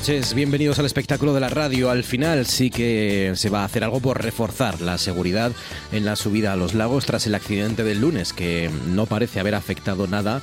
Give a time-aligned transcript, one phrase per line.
[0.00, 1.90] Noches, bienvenidos al espectáculo de la radio.
[1.90, 5.52] Al final sí que se va a hacer algo por reforzar la seguridad
[5.92, 9.54] en la subida a los lagos tras el accidente del lunes, que no parece haber
[9.54, 10.40] afectado nada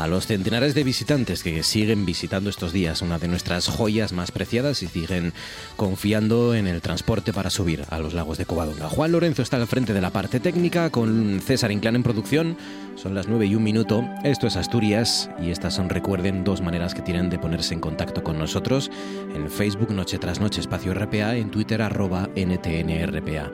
[0.00, 4.32] a los centenares de visitantes que siguen visitando estos días, una de nuestras joyas más
[4.32, 5.34] preciadas y siguen
[5.76, 8.88] confiando en el transporte para subir a los lagos de Covadonga.
[8.88, 12.56] Juan Lorenzo está al frente de la parte técnica con César Inclán en producción.
[12.96, 14.02] Son las 9 y un minuto.
[14.24, 18.22] Esto es Asturias y estas son, recuerden, dos maneras que tienen de ponerse en contacto
[18.22, 18.90] con nosotros.
[19.34, 23.52] En Facebook Noche tras Noche Espacio RPA, en Twitter arroba NTNRPA.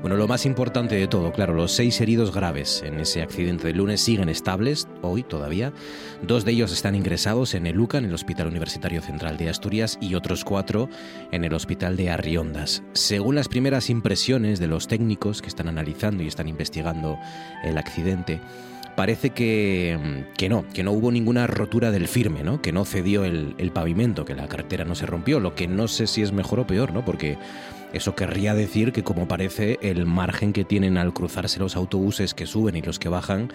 [0.00, 3.76] Bueno, lo más importante de todo, claro, los seis heridos graves en ese accidente del
[3.76, 5.74] lunes siguen estables, hoy todavía.
[6.22, 9.98] Dos de ellos están ingresados en el UCA, en el Hospital Universitario Central de Asturias,
[10.00, 10.88] y otros cuatro
[11.32, 12.82] en el Hospital de Arriondas.
[12.94, 17.18] Según las primeras impresiones de los técnicos que están analizando y están investigando
[17.62, 18.40] el accidente,
[18.96, 22.62] parece que, que, no, que no hubo ninguna rotura del firme, ¿no?
[22.62, 25.88] que no cedió el, el, pavimento, que la carretera no se rompió, lo que no
[25.88, 27.04] sé si es mejor o peor, ¿no?
[27.04, 27.36] porque
[27.92, 32.46] eso querría decir que como parece el margen que tienen al cruzarse los autobuses que
[32.46, 33.52] suben y los que bajan,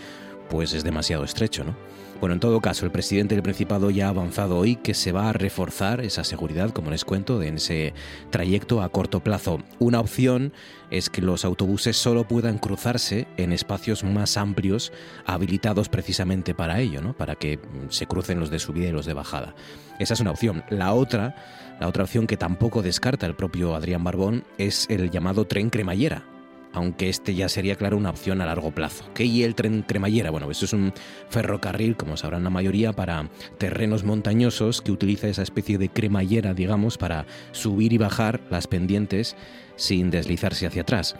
[0.49, 1.75] pues es demasiado estrecho, ¿no?
[2.21, 5.29] Bueno, en todo caso, el presidente del Principado ya ha avanzado hoy que se va
[5.29, 7.93] a reforzar esa seguridad, como les cuento, en ese
[8.29, 9.59] trayecto a corto plazo.
[9.79, 10.53] Una opción
[10.91, 14.93] es que los autobuses solo puedan cruzarse en espacios más amplios,
[15.25, 17.13] habilitados precisamente para ello, ¿no?
[17.13, 17.59] Para que
[17.89, 19.53] se crucen los de subida y los de bajada.
[19.99, 20.63] Esa es una opción.
[20.69, 21.35] La otra,
[21.79, 26.23] la otra opción que tampoco descarta el propio Adrián Barbón es el llamado tren cremallera,
[26.71, 29.05] aunque este ya sería, claro, una opción a largo plazo.
[29.13, 30.29] ¿Qué y el tren cremallera?
[30.29, 30.93] Bueno, eso es un
[31.29, 36.97] ferrocarril, como sabrán la mayoría, para terrenos montañosos que utiliza esa especie de cremallera, digamos,
[36.97, 39.35] para subir y bajar las pendientes
[39.75, 41.15] sin deslizarse hacia atrás.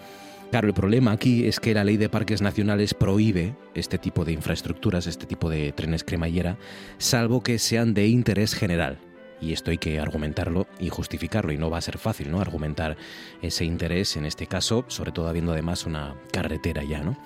[0.52, 4.32] Claro, el problema aquí es que la ley de parques nacionales prohíbe este tipo de
[4.32, 6.58] infraestructuras, este tipo de trenes cremallera,
[6.98, 9.00] salvo que sean de interés general
[9.41, 12.41] y esto hay que argumentarlo y justificarlo y no va a ser fácil, ¿no?
[12.41, 12.97] Argumentar
[13.41, 17.18] ese interés en este caso, sobre todo habiendo además una carretera ya, ¿no?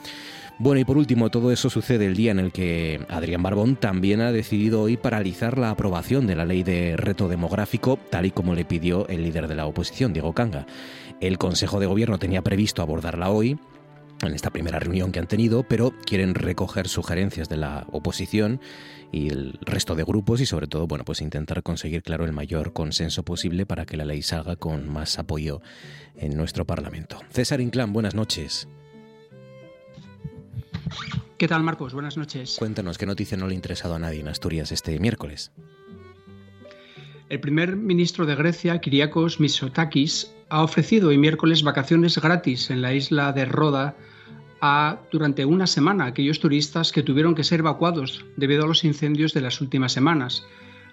[0.62, 4.20] Bueno, y por último, todo eso sucede el día en el que Adrián Barbón también
[4.20, 8.54] ha decidido hoy paralizar la aprobación de la ley de reto demográfico, tal y como
[8.54, 10.66] le pidió el líder de la oposición, Diego Canga.
[11.22, 13.58] El Consejo de Gobierno tenía previsto abordarla hoy,
[14.22, 18.60] en esta primera reunión que han tenido, pero quieren recoger sugerencias de la oposición
[19.12, 22.74] y el resto de grupos y sobre todo, bueno, pues intentar conseguir, claro, el mayor
[22.74, 25.62] consenso posible para que la ley salga con más apoyo
[26.16, 27.20] en nuestro Parlamento.
[27.32, 28.68] César Inclán, buenas noches.
[31.38, 31.94] ¿Qué tal, Marcos?
[31.94, 32.58] Buenas noches.
[32.60, 35.52] Cuéntanos, ¿qué noticia no le ha interesado a nadie en Asturias este miércoles?
[37.30, 42.94] El primer ministro de Grecia, Kyriakos Mitsotakis, ha ofrecido hoy miércoles vacaciones gratis en la
[42.94, 43.96] isla de Roda
[45.12, 49.42] durante una semana aquellos turistas que tuvieron que ser evacuados debido a los incendios de
[49.42, 50.44] las últimas semanas.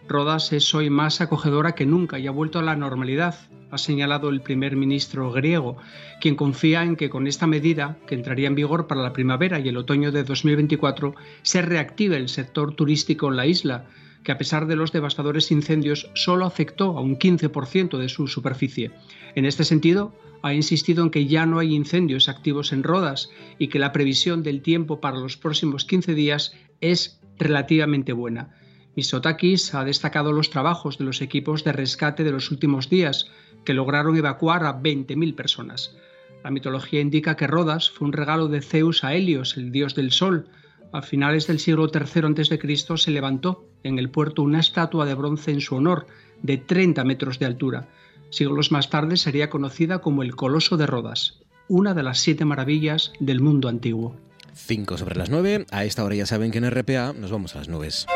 [0.08, 3.34] Rodas es hoy más acogedora que nunca y ha vuelto a la normalidad,
[3.72, 5.78] ha señalado el primer ministro griego,
[6.20, 9.68] quien confía en que con esta medida, que entraría en vigor para la primavera y
[9.68, 13.86] el otoño de 2024, se reactive el sector turístico en la isla,
[14.26, 18.90] que a pesar de los devastadores incendios solo afectó a un 15% de su superficie.
[19.36, 20.12] En este sentido,
[20.42, 24.42] ha insistido en que ya no hay incendios activos en Rodas y que la previsión
[24.42, 28.56] del tiempo para los próximos 15 días es relativamente buena.
[28.96, 33.30] Misotakis ha destacado los trabajos de los equipos de rescate de los últimos días,
[33.64, 35.96] que lograron evacuar a 20.000 personas.
[36.42, 40.10] La mitología indica que Rodas fue un regalo de Zeus a Helios, el dios del
[40.10, 40.48] sol.
[40.96, 42.96] A finales del siglo III a.C.
[42.96, 46.06] se levantó en el puerto una estatua de bronce en su honor,
[46.40, 47.86] de 30 metros de altura.
[48.30, 51.38] Siglos más tarde sería conocida como el Coloso de Rodas.
[51.68, 54.16] una de las siete maravillas del mundo antiguo.
[54.54, 57.58] 5 sobre las 9, a esta hora ya saben que en RPA nos vamos a
[57.58, 58.06] las nubes.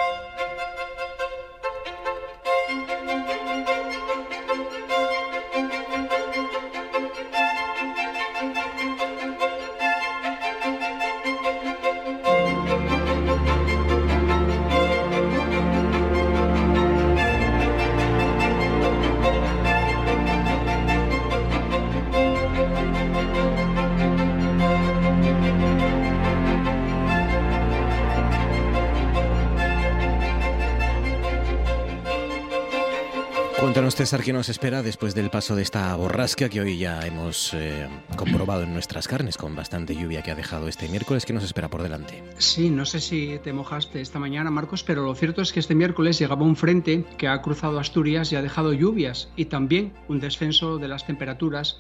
[34.00, 37.86] César, ¿qué nos espera después del paso de esta borrasca que hoy ya hemos eh,
[38.16, 41.26] comprobado en nuestras carnes con bastante lluvia que ha dejado este miércoles?
[41.26, 42.24] ¿Qué nos espera por delante?
[42.38, 45.74] Sí, no sé si te mojaste esta mañana, Marcos, pero lo cierto es que este
[45.74, 50.18] miércoles llegaba un frente que ha cruzado Asturias y ha dejado lluvias y también un
[50.18, 51.76] descenso de las temperaturas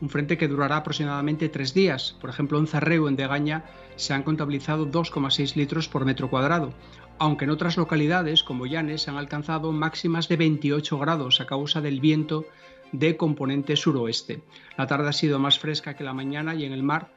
[0.00, 2.16] un frente que durará aproximadamente tres días.
[2.20, 3.64] Por ejemplo, en Zarreu, en Degaña,
[3.96, 6.72] se han contabilizado 2,6 litros por metro cuadrado,
[7.18, 12.00] aunque en otras localidades, como Llanes, han alcanzado máximas de 28 grados a causa del
[12.00, 12.46] viento
[12.92, 14.42] de componente suroeste.
[14.76, 17.12] La tarde ha sido más fresca que la mañana y en el mar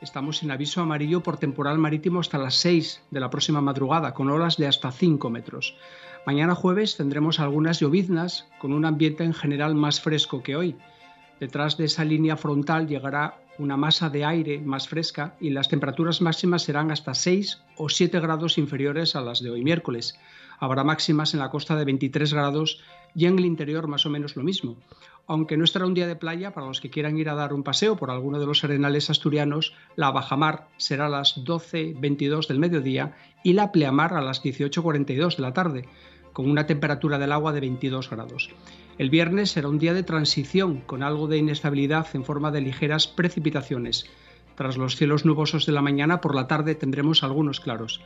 [0.00, 4.30] estamos en aviso amarillo por temporal marítimo hasta las 6 de la próxima madrugada, con
[4.30, 5.76] olas de hasta 5 metros.
[6.26, 10.76] Mañana jueves tendremos algunas lloviznas, con un ambiente en general más fresco que hoy.
[11.40, 16.20] Detrás de esa línea frontal llegará una masa de aire más fresca y las temperaturas
[16.20, 20.18] máximas serán hasta 6 o 7 grados inferiores a las de hoy miércoles.
[20.58, 22.80] Habrá máximas en la costa de 23 grados
[23.14, 24.76] y en el interior más o menos lo mismo.
[25.26, 27.64] Aunque no estará un día de playa, para los que quieran ir a dar un
[27.64, 33.16] paseo por alguno de los arenales asturianos, la bajamar será a las 12.22 del mediodía
[33.42, 35.88] y la pleamar a las 18.42 de la tarde,
[36.32, 38.50] con una temperatura del agua de 22 grados.
[38.98, 43.06] El viernes será un día de transición con algo de inestabilidad en forma de ligeras
[43.06, 44.06] precipitaciones.
[44.54, 48.00] Tras los cielos nubosos de la mañana, por la tarde tendremos algunos claros.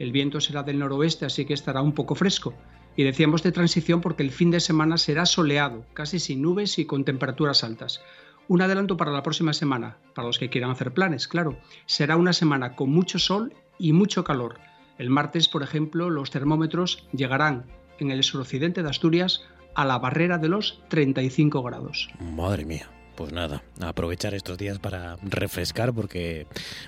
[0.00, 2.54] El viento será del noroeste, así que estará un poco fresco.
[2.96, 6.86] Y decíamos de transición porque el fin de semana será soleado, casi sin nubes y
[6.86, 8.02] con temperaturas altas.
[8.48, 11.56] Un adelanto para la próxima semana, para los que quieran hacer planes, claro.
[11.86, 14.58] Será una semana con mucho sol y mucho calor.
[14.98, 17.66] El martes, por ejemplo, los termómetros llegarán
[18.00, 19.44] en el suroccidente de Asturias
[19.74, 22.08] a la barrera de los 35 grados.
[22.20, 22.88] Madre mía.
[23.16, 26.46] Pues nada, aprovechar estos días para refrescar porque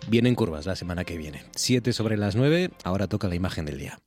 [0.09, 1.45] vienen curvas la semana que viene.
[1.55, 3.99] 7 sobre las 9, ahora toca la imagen del día.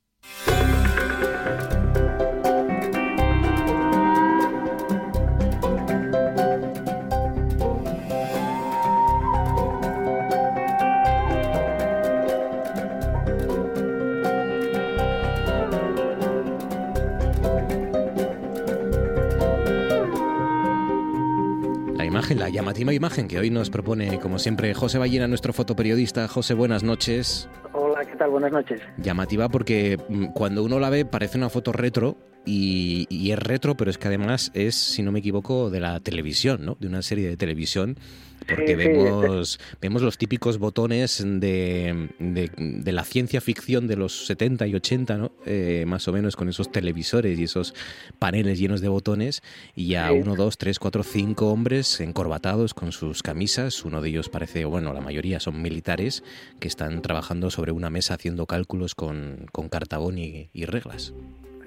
[22.58, 26.26] Llamativa imagen que hoy nos propone, como siempre, José Ballena, nuestro fotoperiodista.
[26.26, 27.48] José, buenas noches.
[27.72, 28.30] Hola, ¿qué tal?
[28.30, 28.80] Buenas noches.
[28.96, 32.16] Llamativa porque mm, cuando uno la ve parece una foto retro
[32.48, 36.00] y, y, es retro, pero es que además es, si no me equivoco, de la
[36.00, 36.76] televisión, ¿no?
[36.80, 37.98] De una serie de televisión
[38.46, 44.74] porque vemos, vemos los típicos botones de, de, la ciencia ficción de los 70 y
[44.74, 45.32] 80, ¿no?
[45.44, 47.74] Eh, más o menos con esos televisores y esos
[48.18, 49.42] paneles llenos de botones,
[49.74, 54.28] y ya uno, dos, tres, cuatro, cinco hombres encorbatados con sus camisas, uno de ellos
[54.28, 56.22] parece, bueno, la mayoría son militares
[56.60, 61.14] que están trabajando sobre una mesa haciendo cálculos con, con cartabón y, reglas.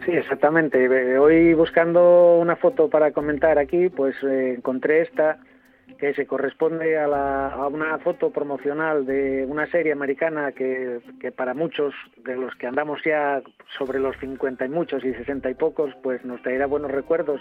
[0.06, 1.18] Sí, exactamente.
[1.20, 5.38] Hoy buscando una foto para comentar aquí, pues eh, encontré esta
[6.00, 11.32] que se corresponde a, la, a, una foto promocional de una serie americana que, que,
[11.32, 11.94] para muchos
[12.24, 13.42] de los que andamos ya
[13.78, 17.40] sobre los 50 y muchos y 60 y pocos, pues nos traerá buenos recuerdos,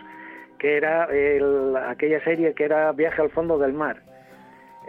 [0.58, 4.02] que era el, aquella serie que era Viaje al fondo del mar.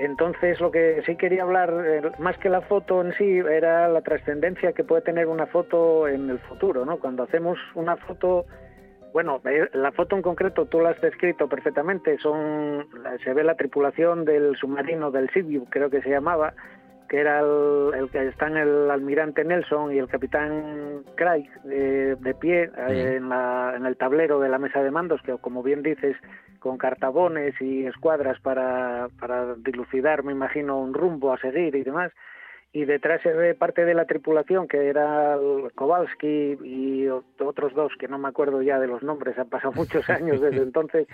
[0.02, 4.02] Entonces lo que sí quería hablar, eh, más que la foto en sí, era la
[4.02, 6.98] trascendencia que puede tener una foto en el futuro, ¿no?
[6.98, 8.46] Cuando hacemos una foto
[9.14, 12.18] bueno, eh, la foto en concreto tú la has descrito perfectamente.
[12.18, 12.88] Son,
[13.24, 16.54] se ve la tripulación del submarino del Sibiu, creo que se llamaba,
[17.12, 22.72] que era el, que están el almirante Nelson y el capitán Craig eh, de pie
[22.88, 26.16] eh, en, la, en el tablero de la mesa de mandos, que como bien dices,
[26.60, 32.14] con cartabones y escuadras para, para dilucidar, me imagino, un rumbo a seguir y demás.
[32.72, 35.38] Y detrás se ve parte de la tripulación que era
[35.76, 40.10] Kowalski y otros dos que no me acuerdo ya de los nombres, han pasado muchos
[40.10, 41.10] años desde entonces,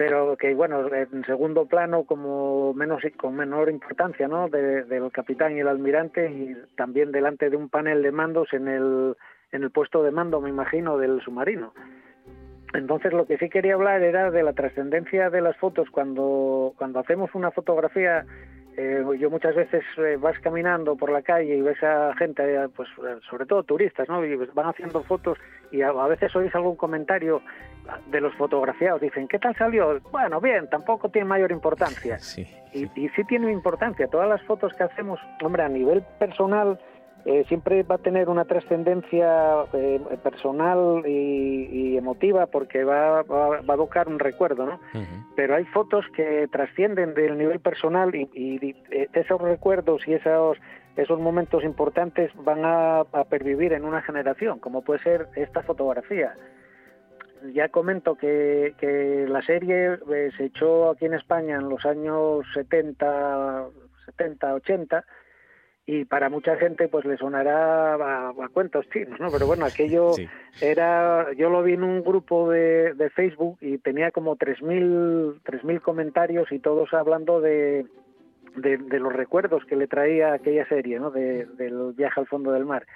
[0.00, 4.48] pero que bueno, en segundo plano como menos con menor importancia, ¿no?
[4.48, 9.14] del capitán y el almirante y también delante de un panel de mandos en el
[9.52, 11.74] en el puesto de mando, me imagino, del submarino.
[12.72, 17.00] Entonces lo que sí quería hablar era de la trascendencia de las fotos cuando, cuando
[17.00, 18.24] hacemos una fotografía.
[18.76, 22.68] Eh, yo muchas veces eh, vas caminando por la calle y ves a gente, eh,
[22.74, 22.88] pues
[23.28, 24.24] sobre todo turistas, ¿no?
[24.24, 25.36] Y van haciendo fotos
[25.72, 27.42] y a, veces oís algún comentario
[28.06, 29.00] de los fotografiados.
[29.00, 30.00] Dicen, ¿qué tal salió?
[30.12, 32.18] Bueno, bien, tampoco tiene mayor importancia.
[32.20, 34.06] Sí, Y, y sí tiene importancia.
[34.06, 36.78] Todas las fotos que hacemos, hombre, a nivel personal
[37.26, 43.74] eh, siempre va a tener una trascendencia eh, personal y, emotiva porque va, va, a
[43.74, 44.80] evocar un recuerdo, ¿no?
[45.36, 48.30] Pero hay fotos que trascienden del nivel personal y,
[48.90, 50.58] eh, esos recuerdos y esos
[50.96, 56.34] esos momentos importantes van a, pervivir en una generación, como puede ser esta fotografía.
[57.54, 59.98] Ya comento que, que la serie
[60.36, 63.66] se echó aquí en España en los años 70,
[64.06, 65.04] 70, 80
[65.90, 69.28] y para mucha gente pues le sonará a, cuentos chinos, ¿no?
[69.32, 70.12] Pero bueno, aquello
[70.60, 75.80] era, yo lo vi en un grupo de, de Facebook y tenía como 3.000 mil
[75.80, 77.86] comentarios y todos hablando de,
[78.54, 81.10] de, los recuerdos que le traía aquella serie, ¿no?
[81.10, 82.86] De, del viaje al fondo del mar.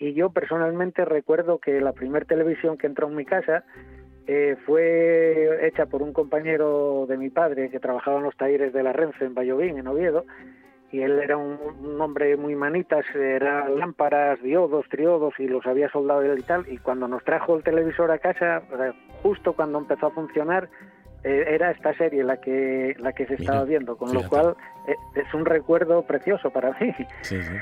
[0.00, 3.62] Y yo personalmente recuerdo que la primera televisión que entró en mi casa
[4.26, 8.82] eh, fue hecha por un compañero de mi padre que trabajaba en los talleres de
[8.82, 10.24] la Renfe en Vallovín, en Oviedo,
[10.94, 11.58] y él era un,
[12.00, 16.78] hombre muy manitas, era lámparas, diodos, triodos y los había soldado él y tal, y
[16.78, 18.62] cuando nos trajo el televisor a casa,
[19.20, 20.68] justo cuando empezó a funcionar,
[21.24, 24.54] era esta serie la que la que se estaba viendo, con lo cual
[24.86, 26.92] eh, es un recuerdo precioso para mí.
[27.22, 27.54] Sí, sí.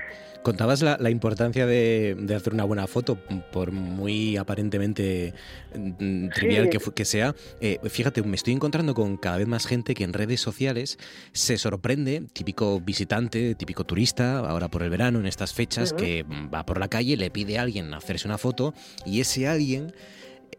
[0.42, 3.16] Contabas la, importancia de, hacer una buena foto,
[3.52, 5.34] por muy aparentemente
[5.72, 7.36] mm, trivial que, que, sea.
[7.60, 10.98] Eh, fíjate, me estoy encontrando con cada vez más gente que en redes sociales
[11.30, 16.66] se sorprende, típico visitante, típico turista, ahora por el verano, en estas fechas, que va
[16.66, 18.74] por la calle, le pide a alguien hacerse una foto
[19.06, 19.92] y ese alguien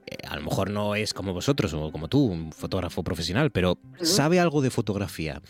[0.05, 3.77] eh, a lo mejor no es como vosotros o como tú, un fotógrafo profesional, pero
[4.01, 5.41] sabe algo de fotografía.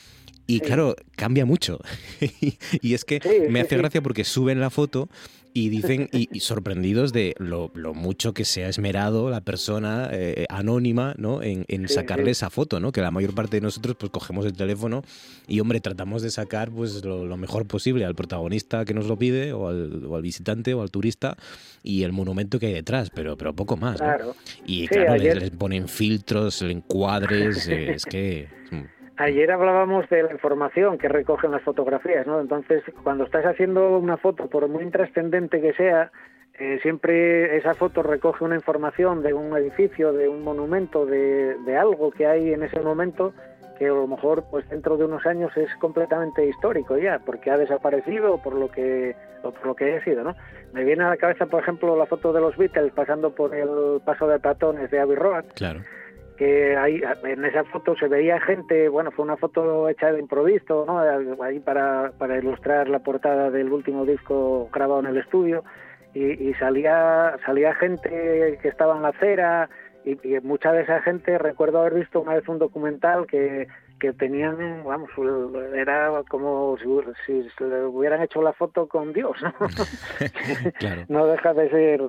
[0.45, 1.79] Y claro, cambia mucho.
[2.81, 5.09] y es que me hace gracia porque suben la foto
[5.53, 11.13] y dicen, y, sorprendidos de lo, mucho que se ha esmerado la persona eh, anónima
[11.17, 11.41] ¿no?
[11.43, 12.91] en, sacarle esa foto, ¿no?
[12.91, 15.03] Que la mayor parte de nosotros pues cogemos el teléfono
[15.47, 19.53] y hombre, tratamos de sacar pues lo, mejor posible al protagonista que nos lo pide,
[19.53, 21.37] o al, o al, visitante, o al turista,
[21.83, 23.99] y el monumento que hay detrás, pero, pero poco más.
[24.65, 28.47] Y claro, les, ponen filtros, encuadres, eh, es que.
[29.17, 32.39] Ayer hablábamos de la información que recogen las fotografías, ¿no?
[32.39, 36.11] Entonces, cuando estás haciendo una foto, por muy intrascendente que sea,
[36.55, 42.11] eh, siempre esa foto recoge una información de un edificio, de un monumento, de, algo
[42.11, 43.33] que hay en ese momento
[43.77, 47.57] que a lo mejor pues dentro de unos años es completamente histórico ya, porque ha
[47.57, 50.35] desaparecido por lo que o por lo que haya sido, ¿no?
[50.73, 53.99] Me viene a la cabeza, por ejemplo, la foto de los Beatles pasando por el
[54.05, 55.45] paso de peatones de Abbey Road.
[55.55, 55.81] Claro
[56.37, 60.85] que ahí en esa foto se veía gente, bueno, fue una foto hecha de improviso,
[60.85, 60.99] ¿no?
[61.43, 65.63] Ahí para, para ilustrar la portada del último disco grabado en el estudio
[66.13, 69.69] y, salía salía gente que estaba en la acera
[70.05, 73.67] y, mucha de esa gente recuerdo haber visto una vez un documental que
[73.99, 75.09] que tenían, vamos,
[75.73, 76.75] era como
[77.25, 79.53] si, se le hubieran hecho la foto con Dios, ¿no?
[81.07, 82.01] no deja de ser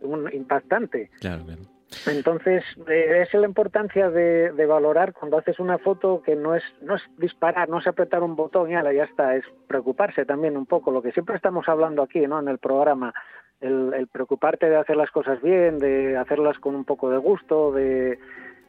[0.00, 1.10] un impactante.
[1.20, 1.60] Claro, claro.
[2.06, 6.96] Entonces, eh, es la importancia de, valorar cuando haces una foto que no es, no
[6.96, 10.90] es disparar, no es apretar un botón y ya está, es preocuparse también un poco,
[10.90, 12.40] lo que siempre estamos hablando aquí ¿no?
[12.40, 13.12] en el programa,
[13.60, 17.72] el, el preocuparte de hacer las cosas bien, de hacerlas con un poco de gusto,
[17.72, 18.18] de,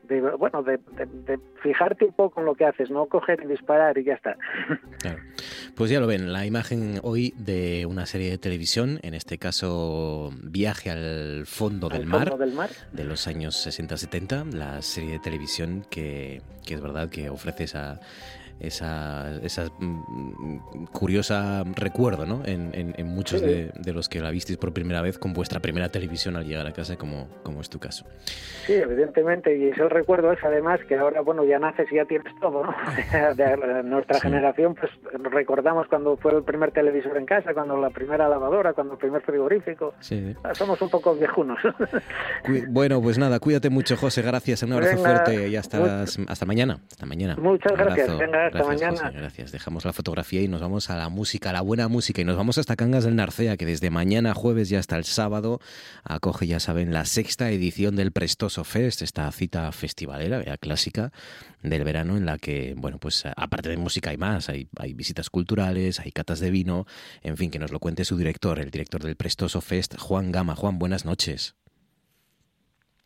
[0.03, 0.79] de bueno de,
[1.61, 4.37] fijarte un poco en lo que haces, no coger y disparar y ya está.
[5.75, 10.31] Pues ya lo ven, la imagen hoy de una serie de televisión, en este caso
[10.43, 15.85] Viaje al fondo, del, mar, del mar, de los años 60-70, la serie de televisión
[15.89, 17.99] que, que es verdad que ofrece esa
[18.59, 22.41] esa, esa mm, curiosa recuerdo ¿no?
[22.45, 26.35] en, en, muchos de, los que la visteis por primera vez con vuestra primera televisión
[26.35, 28.05] al llegar a casa, como, como es tu caso.
[28.65, 32.33] Sí, evidentemente, y ese recuerdo es además que ahora, bueno, ya naces y ya tienes
[32.39, 32.73] todo, ¿no?
[33.35, 34.91] de nuestra generación, pues
[35.31, 39.21] recordamos cuando fue el primer televisor en casa, cuando la primera lavadora, cuando el primer
[39.21, 39.93] frigorífico.
[39.99, 40.35] Sí.
[40.53, 41.59] Somos un poco viejunos.
[42.69, 46.79] bueno, pues nada, cuídate mucho, José, gracias, un abrazo fuerte y hasta, hasta mañana.
[46.91, 47.35] Hasta mañana.
[47.37, 49.11] Muchas gracias, venga, hasta mañana.
[49.11, 49.51] gracias.
[49.51, 52.21] Dejamos la fotografía y nos vamos a la música, a la buena música.
[52.21, 55.59] Y nos vamos hasta Cangas del Narcea, que desde mañana jueves y hasta el sábado
[56.03, 61.11] acoge, ya saben, la sexta edición del Prestoso Fest, esta cita festivalera, ya clásica
[61.61, 65.29] del verano, en la que, bueno, pues aparte de música hay más, hay, hay visitas
[65.29, 66.85] culturales, hay catas de vino,
[67.21, 70.55] en fin, que nos lo cuente su director, el director del Prestoso Fest, Juan Gama.
[70.55, 71.55] Juan, buenas noches.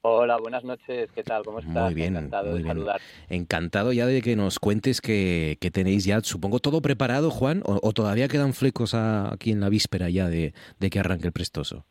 [0.10, 1.44] Hola, buenas noches, ¿qué tal?
[1.44, 1.84] ¿Cómo estás?
[1.84, 2.76] Muy bien, encantado muy de bien.
[2.78, 3.02] saludar.
[3.28, 7.78] Encantado ya de que nos cuentes que, que tenéis ya, supongo, todo preparado, Juan, o,
[7.84, 11.34] o todavía quedan flecos a- aquí en la víspera ya de, de que arranque el
[11.34, 11.84] prestoso.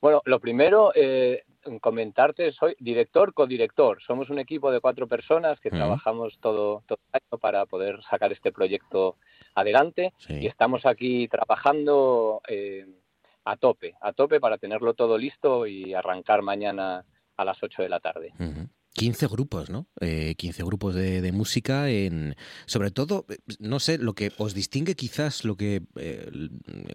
[0.00, 1.44] Bueno, lo primero, eh,
[1.80, 4.02] comentarte, soy director, codirector.
[4.02, 5.76] Somos un equipo de cuatro personas que Ujú.
[5.78, 9.16] trabajamos todo, todo el año para poder sacar este proyecto
[9.54, 12.86] adelante y estamos aquí trabajando eh,
[13.50, 17.04] a tope, a tope para tenerlo todo listo y arrancar mañana
[17.36, 18.32] a las 8 de la tarde.
[18.38, 18.68] Ujú.
[18.92, 19.86] 15 grupos, ¿no?
[20.00, 22.34] Eh, 15 grupos de, de música en...
[22.66, 23.24] Sobre todo,
[23.60, 26.28] no sé, lo que os distingue quizás, lo que eh,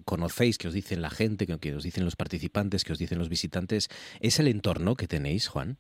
[0.04, 3.18] conocéis, que os dicen la gente, que, que os dicen los participantes, que os dicen
[3.18, 5.78] los visitantes, es el entorno que tenéis, Juan.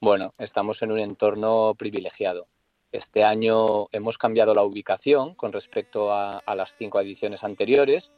[0.00, 2.46] Bueno, estamos en un entorno privilegiado.
[2.92, 8.10] Este año hemos cambiado la ubicación con respecto a, a las cinco ediciones anteriores,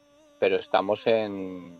[0.43, 1.79] pero estamos en,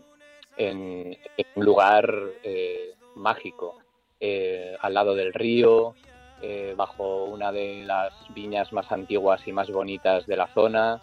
[0.56, 1.16] un
[1.56, 2.10] lugar
[2.42, 3.76] eh, mágico,
[4.18, 5.94] eh, al lado del río,
[6.40, 10.98] eh, bajo una de las viñas más antiguas y más bonitas de la zona,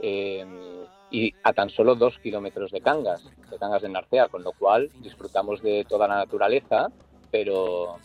[0.00, 4.88] y a tan solo dos kilómetros de Cangas, de Cangas de Narcea, con lo cual
[5.02, 6.88] disfrutamos de toda la naturaleza,
[7.30, 7.98] pero,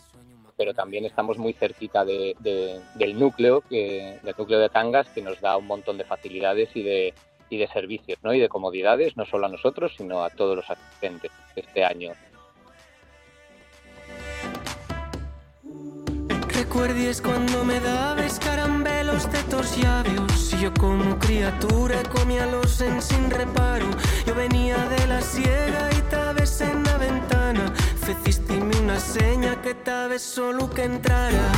[0.58, 5.22] pero también estamos muy cerquita de- de- del núcleo que, del núcleo de Cangas que
[5.22, 7.14] nos da un montón de facilidades y de,
[7.50, 8.34] y de servicios ¿no?
[8.34, 12.12] y de comodidades, no solo a nosotros, sino a todos los asistentes este año.
[16.48, 23.30] Recuerdes cuando me dabas caramelos de tus labios yo como criatura comía los en sin
[23.30, 23.86] reparo
[24.26, 30.22] Yo venía de la sierra y tabes en la ventana Fecistime una seña que tabes
[30.22, 31.52] solo que entrara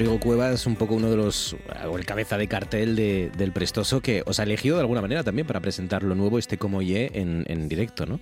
[0.00, 1.54] Rodrigo Cuevas, un poco uno de los,
[1.86, 5.22] o el cabeza de cartel de- del Prestoso, que os ha elegido de alguna manera
[5.22, 8.18] también para presentar lo nuevo, este Como Ye, en, directo, ¿no?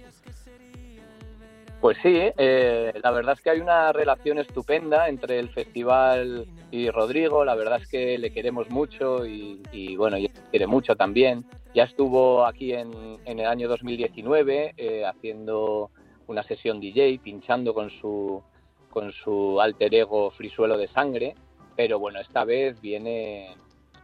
[1.80, 6.90] Pues sí, eh, la verdad es que hay una relación estupenda entre el festival y
[6.90, 7.44] Rodrigo.
[7.44, 11.44] La verdad es que le queremos mucho y, bueno, él quiere mucho también.
[11.76, 12.90] Ya estuvo aquí en,
[13.24, 15.92] en el año 2019 eh, haciendo
[16.26, 18.42] una sesión DJ, pinchando con su,
[18.90, 21.36] con su alter ego Frisuelo de Sangre.
[21.78, 23.54] Pero bueno, esta vez viene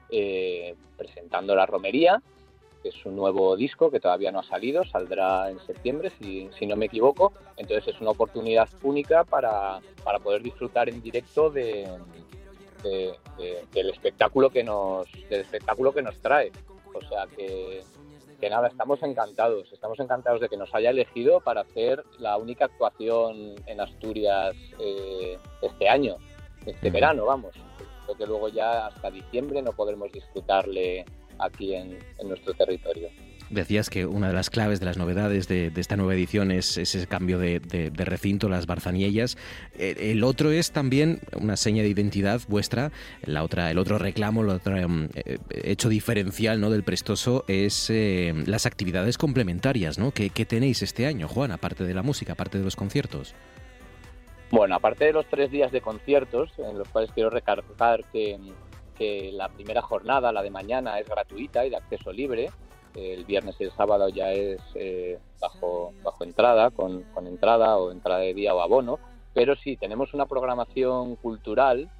[0.09, 2.23] eh, presentando la romería
[2.81, 6.77] que es un nuevo disco que todavía no ha salido, saldrá en septiembre, si, no
[6.77, 7.33] me equivoco.
[7.57, 11.89] Entonces es una oportunidad única para, para poder disfrutar en directo de,
[12.83, 16.53] de- de- del espectáculo que nos del espectáculo que nos trae.
[16.93, 17.83] O sea que,
[18.39, 22.67] que nada, estamos encantados, estamos encantados de que nos haya elegido para hacer la única
[22.67, 26.19] actuación en Asturias eh, este año,
[26.67, 27.55] este verano, vamos.
[28.05, 31.05] Creo que luego ya hasta diciembre no podremos disfrutarle
[31.39, 33.09] aquí en, en nuestro territorio.
[33.51, 36.79] Decías que una de las claves de las novedades de, de esta nueva edición es
[36.79, 39.37] ese cambio de, de- de recinto, las barzaniellas.
[39.79, 42.91] Eh, El otro es también una seña de identidad vuestra.
[43.27, 46.71] La otra, el otro reclamo, el otro em, eh, hecho diferencial ¿no?
[46.71, 50.11] del Prestoso es eh, las actividades complementarias ¿no?
[50.13, 53.35] que, que tenéis este año, Juan, aparte de la música, aparte de los conciertos.
[54.51, 58.39] Bueno, aparte de los tres días de conciertos, en los cuales quiero recargar que,
[59.33, 62.51] la primera jornada, la de mañana, es gratuita y de acceso libre.
[62.95, 68.21] El viernes y el sábado ya es eh, bajo, bajo entrada, con, entrada o entrada
[68.21, 69.01] de día o abono.
[69.33, 71.91] Pero sí, tenemos una programación cultural,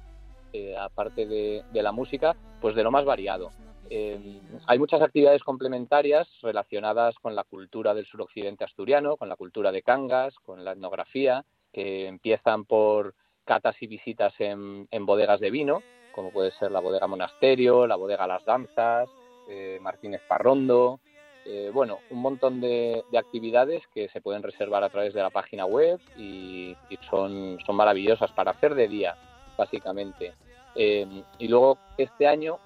[0.53, 3.51] eh, aparte de, de la música, pues de lo más variado.
[3.89, 9.71] Eh, hay muchas actividades complementarias relacionadas con la cultura del suroccidente asturiano, con la cultura
[9.71, 15.51] de Cangas, con la etnografía, que empiezan por catas y visitas en, en bodegas de
[15.51, 15.83] vino,
[16.13, 19.09] como puede ser la bodega Monasterio, la bodega Las Danzas,
[19.49, 21.01] eh, Martínez Parrondo,
[21.45, 25.31] eh, bueno, un montón de, de actividades que se pueden reservar a través de la
[25.31, 29.17] página web y, y son, son maravillosas para hacer de día,
[29.57, 30.33] básicamente.
[30.75, 31.05] Eh,
[31.39, 32.57] y luego este año,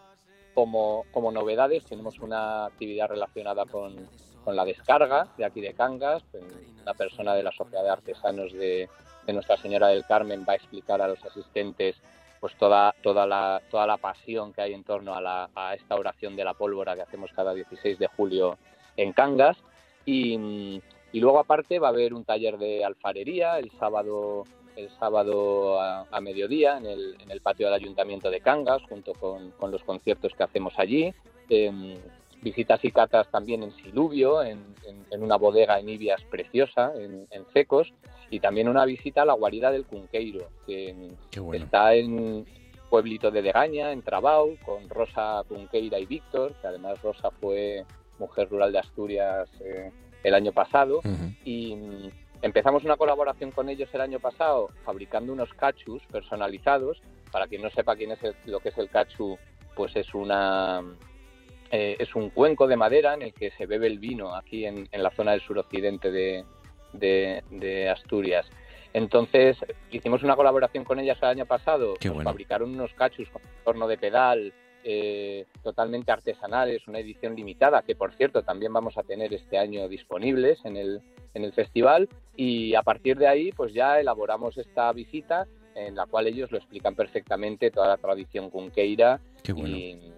[0.53, 4.07] como, como novedades, tenemos una actividad relacionada con,
[4.43, 6.23] con la descarga de aquí de Cangas.
[6.81, 8.89] Una persona de la Sociedad de Artesanos de,
[9.27, 11.95] Nuestra Señora del Carmen va a explicar a los asistentes
[12.39, 15.95] pues toda, toda, la, toda la pasión que hay en torno a, la, a esta
[15.95, 18.57] oración de la pólvora que hacemos cada 16 de julio
[18.97, 19.57] en Cangas.
[20.05, 24.45] Y, y luego aparte va a haber un taller de alfarería el sábado
[24.79, 29.51] el sábado a, mediodía en el, en el, patio del Ayuntamiento de Cangas, junto con,
[29.51, 31.13] con los conciertos que hacemos allí.
[31.49, 31.97] Em,
[32.41, 34.63] visitas y catas también en Silubio, en,
[35.11, 37.93] en, una bodega en Ibias preciosa, en, Secos,
[38.29, 41.11] y también una visita a la guarida del Cunqueiro, que
[41.53, 42.45] está en
[42.89, 47.85] pueblito de Degaña, en Trabau, con Rosa Cunqueira y Víctor, que además Rosa fue
[48.17, 49.91] mujer rural de Asturias eh,
[50.23, 51.01] el año pasado,
[51.43, 52.09] y mm,
[52.41, 57.01] empezamos una colaboración con ellos el año pasado fabricando unos cachus personalizados.
[57.31, 59.37] Para quien no sepa quién es lo que es el cachu,
[59.75, 60.83] pues es una
[61.71, 64.87] eh, es un cuenco de madera en el que se bebe el vino aquí en,
[64.91, 66.45] la zona del suroccidente de,
[66.93, 68.49] de, Asturias.
[68.93, 69.57] Entonces
[69.91, 74.51] hicimos una colaboración con ellas el año pasado, fabricaron unos cachus con torno de pedal,
[74.83, 79.87] eh, totalmente artesanales, una edición limitada, que por cierto también vamos a tener este año
[79.87, 81.01] disponibles en el,
[81.35, 82.09] en el festival.
[82.35, 86.57] Y a partir de ahí pues ya elaboramos esta visita en la cual ellos lo
[86.57, 90.11] explican perfectamente toda la tradición cunqueira y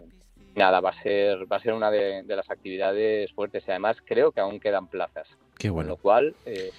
[0.55, 4.31] nada, va a ser, va a ser una de, las actividades fuertes y además creo
[4.31, 5.27] que aún quedan plazas.
[5.57, 5.89] Qué bueno.
[5.89, 6.71] lo cual, eh,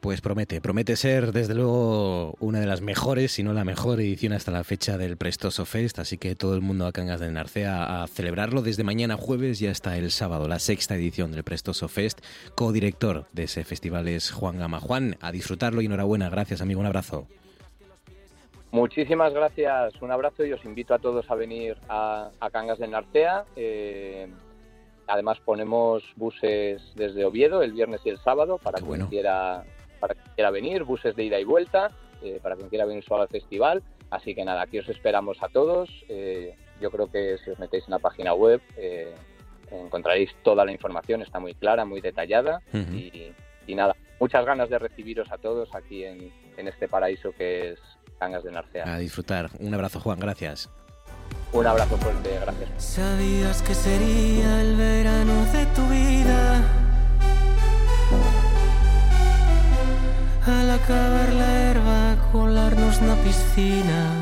[0.00, 4.32] Pues promete, promete ser desde luego una de las mejores, si no la mejor edición
[4.32, 8.02] hasta la fecha del Prestoso Fest, así que todo el mundo a Cangas de Narcea
[8.02, 12.20] a celebrarlo desde mañana jueves y hasta el sábado, la sexta edición del Prestoso Fest.
[12.54, 14.80] Co-director de ese festival es Juan Gama.
[14.80, 17.26] Juan, a disfrutarlo y enhorabuena, gracias amigo, un abrazo.
[18.72, 23.44] Muchísimas gracias, un abrazo y os invito a todos a venir a, Cangas de Narcea.
[23.56, 24.28] Eh,
[25.08, 29.64] además ponemos buses desde Oviedo el viernes y el sábado para quien quiera
[29.98, 31.90] para quien quiera venir, buses de ida y vuelta,
[32.22, 33.82] eh, para quien quiera venir solo al festival.
[34.08, 35.90] Así que nada, aquí os esperamos a todos.
[36.08, 38.60] Eh, yo creo que si os metéis en la página web
[39.70, 45.30] encontraréis toda la información, está muy clara, muy detallada y, nada, muchas ganas de recibiros
[45.30, 47.78] a todos aquí en este paraíso que es
[48.20, 48.94] de Narcea.
[48.94, 49.50] A disfrutar.
[49.58, 50.68] Un abrazo, Juan, gracias.
[51.52, 52.68] Un abrazo fuerte, gracias.
[52.76, 56.62] Sabías que sería el verano de tu vida.
[60.46, 64.19] Al acabar la herba, colarnos una piscina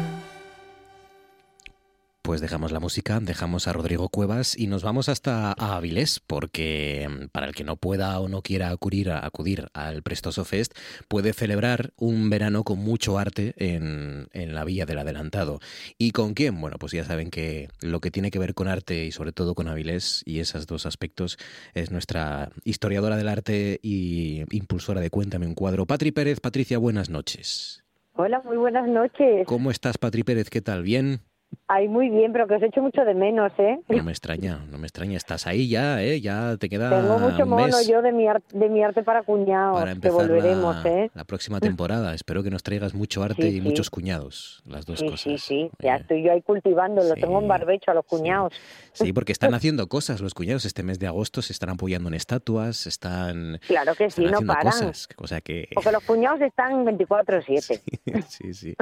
[2.29, 7.09] pues dejamos la música, dejamos a Rodrigo Cuevas y nos vamos hasta a Avilés, porque
[7.09, 10.77] mm, para el que no pueda o no quiera acudir, a, acudir al Prestoso Fest,
[11.09, 15.59] puede celebrar un verano con mucho arte en, en la Villa del Adelantado.
[15.97, 16.61] ¿Y con quién?
[16.61, 19.55] Bueno, pues ya saben que lo que tiene que ver con arte y sobre todo
[19.55, 21.39] con Avilés y esos dos aspectos
[21.73, 26.41] es nuestra historiadora del arte y impulsora de Cuéntame un cuadro, Patri Pérez.
[26.41, 27.87] Patricia, buenas noches.
[28.21, 29.47] Hola, muy buenas noches.
[29.47, 30.51] ¿Cómo estás, Patri Pérez?
[30.51, 30.83] ¿Qué tal?
[30.83, 31.23] ¿Bien?
[31.71, 33.79] Ay, muy bien, pero que os echo mucho de menos, ¿eh?
[33.89, 35.19] No me extraña, no me extraña.
[35.19, 36.19] Estás ahí ya, ¿eh?
[36.19, 39.95] Ya te queda Tengo mucho mono yo de mi, de mi arte para cuñados, para
[39.95, 41.11] que volveremos, la, ¿eh?
[41.15, 42.15] La próxima temporada.
[42.15, 45.21] Espero que nos traigas mucho arte y muchos cuñados, las dos cosas.
[45.21, 48.55] Sí, sí, ya estoy yo ahí cultivando, lo tengo en barbecho a los cuñados.
[48.93, 50.65] Sí, porque están haciendo cosas los cuñados.
[50.65, 54.73] Este mes de agosto se están apoyando en estatuas, están Claro que sí, no paran.
[54.73, 55.69] Cosas, o que...
[55.75, 57.81] Porque los cuñados están 24-7.
[58.29, 58.75] Sí, sí,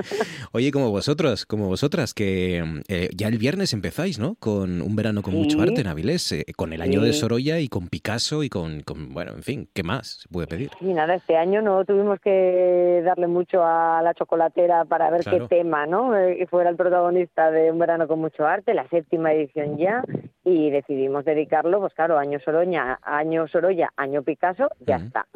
[0.53, 2.56] Oye, como vosotros, como vosotras, que
[2.89, 4.37] eh, ya el viernes empezáis, ¿no?
[4.37, 7.69] Con un verano con mucho arte en Avilés, eh, con el año de Sorolla y
[7.69, 10.71] con Picasso y con, bueno, en fin, ¿qué más se puede pedir?
[10.81, 15.41] Y nada, este año no tuvimos que darle mucho a la chocolatera para ver qué
[15.49, 16.17] tema, ¿no?
[16.17, 20.05] Eh, fuera el protagonista de un verano con mucho arte, la séptima edición ya,
[20.45, 25.27] y decidimos dedicarlo, pues claro, año Sorolla, año Sorolla, año Picasso, ya está.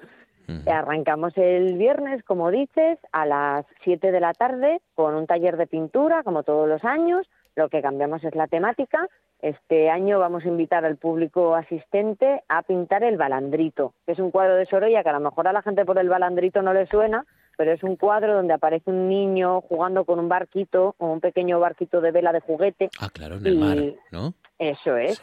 [0.67, 5.67] Arrancamos el viernes, como dices, a las 7 de la tarde con un taller de
[5.67, 9.07] pintura, como todos los años, lo que cambiamos es la temática.
[9.41, 14.31] Este año vamos a invitar al público asistente a pintar el balandrito, que es un
[14.31, 16.87] cuadro de Sorolla que a lo mejor a la gente por el balandrito no le
[16.87, 17.25] suena,
[17.57, 21.59] pero es un cuadro donde aparece un niño jugando con un barquito o un pequeño
[21.61, 22.91] barquito de vela de juguete.
[23.01, 23.77] Ah, claro, en el mar,
[24.11, 24.35] ¿no?
[24.59, 25.21] Eso es.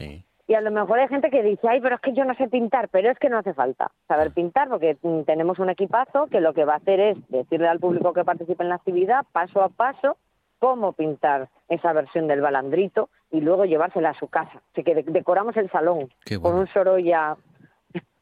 [0.47, 2.47] Y a lo mejor hay gente que dice, ay, pero es que yo no sé
[2.47, 6.39] pintar, pero es que no hace falta saber pintar porque mm, tenemos un equipazo que
[6.39, 9.61] lo que va a hacer es decirle al público que participe en la actividad paso
[9.61, 10.17] a paso
[10.59, 14.61] cómo pintar esa versión del balandrito y luego llevársela a su casa.
[14.71, 16.09] Así que decoramos el salón
[16.41, 17.35] con un Sorolla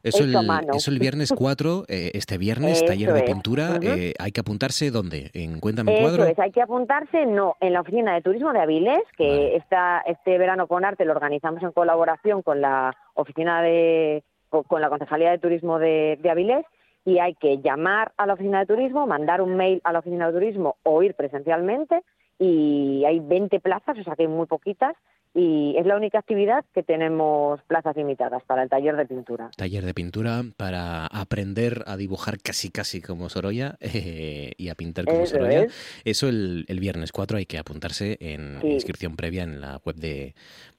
[0.08, 0.34] eso el,
[0.74, 3.78] eso el viernes 4, eh, este viernes, taller de pintura.
[3.82, 5.30] Eh, ¿Hay que apuntarse dónde?
[5.34, 6.24] ¿En Cuéntame eso Cuadro?
[6.24, 10.38] Es, hay que apuntarse, no, en la Oficina de Turismo de Avilés, que está este
[10.38, 14.22] verano con arte lo organizamos en colaboración con la Oficina de.
[14.50, 16.64] con, la Concejalía de Turismo de, de Avilés
[17.04, 20.26] y hay que llamar a la oficina de turismo, mandar un mail a la oficina
[20.26, 22.02] de turismo o ir presencialmente
[22.38, 24.96] y hay 20 plazas, o sea que hay muy poquitas
[25.36, 29.50] y es la única actividad que tenemos plazas limitadas para el taller de pintura.
[29.54, 35.04] Taller de pintura para aprender a dibujar casi casi como Sorolla eh, y a pintar
[35.04, 35.66] como Sorolla.
[36.04, 40.34] Eso el, viernes 4 hay que apuntarse en inscripción previa en la web de,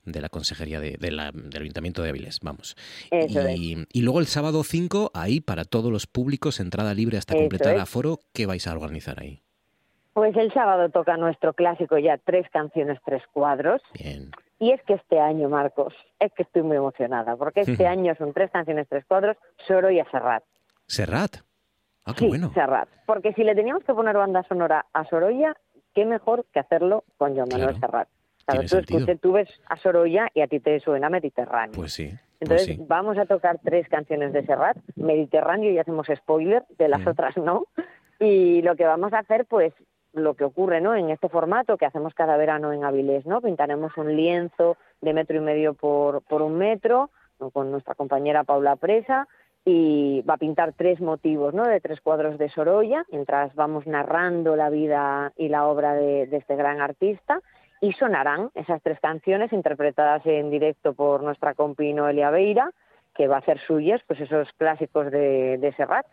[0.06, 2.76] la Consejería de, del Ayuntamiento de Avilés, vamos.
[3.12, 7.78] Y, y, luego el sábado 5, ahí para todos los públicos, entrada libre hasta completar
[7.78, 9.44] aforo, ¿qué vais a organizar ahí?
[10.14, 13.84] Pues el sábado toca nuestro clásico ya, tres canciones, tres cuadros.
[13.94, 14.32] Bien.
[14.60, 18.34] Y es que este año, Marcos, es que estoy muy emocionada, porque este año son
[18.34, 20.44] tres canciones, tres cuadros, Soro y a Serrat.
[20.88, 21.38] ¿Serrat?
[22.06, 22.52] Ah, qué bueno.
[22.54, 22.90] Serrat.
[23.06, 25.56] Porque si le teníamos que poner banda sonora a Sorolla,
[25.94, 28.08] qué mejor que hacerlo con Joan Manuel Serrat.
[29.22, 31.76] tú, ves a Sorolla y a ti te suena Mediterráneo.
[31.76, 32.08] Pues sí.
[32.08, 37.06] Pues Entonces vamos a tocar tres canciones de Serrat, Mediterráneo y hacemos spoiler, de las
[37.06, 37.66] otras no.
[38.20, 39.74] Y lo que vamos a hacer, pues
[40.18, 40.96] lo que ocurre ¿no?
[40.96, 43.42] en este formato que hacemos cada verano en Avilés, ¿no?
[43.42, 47.10] Pintaremos un lienzo de metro y medio por, por un metro
[47.54, 49.28] con nuestra compañera Paula Presa
[49.70, 51.66] y va a pintar tres motivos ¿no?
[51.66, 56.56] de tres cuadros de Sorolla mientras vamos narrando la vida y la obra de, este
[56.56, 57.42] gran artista
[57.82, 62.72] y sonarán esas tres canciones interpretadas en directo por nuestra compi Noelia Beira
[63.14, 66.06] que va a hacer suyas pues esos clásicos de, de Serrat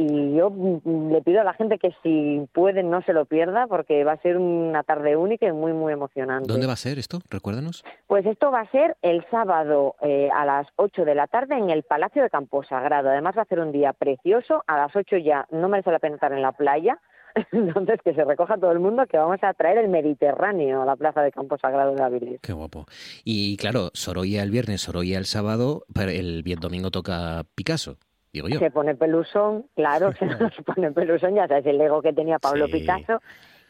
[0.00, 0.50] y yo
[0.84, 4.22] le pido a la gente que si puede no se lo pierda porque va a
[4.22, 6.50] ser una tarde única y muy muy emocionante.
[6.50, 7.18] ¿Dónde va a ser esto?
[7.28, 7.84] Recuérdanos.
[8.06, 11.68] Pues esto va a ser el sábado eh, a las 8 de la tarde en
[11.68, 13.10] el Palacio de Campo Sagrado.
[13.10, 14.64] Además va a ser un día precioso.
[14.66, 16.98] A las 8 ya no merece la pena estar en la playa.
[17.52, 20.96] Entonces que se recoja todo el mundo que vamos a traer el Mediterráneo a la
[20.96, 22.40] Plaza de Campo Sagrado de Avilés.
[22.40, 22.86] Qué guapo.
[23.22, 27.98] Y claro, Sorolla el viernes, Sorolla el sábado, pero el domingo toca Picasso.
[28.32, 30.12] Se pone pelusón, claro,
[30.56, 33.20] se pone pelusón, ya sabes el ego que tenía Pablo Picasso.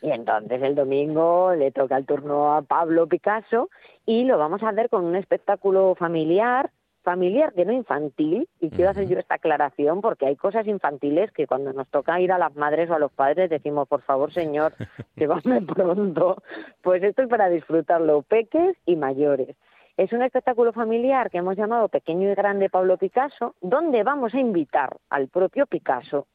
[0.02, 3.68] Y entonces el domingo le toca el turno a Pablo Picasso
[4.06, 6.70] y lo vamos a hacer con un espectáculo familiar,
[7.02, 8.48] familiar que no infantil.
[8.60, 12.32] Y quiero hacer yo esta aclaración porque hay cosas infantiles que cuando nos toca ir
[12.32, 14.72] a las madres o a los padres decimos, por favor, señor,
[15.16, 16.42] llévame pronto.
[16.82, 19.54] Pues esto es para disfrutarlo, peques y mayores.
[20.00, 24.40] Es un espectáculo familiar que hemos llamado Pequeño y Grande Pablo Picasso, donde vamos a
[24.40, 26.26] invitar al propio Picasso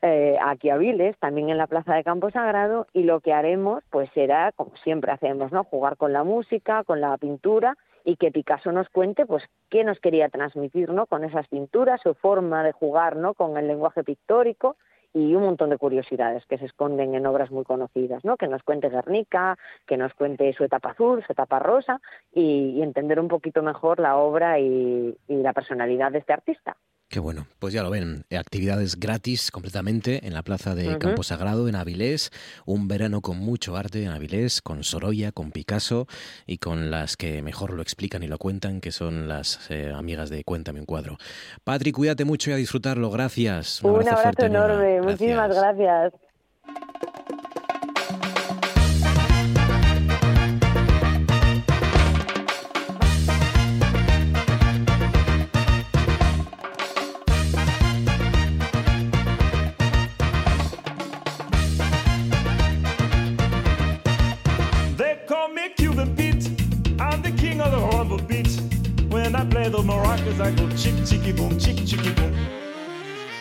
[0.00, 3.82] eh, aquí a Viles, también en la Plaza de Campo Sagrado, y lo que haremos
[3.90, 5.64] pues será, como siempre hacemos, ¿no?
[5.64, 9.98] jugar con la música, con la pintura, y que Picasso nos cuente pues qué nos
[9.98, 11.06] quería transmitir ¿no?
[11.06, 13.34] con esas pinturas, su forma de jugar ¿no?
[13.34, 14.76] con el lenguaje pictórico
[15.12, 18.36] y un montón de curiosidades que se esconden en obras muy conocidas, ¿no?
[18.36, 22.00] Que nos cuente Guernica, que nos cuente su etapa azul, su etapa rosa
[22.32, 26.76] y, entender un poquito mejor la obra y la personalidad de este artista.
[27.10, 31.66] Qué bueno, pues ya lo ven, actividades gratis completamente en la plaza de Campo Sagrado
[31.66, 32.30] en Avilés,
[32.66, 36.06] un verano con mucho arte en Avilés, con Sorolla, con Picasso
[36.46, 40.30] y con las que mejor lo explican y lo cuentan, que son las eh, amigas
[40.30, 41.18] de Cuéntame un cuadro.
[41.64, 43.82] Patri, cuídate mucho y a disfrutarlo, gracias.
[43.82, 46.12] Un, abrazo, enorme, muchísimas gracias.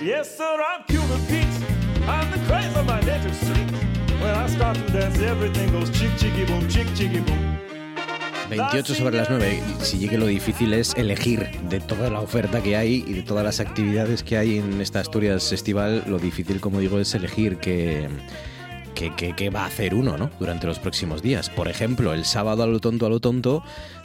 [0.01, 1.45] Yes, sir, I'm Cuban Pete.
[2.07, 3.69] I'm the craze of my native street.
[4.21, 7.59] When I start to dance, everything goes chick, chicky, boom, chick, chicky, boom.
[8.49, 9.61] 28 sobre las 9.
[9.81, 13.43] Si llegue lo difícil es elegir de toda la oferta que hay y de todas
[13.43, 18.09] las actividades que hay en esta Asturias Festival, lo difícil, como digo, es elegir qué,
[18.95, 20.31] qué, va a hacer uno ¿no?
[20.39, 21.49] durante los próximos días.
[21.49, 23.61] Por ejemplo, el sábado a lo tonto, a lo tonto,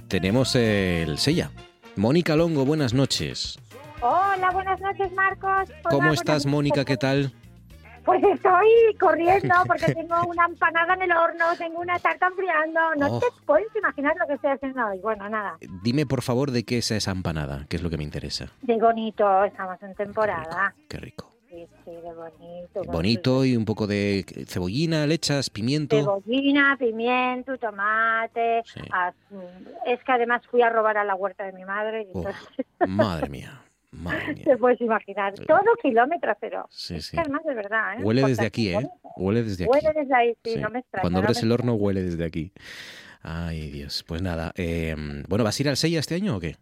[0.09, 1.51] tenemos el Sella.
[1.97, 3.59] Mónica Longo, buenas noches.
[4.01, 5.71] Hola, buenas noches, Marcos.
[5.89, 6.85] ¿Cómo estás, Mónica?
[6.85, 7.33] ¿Qué tal?
[8.05, 8.69] Pues estoy
[9.01, 12.81] corriendo porque tengo una empanada en el horno, tengo una tarta enfriando.
[12.97, 13.35] No te oh.
[13.47, 14.99] puedes imaginar lo que estoy haciendo hoy.
[14.99, 15.57] Bueno, nada.
[15.83, 18.51] Dime, por favor, de qué es esa empanada, que es lo que me interesa.
[18.61, 20.75] De bonito, estamos en temporada.
[20.89, 21.34] Qué rico.
[21.55, 22.83] Sí, sí, de bonito.
[22.85, 25.97] Bonito y un poco de cebollina, lechas, pimiento.
[25.97, 28.59] Cebollina, pimiento, tomate.
[29.87, 32.09] Es que además fui a robar a la huerta de mi madre.
[32.89, 33.63] madre mía.
[34.43, 35.35] Te puedes imaginar.
[35.35, 36.67] Todo kilómetro cero.
[36.71, 37.17] Sí, sí.
[37.17, 37.95] Además, de verdad.
[37.95, 38.03] ¿eh?
[38.03, 38.89] Huele desde aquí, ¿eh?
[39.17, 39.71] Huele desde aquí.
[39.73, 41.03] Huele desde ahí, sí, no me extraña.
[41.03, 42.53] Cuando abres el horno, huele desde aquí.
[43.23, 44.03] Ay, Dios.
[44.03, 44.53] Pues nada.
[44.57, 44.97] Eh,
[45.29, 46.57] bueno, ¿vas a ir al Sella este año o qué?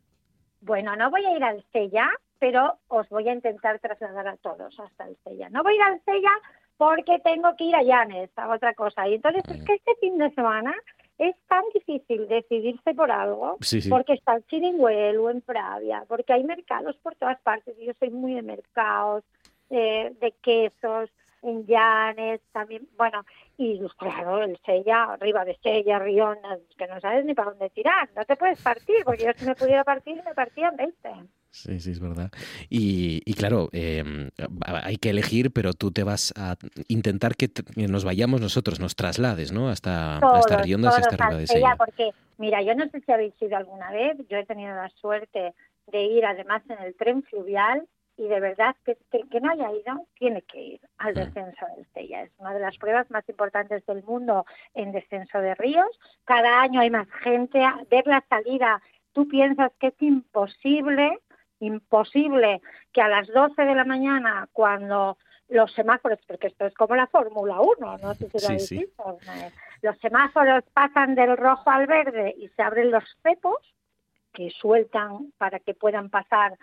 [0.61, 2.11] Bueno, no voy a ir al Sella,
[2.43, 5.49] pero os voy a intentar trasladar a todos hasta el Sella.
[5.51, 6.33] No voy a ir al Sella
[6.77, 9.07] porque tengo que ir a Llanes, a otra cosa.
[9.07, 10.75] Y entonces es que este fin de semana
[11.19, 16.43] es tan difícil decidirse por algo porque está en Chiringuel o en Pravia, porque hay
[16.43, 17.77] mercados por todas partes.
[17.79, 19.23] Yo soy muy de mercados,
[19.71, 21.11] de quesos,
[21.43, 23.25] en Llanes también, bueno,
[23.57, 28.11] y claro, el Sella, arriba de Sella, Riona, que no sabes ni para dónde tirar,
[28.17, 31.09] no te puedes partir, porque yo si me pudiera partir, me partían 20.
[31.53, 32.31] Sí, sí, es verdad.
[32.71, 34.31] Y, y claro, em,
[34.65, 36.57] hay que elegir, pero tú te vas a
[36.89, 39.69] intentar que nos vayamos nosotros, nos traslades, ¿no?
[39.69, 41.77] Hasta, hasta Riondas y hasta arriba de Sella.
[41.77, 45.53] Porque, mira, yo no sé si habéis ido alguna vez, yo he tenido la suerte
[45.89, 47.87] de ir además en el tren fluvial
[48.17, 51.19] y de verdad que, el que no haya ido tiene que ir al mm.
[51.19, 52.23] descenso de Estella.
[52.23, 55.89] Es una de las pruebas más importantes del mundo en descenso de ríos.
[56.25, 57.61] Cada año hay más gente.
[57.91, 58.81] Ver la salida,
[59.13, 61.19] tú piensas que es imposible,
[61.63, 62.61] imposible
[62.93, 65.17] que a las 12 de la mañana, cuando
[65.49, 69.19] los semáforos, porque esto es como la Fórmula 1, no si lo
[69.83, 73.59] los semáforos pasan del rojo al verde y se abren los cepos
[74.33, 76.57] que sueltan para que puedan pasar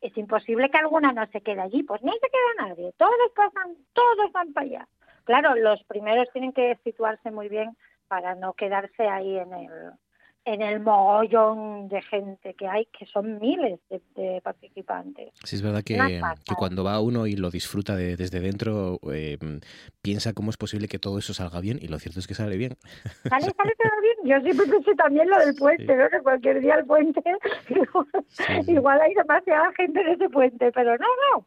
[0.00, 3.74] es imposible que alguna no se quede allí, pues no se queda nadie, todos pasan,
[3.94, 4.88] todos van para allá.
[5.24, 7.74] Claro, los primeros tienen que situarse muy bien
[8.06, 9.70] para no quedarse ahí en el,
[10.46, 15.32] en el mogollón de gente que hay, que son miles de, participantes.
[15.42, 19.38] Sí, es verdad que, que, cuando va uno y lo disfruta de, desde dentro, eh,
[20.02, 22.56] piensa cómo es posible que todo eso salga bien y lo cierto es que sale
[22.56, 22.76] bien.
[23.28, 24.16] Sale, sale todo bien.
[24.24, 26.08] Yo siempre pensé también lo del puente, ¿no?
[26.08, 27.22] Que cualquier día el puente,
[28.66, 31.46] igual hay demasiada gente en ese puente, pero no, no.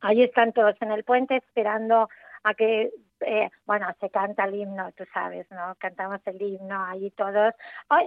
[0.00, 2.08] Ahí están todos en el puente esperando
[2.44, 5.74] a que eh, bueno, se canta el himno, tú sabes, ¿no?
[5.78, 7.54] Cantamos el himno ahí todos.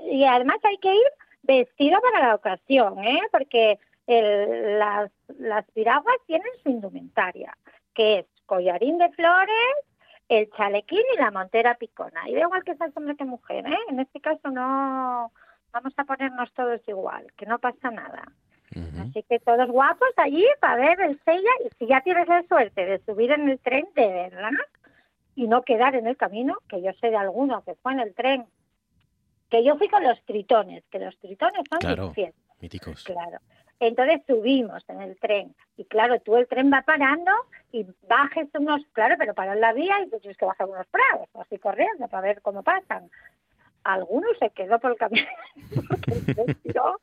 [0.04, 1.08] y además hay que ir
[1.44, 3.22] vestido para la ocasión, ¿eh?
[3.32, 7.56] Porque el, las, las piraguas tienen su indumentaria,
[7.94, 9.76] que es collarín de flores,
[10.28, 12.28] el chalequín y la montera picona.
[12.30, 13.78] Y da igual que sea hombre que mujer, ¿eh?
[13.90, 15.32] En este caso no
[15.72, 18.24] vamos a ponernos todos igual, que no pasa nada.
[19.02, 22.86] Así que todos guapos allí para ver el sella y si ya tienes la suerte
[22.86, 24.52] de subir en el tren, de verdad,
[25.36, 28.14] y no quedar en el camino, que yo sé de alguno que fue en el
[28.14, 28.46] tren,
[29.50, 32.14] que yo fui con los tritones, que los tritones son claro,
[32.60, 33.04] míticos.
[33.04, 33.40] Claro.
[33.80, 37.32] Entonces subimos en el tren y claro, tú el tren va parando
[37.72, 41.30] y bajes unos, claro, pero para la vía y tú tienes que bajar unos prados,
[41.36, 43.10] así corriendo para ver cómo pasan.
[43.86, 45.28] Algunos se quedó por el camino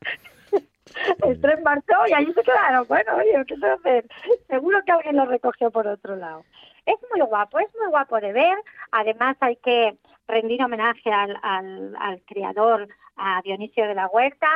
[1.23, 2.87] el tren marchó y allí se quedaron.
[2.87, 4.05] Bueno, oye, ¿qué se hacer?
[4.47, 6.43] Seguro que alguien lo recogió por otro lado.
[6.87, 8.57] Es muy guapo, es muy guapo de ver.
[8.91, 9.97] Además hay que
[10.27, 14.47] rendir homenaje al, al, creador, a Dionisio de la Huerta,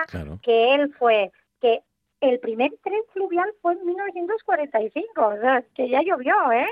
[0.41, 1.81] que él fue, que
[2.21, 6.69] el primer tren fluvial fue en 1945, o sea, que ya llovió, ¿eh?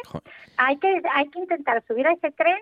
[0.58, 2.60] Hay que, hay que intentar subir a ese tren,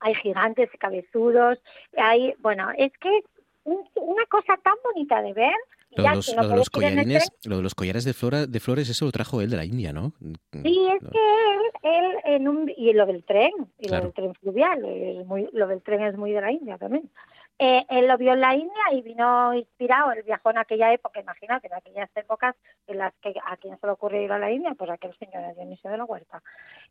[0.00, 1.58] hay gigantes cabezudos,
[1.96, 3.24] hay, bueno, es que es
[3.64, 5.56] una cosa tan bonita de ver,
[5.96, 8.88] lo de, los, lo de los collarines, lo de los collares de, flora, de flores,
[8.88, 10.12] eso lo trajo él de la India, ¿no?
[10.20, 14.34] Sí, es que él, él en un, y lo del tren, y lo del tren
[14.34, 17.10] fluvial, es muy, lo del tren es muy de la India también.
[17.58, 21.20] Eh, él lo vio en la India y vino inspirado, él viajó en aquella época,
[21.20, 22.56] imagínate, en aquellas épocas
[22.88, 25.54] en las que a quién se le ocurrió ir a la India, pues aquel señor
[25.54, 26.42] Dionisio de la Huerta.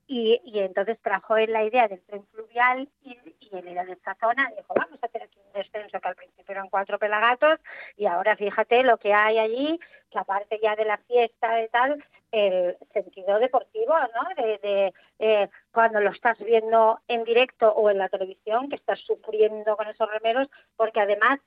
[0.07, 3.93] Y, y entonces trajo él la idea del tren fluvial y, y él era de
[3.93, 7.59] esta zona dijo, vamos a hacer aquí un descenso que al principio eran cuatro pelagatos
[7.97, 12.03] y ahora fíjate lo que hay allí, que aparte ya de la fiesta y tal,
[12.33, 14.43] el sentido deportivo, ¿no?
[14.43, 19.77] De, eh, cuando lo estás viendo en directo o en la televisión, que estás sufriendo
[19.77, 21.39] con esos remeros, porque además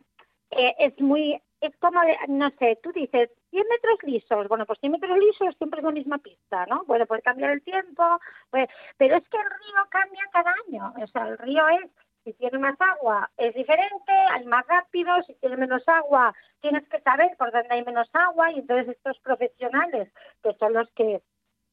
[0.53, 4.93] eh, es muy, es como, no sé, tú dices 100 metros lisos, bueno, pues 100
[4.93, 6.85] metros lisos siempre es la misma pista, ¿no?
[6.85, 8.21] Puede, puede cambiar el tiempo,
[8.51, 11.91] pero es que el río cambia cada año, o sea, el río es
[12.27, 17.01] si tiene más agua es diferente, hay más rápido, si tiene menos agua tienes que
[17.01, 20.09] saber por dónde hay menos agua y entonces estos profesionales,
[20.43, 21.23] que son los que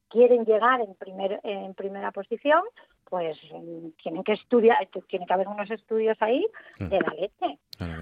[0.08, 2.62] quieren llegar en, primer, en primera posición,
[3.04, 6.46] pues mm, tienen que estudiar, tiene que haber unos estudios ahí
[6.78, 7.58] de la leche.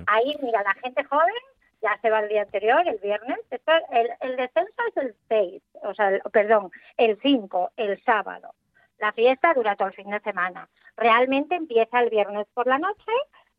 [0.06, 1.32] Ahí, mira, la gente joven
[1.80, 5.94] ya se va el día anterior, el viernes, el, el descenso es el 6, o
[5.94, 8.54] sea, perdón, el 5, el sábado.
[8.98, 10.68] La fiesta dura todo el fin de semana.
[10.96, 13.12] Realmente empieza el viernes por la noche,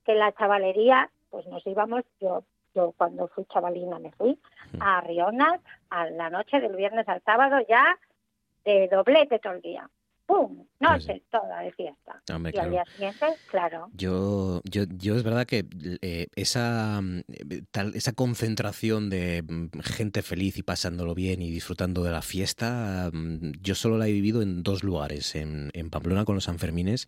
[0.05, 2.43] que la chavalería, pues nos íbamos, yo,
[2.75, 4.39] yo cuando fui chavalina me fui
[4.79, 5.59] a Rionas
[5.89, 7.97] a la noche del viernes al sábado ya
[8.65, 9.89] de doblete todo el día.
[10.25, 10.65] ¡Pum!
[10.79, 12.21] Noche pues toda de fiesta.
[12.27, 13.87] y al día siguiente, claro.
[13.93, 15.65] Yo, yo, yo es verdad que
[16.01, 17.01] eh, esa,
[17.71, 23.09] tal, esa concentración de mm, gente feliz y pasándolo bien y disfrutando de la fiesta,
[23.13, 27.07] mm, yo solo la he vivido en dos lugares, en, en Pamplona con los Sanfermines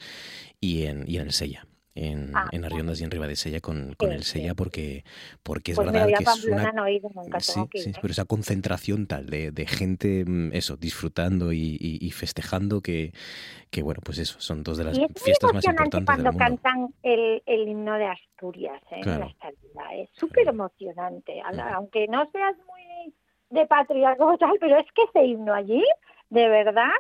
[0.62, 1.68] y en, y en el Sella.
[1.96, 4.40] En, Ah, en Arriondas y en Ribadesella con, con Sí, el sí.
[4.40, 5.04] Sella porque,
[5.44, 6.72] porque es Pues verdad que es una...
[6.74, 6.86] no
[7.16, 8.00] nunca, Sí, ir, ¿eh?
[8.02, 13.14] pero esa concentración tal de, de gente, mm, eso, disfrutando y, y- y festejando que,
[13.72, 16.62] que, bueno, pues eso, son dos de las Y fiestas más importantes del cuando mundo.
[16.62, 18.96] cantan el, el himno de Asturias ¿eh?
[18.98, 19.26] en Claro.
[19.28, 19.96] la salida.
[20.04, 21.42] Es súper emocionante.
[21.74, 23.14] Aunque no seas muy
[23.52, 25.84] de patria como tal, pero es que ese himno allí,
[26.30, 26.92] de verdad,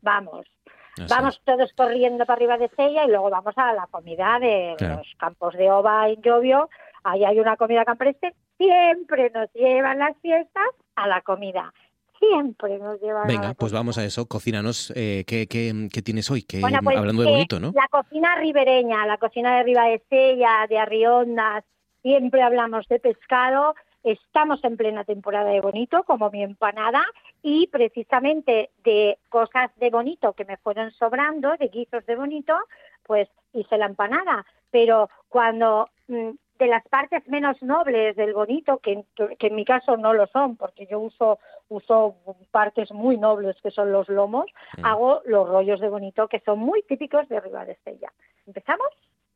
[0.00, 0.46] vamos.
[0.94, 4.74] Así Vamos todos corriendo para arriba de Sella y luego vamos a la comida de
[4.78, 4.96] Claro.
[4.98, 6.68] los campos de Ova en Llovio.
[7.02, 8.34] Ahí hay una comida campestre.
[8.58, 11.72] Siempre nos llevan las fiestas a la comida.
[12.18, 13.80] Siempre nos llevan a Venga, la pues comida.
[13.80, 14.26] vamos a eso.
[14.26, 14.92] Cocínanos.
[14.96, 16.42] Eh, ¿qué, qué, qué tienes hoy?
[16.42, 17.72] Que, Bueno, pues, hablando de que bonito, ¿no?
[17.74, 21.64] La cocina ribereña, la cocina de Ribadesella, de Arriondas,
[22.02, 23.74] siempre hablamos de pescado.
[24.04, 27.02] Estamos en plena temporada de bonito, como mi empanada,
[27.46, 32.54] y precisamente de cosas de bonito que me fueron sobrando, de guisos de bonito,
[33.02, 34.46] pues hice la empanada.
[34.70, 39.04] Pero cuando mm, de las partes menos nobles del bonito, que,
[39.38, 41.38] que en mi caso no lo son, porque yo uso
[41.68, 42.16] uso
[42.50, 44.46] partes muy nobles que son los lomos,
[44.78, 44.84] Mm.
[44.86, 48.10] hago los rollos de bonito que son muy típicos de Ribadesella.
[48.46, 48.88] ¿Empezamos?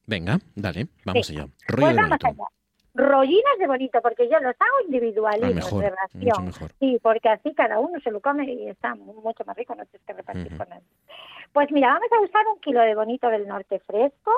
[0.07, 1.47] Venga, dale, vamos allá.
[1.69, 2.27] Rollo pues de vamos bonito.
[2.27, 2.58] allá.
[2.99, 6.53] Rollinas de bonito, porque yo los hago individualitos mejor, de ración.
[6.81, 9.85] Sí, porque así cada uno se lo come y está mu- mucho más rico, no
[9.87, 10.83] tienes que repartir con él.
[11.53, 14.33] Pues mira, vamos a usar un kilo de bonito del norte fresco,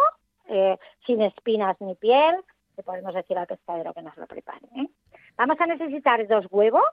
[0.49, 2.37] eh, sin espinas ni piel,
[2.77, 4.67] le podemos decir al pescadero que nos lo prepare.
[4.77, 4.87] ¿eh?
[5.37, 6.85] Vamos a necesitar dos huevos,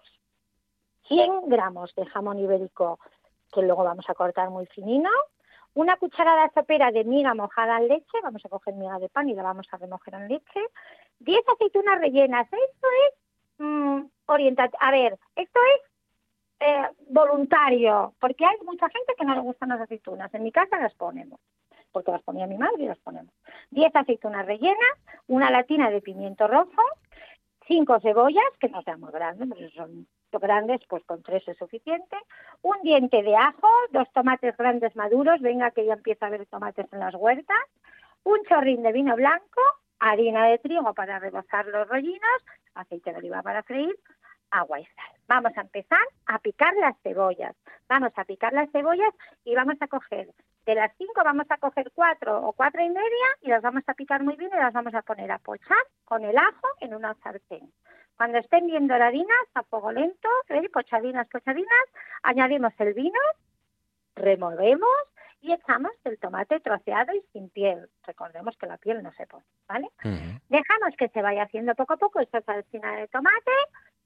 [1.08, 3.00] 100 gramos de jamón ibérico,
[3.52, 5.10] que luego vamos a cortar muy finino,
[5.78, 9.36] una cucharada sopera de miga mojada en leche, vamos a coger miga de pan y
[9.36, 10.60] la vamos a remojar en leche,
[11.20, 13.14] 10 aceitunas rellenas, esto es
[13.60, 15.82] mm, orienta- a ver, esto es
[16.62, 20.80] eh, voluntario, porque hay mucha gente que no le gustan las aceitunas, en mi casa
[20.80, 21.40] las ponemos,
[21.92, 23.32] porque las ponía mi madre y las ponemos.
[23.70, 24.96] 10 aceitunas rellenas,
[25.28, 26.82] una latina de pimiento rojo,
[27.68, 30.08] cinco cebollas, que no sean muy grandes, pero si
[30.38, 32.18] son grandes, pues con tres es suficiente,
[32.62, 36.92] un diente de ajo, dos tomates grandes maduros, venga que ya empieza a haber tomates
[36.92, 37.58] en las huertas,
[38.24, 39.62] un chorrín de vino blanco,
[40.00, 43.96] harina de trigo para rebozar los rollinos, aceite de oliva para freír,
[44.52, 45.12] agua y sal.
[45.28, 47.56] Vamos a empezar a picar las cebollas.
[47.90, 49.14] Vamos a picar las cebollas
[49.44, 50.30] y vamos a coger,
[50.68, 53.94] de las cinco vamos a coger cuatro o cuatro y media y las vamos a
[53.94, 57.14] picar muy bien y las vamos a poner a pochar con el ajo en una
[57.24, 57.72] sartén.
[58.18, 60.70] Cuando estén bien doradinas, a fuego lento, ¿eh?
[60.74, 61.86] pochadinas, pochadinas,
[62.24, 63.20] añadimos el vino,
[64.16, 64.90] removemos
[65.42, 67.88] y echamos el tomate troceado y sin piel.
[68.04, 69.88] Recordemos que la piel no se pone, ¿vale?
[70.50, 73.52] Dejamos que se vaya haciendo poco a poco esta salsina de tomate,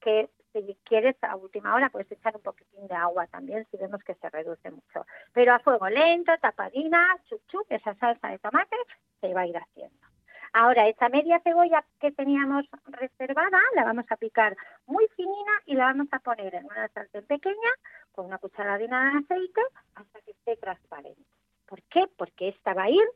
[0.02, 4.04] que si quieres a última hora puedes echar un poquitín de agua también si vemos
[4.04, 5.06] que se reduce mucho.
[5.32, 8.76] Pero a fuego lento, tapadina, chup chup, esa salsa de tomate
[9.22, 10.11] se va a ir haciendo.
[10.54, 15.86] Ahora, esa media cebolla que teníamos reservada la vamos a picar muy finina y la
[15.86, 17.72] vamos a poner en una sartén pequeña
[18.12, 19.62] con una cucharadina de aceite
[19.96, 21.24] hasta que esté transparente.
[21.66, 22.06] ¿Por qué?
[22.18, 23.08] Porque esta va a ir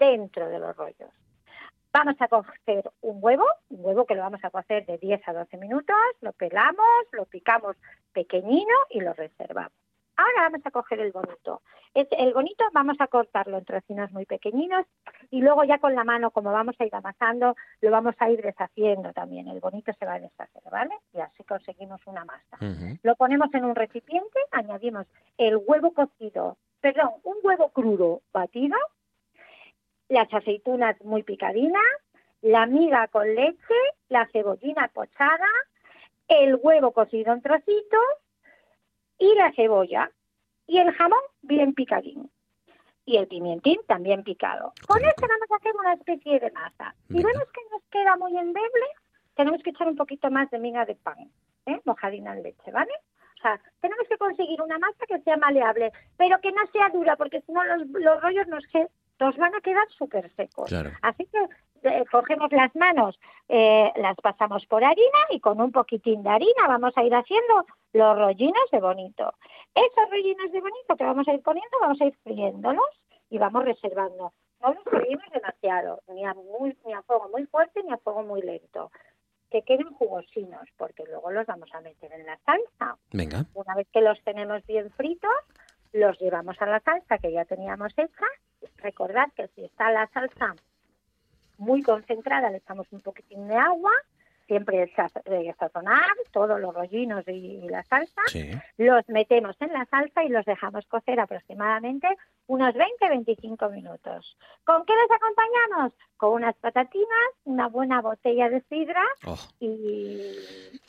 [0.00, 1.10] dentro de los rollos.
[1.92, 5.32] Vamos a coger un huevo, un huevo que lo vamos a cocer de 10 a
[5.32, 7.76] 12 minutos, lo pelamos, lo picamos
[8.12, 9.83] pequeñino y lo reservamos.
[10.16, 11.62] Ahora vamos a coger el bonito.
[11.94, 14.86] El bonito vamos a cortarlo en trocinos muy pequeñinos
[15.30, 18.42] y luego ya con la mano, como vamos a ir amasando, lo vamos a ir
[18.42, 19.48] deshaciendo también.
[19.48, 20.94] El bonito se va a deshacer, ¿vale?
[21.12, 22.58] Y así conseguimos una masa.
[23.02, 25.06] Lo ponemos en un recipiente, añadimos
[25.38, 28.76] el huevo cocido, perdón, un huevo crudo batido,
[30.08, 31.82] las aceitunas muy picadinas,
[32.42, 33.74] la miga con leche,
[34.08, 35.48] la cebollina pochada,
[36.28, 38.04] el huevo cocido en trocitos
[39.18, 40.10] y la cebolla
[40.66, 42.30] y el jamón bien picadín
[43.06, 44.72] y el pimientín también picado.
[44.86, 46.94] Con esto vamos a hacer una especie de masa.
[47.08, 48.86] Si vemos que nos queda muy endeble,
[49.34, 51.30] tenemos que echar un poquito más de miga de pan,
[51.66, 51.80] ¿eh?
[51.84, 52.92] mojadina en leche, ¿vale?
[53.38, 57.16] O sea, tenemos que conseguir una masa que sea maleable, pero que no sea dura,
[57.16, 58.64] porque si no los, los rollos nos,
[59.20, 60.68] nos van a quedar súper secos.
[60.68, 60.90] Claro.
[61.02, 61.48] Así que
[61.82, 66.66] eh, cogemos las manos, eh, las pasamos por harina y con un poquitín de harina
[66.66, 69.32] vamos a ir haciendo los rollinos de bonito.
[69.74, 73.64] Esos rollinos de bonito que vamos a ir poniendo, vamos a ir friéndolos y vamos
[73.64, 74.32] reservando.
[74.60, 78.22] No los freímos demasiado, ni a, muy, ni a fuego muy fuerte ni a fuego
[78.22, 78.90] muy lento.
[79.50, 82.98] Que queden jugosinos, porque luego los vamos a meter en la salsa.
[83.12, 83.46] Venga.
[83.54, 85.30] Una vez que los tenemos bien fritos,
[85.92, 88.26] los llevamos a la salsa que ya teníamos hecha.
[88.78, 90.56] Recordad que si está la salsa
[91.58, 93.92] muy concentrada, le echamos un poquitín de agua.
[94.46, 94.92] Siempre
[95.58, 98.22] sazonar todos los rollinos y, la salsa,
[98.76, 102.08] los metemos en la salsa y los dejamos cocer aproximadamente
[102.46, 104.36] unos 20-25 minutos.
[104.64, 105.92] ¿Con qué los acompañamos?
[106.16, 107.08] Con unas patatinas,
[107.44, 109.38] una buena botella de sidra oh.
[109.60, 110.20] y,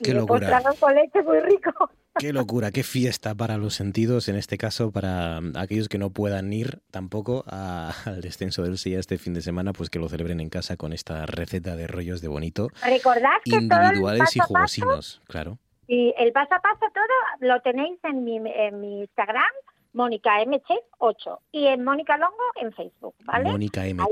[0.01, 0.61] qué locura.
[0.80, 1.71] con leche muy rico.
[2.17, 6.53] Qué locura, qué fiesta para los sentidos, en este caso para aquellos que no puedan
[6.53, 10.49] ir tampoco al descenso del SIA este fin de semana, pues que lo celebren en
[10.49, 12.69] casa con esta receta de rollos de bonito.
[12.86, 15.57] Recordad que individuales y jugosinos, claro.
[15.88, 19.43] Y el paso a paso todo lo tenéis en mi, en mi Instagram,
[19.91, 20.61] Mónica M.
[20.99, 23.51] 8 y en Mónica Longo en Facebook, ¿vale?
[23.51, 24.03] Mónica M.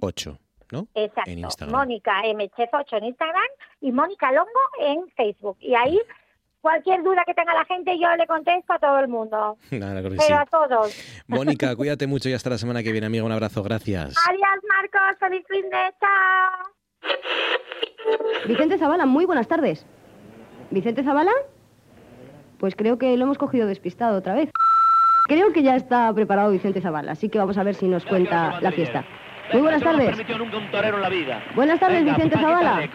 [0.00, 0.38] 8.
[0.70, 0.86] ¿No?
[0.94, 1.30] Exacto.
[1.30, 2.50] En Mónica M.
[2.56, 3.48] 8 en Instagram
[3.80, 5.56] y Mónica Longo en Facebook.
[5.60, 6.00] Y ahí
[6.66, 9.56] Cualquier duda que tenga la gente, yo le contesto a todo el mundo.
[9.70, 11.22] Pero a todos.
[11.28, 13.22] Mónica, cuídate mucho y hasta la semana que viene, amiga.
[13.22, 14.16] Un abrazo, gracias.
[14.28, 15.16] Adiós, Marcos.
[15.20, 16.74] Feliz fin de chao.
[18.48, 19.86] Vicente Zavala, muy buenas tardes.
[20.72, 21.30] ¿Vicente Zavala?
[22.58, 24.50] Pues creo que lo hemos cogido despistado otra vez.
[25.28, 28.60] Creo que ya está preparado Vicente Zavala, así que vamos a ver si nos cuenta
[28.60, 29.04] la fiesta.
[29.52, 30.16] Muy buenas tardes.
[31.54, 32.88] Buenas tardes, Vicente Zavala.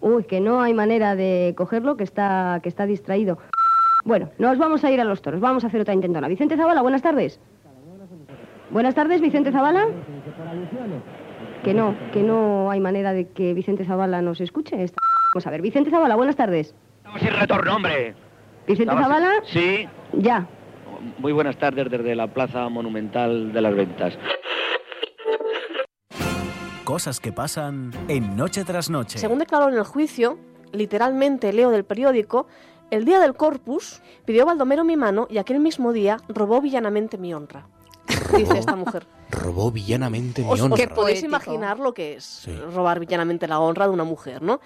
[0.00, 3.38] Uy, que no hay manera de cogerlo, que está, que está distraído.
[4.04, 5.40] Bueno, nos vamos a ir a los toros.
[5.40, 6.28] Vamos a hacer otra intentona.
[6.28, 7.40] Vicente Zavala, buenas tardes.
[8.70, 9.86] Buenas tardes, Vicente Zavala.
[11.62, 14.76] Que no, que no hay manera de que Vicente Zavala nos escuche.
[15.34, 16.74] Vamos a ver, Vicente Zavala, buenas tardes.
[16.98, 18.14] Estamos sin retorno, hombre.
[18.66, 19.30] ¿Vicente Zavala?
[19.44, 19.88] Sí.
[20.14, 20.46] Ya.
[21.18, 24.18] Muy buenas tardes desde la Plaza Monumental de las Ventas.
[26.92, 29.18] Cosas que pasan en Noche tras Noche.
[29.18, 30.38] Según declaró en el juicio,
[30.72, 32.46] literalmente leo del periódico,
[32.90, 37.32] el día del Corpus pidió Baldomero mi mano y aquel mismo día robó villanamente mi
[37.32, 37.66] honra.
[38.36, 39.06] Dice esta mujer.
[39.30, 40.76] Robó villanamente mi honra.
[40.76, 44.60] Que podéis imaginar lo que es robar villanamente la honra de una mujer, ¿no?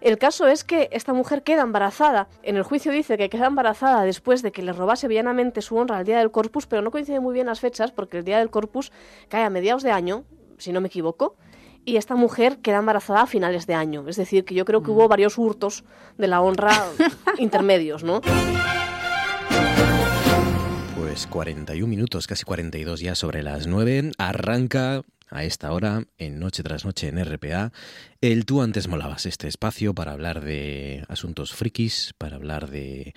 [0.00, 2.28] El caso es que esta mujer queda embarazada.
[2.44, 5.96] En el juicio dice que queda embarazada después de que le robase villanamente su honra
[5.96, 8.50] al día del Corpus, pero no coincide muy bien las fechas porque el día del
[8.50, 8.92] Corpus
[9.28, 10.22] cae a mediados de año,
[10.58, 11.34] si no me equivoco
[11.84, 14.08] y esta mujer queda embarazada a finales de año.
[14.08, 15.08] Es decir, que yo creo que hubo mm.
[15.08, 15.84] varios hurtos
[16.18, 16.72] de la honra
[17.38, 18.20] intermedios, ¿no?
[20.96, 24.12] Pues 41 minutos, casi 42 ya sobre las 9.
[24.18, 27.72] Arranca a esta hora, en Noche tras Noche en RPA,
[28.20, 33.14] el Tú antes molabas, este espacio para hablar de asuntos frikis, para hablar de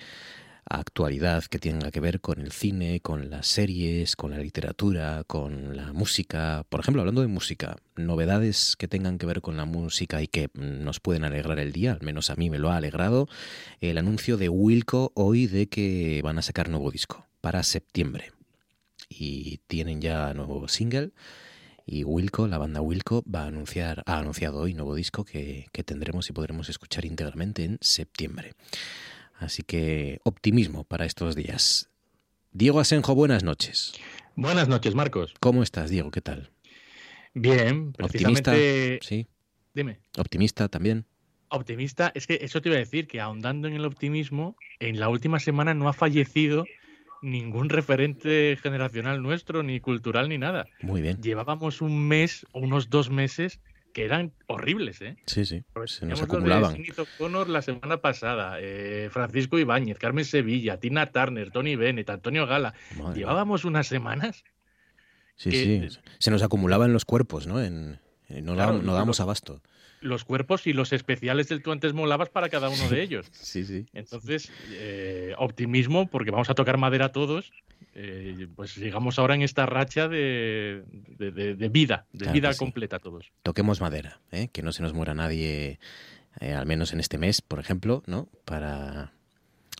[0.68, 5.76] actualidad que tenga que ver con el cine, con las series, con la literatura, con
[5.76, 6.64] la música.
[6.68, 10.50] Por ejemplo, hablando de música, novedades que tengan que ver con la música y que
[10.54, 13.28] nos pueden alegrar el día, al menos a mí me lo ha alegrado,
[13.80, 18.32] el anuncio de Wilco hoy de que van a sacar nuevo disco para septiembre.
[19.08, 21.12] Y tienen ya nuevo single.
[21.88, 25.84] Y Wilco, la banda Wilco, va a anunciar, ha anunciado hoy nuevo disco que, que
[25.84, 28.54] tendremos y podremos escuchar íntegramente en septiembre.
[29.38, 31.90] Así que optimismo para estos días.
[32.52, 33.92] Diego Asenjo, buenas noches.
[34.34, 35.34] Buenas noches, Marcos.
[35.40, 36.10] ¿Cómo estás, Diego?
[36.10, 36.50] ¿Qué tal?
[37.34, 38.54] Bien, optimista.
[39.02, 39.26] Sí.
[39.74, 40.00] Dime.
[40.16, 41.04] Optimista también.
[41.48, 45.08] Optimista, es que eso te iba a decir, que ahondando en el optimismo, en la
[45.10, 46.64] última semana no ha fallecido
[47.22, 50.66] ningún referente generacional nuestro, ni cultural, ni nada.
[50.80, 51.20] Muy bien.
[51.22, 53.60] Llevábamos un mes o unos dos meses
[53.96, 55.16] que eran horribles, ¿eh?
[55.24, 55.64] Sí, sí.
[55.86, 56.76] Se nos acumulaban.
[57.16, 62.74] Connor la semana pasada, eh, Francisco Ibáñez, Carmen Sevilla, Tina Turner, Tony Bennett, Antonio Gala.
[63.14, 64.44] Llevábamos unas semanas.
[65.36, 65.88] Sí, sí.
[66.18, 67.62] Se nos acumulaban los cuerpos, ¿no?
[67.62, 69.62] En, no, damos abasto
[70.06, 73.26] los cuerpos y los especiales del tú antes molabas para cada uno de ellos.
[73.46, 73.86] Sí, sí.
[73.92, 77.52] Entonces, eh, optimismo, porque vamos a tocar madera todos.
[77.94, 80.82] Eh, pues llegamos ahora en esta racha de,
[81.70, 83.30] vida, de vida completa todos.
[83.42, 84.48] Toquemos madera, ¿eh?
[84.52, 85.78] que no se nos muera nadie,
[86.40, 88.28] al menos en este mes, por ejemplo, ¿no?
[88.44, 89.12] Para.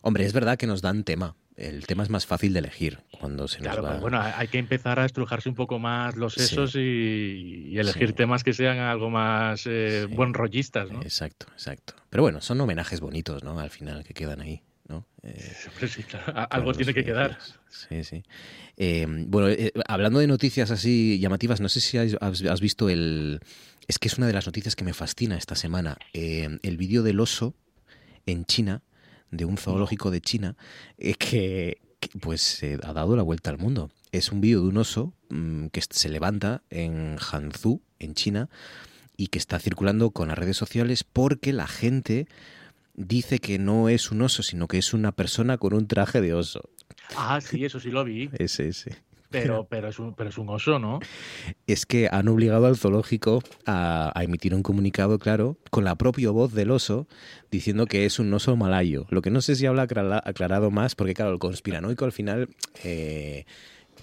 [0.01, 3.47] Hombre, es verdad que nos dan tema, el tema es más fácil de elegir cuando
[3.47, 3.97] se nos va...
[3.97, 8.53] bueno, hay que empezar a estrujarse un poco más los sesos y, elegir temas que
[8.53, 11.01] sean algo más eh, buen rollistas, ¿no?
[11.01, 11.95] Exacto, exacto.
[12.09, 13.59] Pero bueno, son homenajes bonitos, ¿no?
[13.59, 14.61] Al final que quedan ahí.
[14.87, 15.05] ¿no?
[15.23, 15.53] Eh,
[15.87, 16.47] sí, claro.
[16.49, 17.37] Algo tiene que quedar.
[17.69, 18.23] Sí, sí.
[18.77, 23.41] Eh, bueno, eh, hablando de noticias así llamativas, no sé si has, has, visto el...
[23.87, 25.97] Es que es una de las noticias que me fascina esta semana.
[26.13, 27.55] el vídeo del oso
[28.25, 28.83] en China
[29.31, 30.55] de un zoológico de China
[30.97, 31.81] eh, que,
[32.19, 33.89] pues ha dado la vuelta al mundo.
[34.11, 38.49] Es un vídeo de un oso mm, que se levanta en Hanzhou, en China,
[39.17, 42.27] y que está circulando con las redes sociales porque la gente
[42.93, 46.33] dice que no es un oso, sino que es una persona con un traje de
[46.33, 46.69] oso.
[47.15, 48.29] Ah, sí, eso sí lo vi.
[48.37, 48.97] ese, ese.
[49.29, 50.99] Pero, pero, es un, pero es un oso, ¿no?
[51.65, 56.53] Es que han obligado al zoológico a, emitir un comunicado, claro, con la propia voz
[56.53, 57.07] del oso,
[57.51, 59.05] diciendo que es un oso malayo.
[59.09, 62.49] Lo que no sé si habla aclarado más, porque claro, el conspiranoico al final...
[62.83, 63.45] Eh,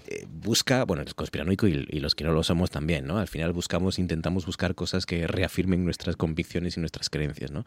[0.07, 3.17] eh, busca, bueno, el conspiranoico y, los que no lo somos también, ¿no?
[3.17, 7.65] Al final buscamos, intentamos buscar cosas que reafirmen nuestras convicciones y nuestras creencias, ¿no?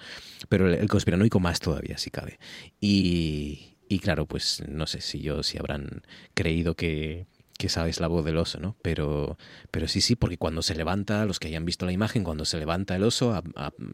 [0.47, 2.37] Pero el, el conspiranoico más todavía, si cabe.
[2.79, 6.03] Y, y claro, pues no sé si yo, si habrán
[6.33, 7.25] creído que,
[7.57, 8.75] que sabes la voz del oso, ¿no?
[8.81, 9.37] Pero,
[9.71, 12.57] pero sí, sí, porque cuando se levanta, los que hayan visto la imagen, cuando se
[12.57, 13.41] levanta el oso,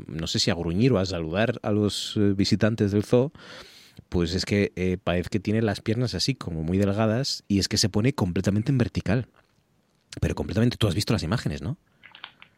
[0.08, 3.32] no sé si a gruñir o a saludar a los eh, visitantes del zoo,
[4.10, 7.68] pues es que eh, parece que tiene las piernas así, como muy delgadas, y es
[7.68, 9.28] que se pone completamente en vertical.
[10.20, 11.78] Pero completamente, tú has visto las imágenes, ¿no?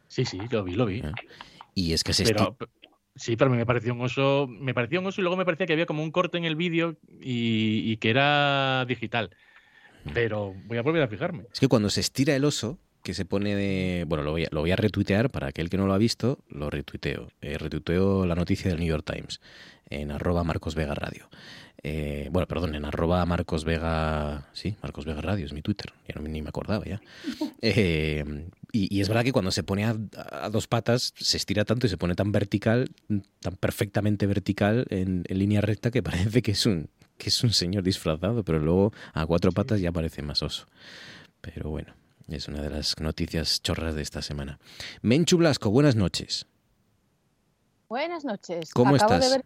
[0.08, 1.02] Sí, sí, lo vi, lo vi.
[1.04, 1.14] Ah.
[1.74, 2.26] Y es que se,
[3.18, 5.46] Sí, pero a mí me pareció un oso, me pareció un oso y luego me
[5.46, 9.30] parecía que había como un corte en el vídeo y, que era digital.
[10.14, 11.46] Pero voy a volver a fijarme.
[11.52, 14.06] Es que cuando se estira el oso, que se pone de...
[14.08, 16.40] Bueno, lo voy a, lo voy a retuitear para aquel que no lo ha visto,
[16.50, 17.30] lo retuiteo.
[17.42, 19.42] Eh, retuiteo la noticia del New York Times
[19.90, 21.30] en arroba Marcos Vega Radio.
[21.84, 26.20] Eh, bueno, perdón, en arroba Marcos Vega, sí, Marcos Vega Radio es mi Twitter, ya
[26.20, 27.00] no, ni me acordaba ya.
[27.62, 28.24] Eh,
[28.72, 29.94] y, es verdad que cuando se pone a,
[30.52, 32.92] dos patas se estira tanto y se pone tan vertical,
[33.40, 37.84] tan perfectamente vertical en, línea recta que parece que es un que es un señor
[37.84, 40.66] disfrazado, pero luego a cuatro patas ya parece más oso.
[41.42, 41.94] Pero bueno,
[42.28, 44.60] es una de las noticias chorras de esta semana.
[45.02, 46.48] Menchu Blasco, buenas noches.
[47.88, 48.72] Buenas noches.
[48.74, 49.40] ¿Cómo estás?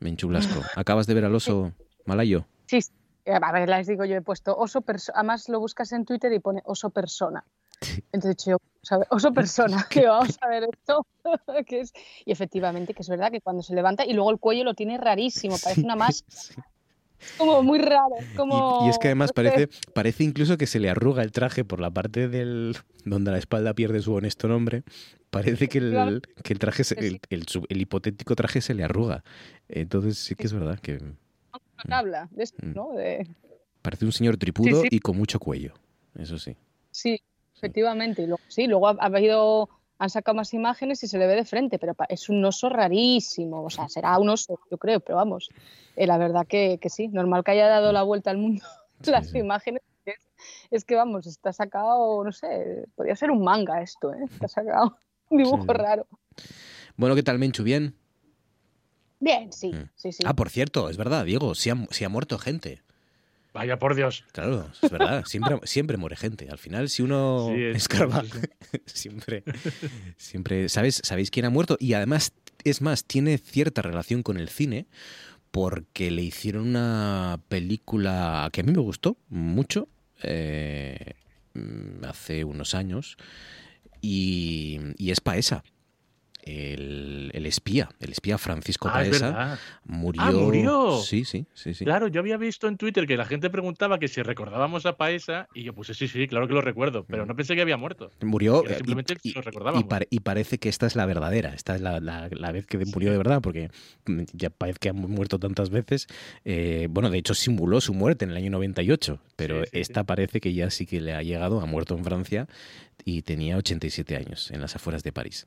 [0.00, 0.62] Menchu Blasco.
[0.76, 1.72] ¿Acabas de ver al oso
[2.06, 2.46] malayo?
[2.66, 2.80] Sí,
[3.26, 6.40] a ver, les digo, yo he puesto oso persona, además lo buscas en Twitter y
[6.40, 7.44] pone oso persona.
[8.12, 8.56] Entonces yo,
[9.10, 11.06] oso persona, que vamos a ver esto,
[11.66, 11.92] que es,
[12.24, 14.98] y efectivamente que es verdad que cuando se levanta y luego el cuello lo tiene
[14.98, 16.24] rarísimo, parece una más
[17.38, 18.16] como muy raro.
[18.36, 18.86] Como...
[18.86, 21.90] Y, es que además parece, parece incluso que se le arruga el traje por la
[21.90, 24.82] parte del donde la espalda pierde su honesto nombre.
[25.30, 29.24] Parece que el, que el traje, el, el, hipotético traje se le arruga.
[29.68, 30.98] Entonces sí que es verdad que...
[30.98, 31.16] Mm.
[31.90, 32.74] Habla de esto, mm.
[32.74, 32.90] ¿no?
[33.80, 35.74] Parece un señor tripudo y con mucho cuello,
[36.14, 36.56] eso sí.
[36.90, 37.20] Sí,
[37.56, 38.22] efectivamente.
[38.22, 39.68] Y luego, sí, luego ha, habido,
[40.02, 43.62] han sacado más imágenes y se le ve de frente, pero es un oso rarísimo.
[43.62, 45.48] O sea, será un oso, yo creo, pero vamos,
[45.94, 48.64] eh, la verdad que, que, sí, normal que haya dado la vuelta al mundo
[49.06, 49.80] las imágenes.
[50.72, 54.24] Es, que, vamos, está sacado, no sé, podría ser un manga esto, ¿eh?
[54.28, 54.98] Está sacado
[55.28, 56.08] un dibujo raro.
[56.96, 57.62] Bueno, ¿qué tal, Menchu?
[57.62, 57.94] ¿Bien?
[59.20, 59.88] Bien, sí, mm.
[59.94, 60.24] sí, sí.
[60.26, 62.82] Ah, por cierto, es verdad, Diego, si ha, muerto gente.
[63.52, 64.24] Vaya por Dios.
[64.32, 65.24] Claro, es verdad.
[65.26, 66.48] Siempre, siempre muere gente.
[66.50, 68.24] Al final, si uno escarba,
[68.86, 69.44] siempre,
[70.16, 70.68] siempre.
[70.68, 71.76] ¿Sabes, ¿Sabéis quién ha muerto?
[71.78, 72.32] Y además,
[72.64, 74.86] es más, tiene cierta relación con el cine
[75.50, 79.88] porque le hicieron una película que a mí me gustó mucho
[80.22, 81.14] eh,
[82.08, 83.18] hace unos años
[84.00, 85.62] y, y es Paesa
[86.42, 90.22] el, el, espía, el espía Francisco ah, Paesa, murió.
[90.22, 91.00] Ah, murió.
[91.00, 91.84] Sí, sí, sí, sí.
[91.84, 95.48] Claro, yo había visto en Twitter que la gente preguntaba que si recordábamos a Paesa
[95.54, 98.10] y yo puse sí, sí, claro que lo recuerdo, pero no pensé que había muerto.
[98.20, 98.64] Murió.
[98.66, 99.86] Eh, simplemente y, lo recordábamos.
[100.10, 103.18] Y, parece que esta es la verdadera, esta es la, la, vez que murió de
[103.18, 103.70] verdad, porque
[104.06, 106.08] mm, ya parece que ha muerto tantas veces.
[106.44, 110.52] Eh, bueno, de hecho simuló su muerte en el año 98, pero esta parece que
[110.52, 112.48] ya sí que le ha llegado, ha muerto en Francia
[113.04, 115.46] y tenía 87 años en las afueras de París.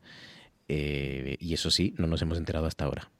[0.67, 3.11] Eh, y eso sí, no nos hemos enterado hasta ahora.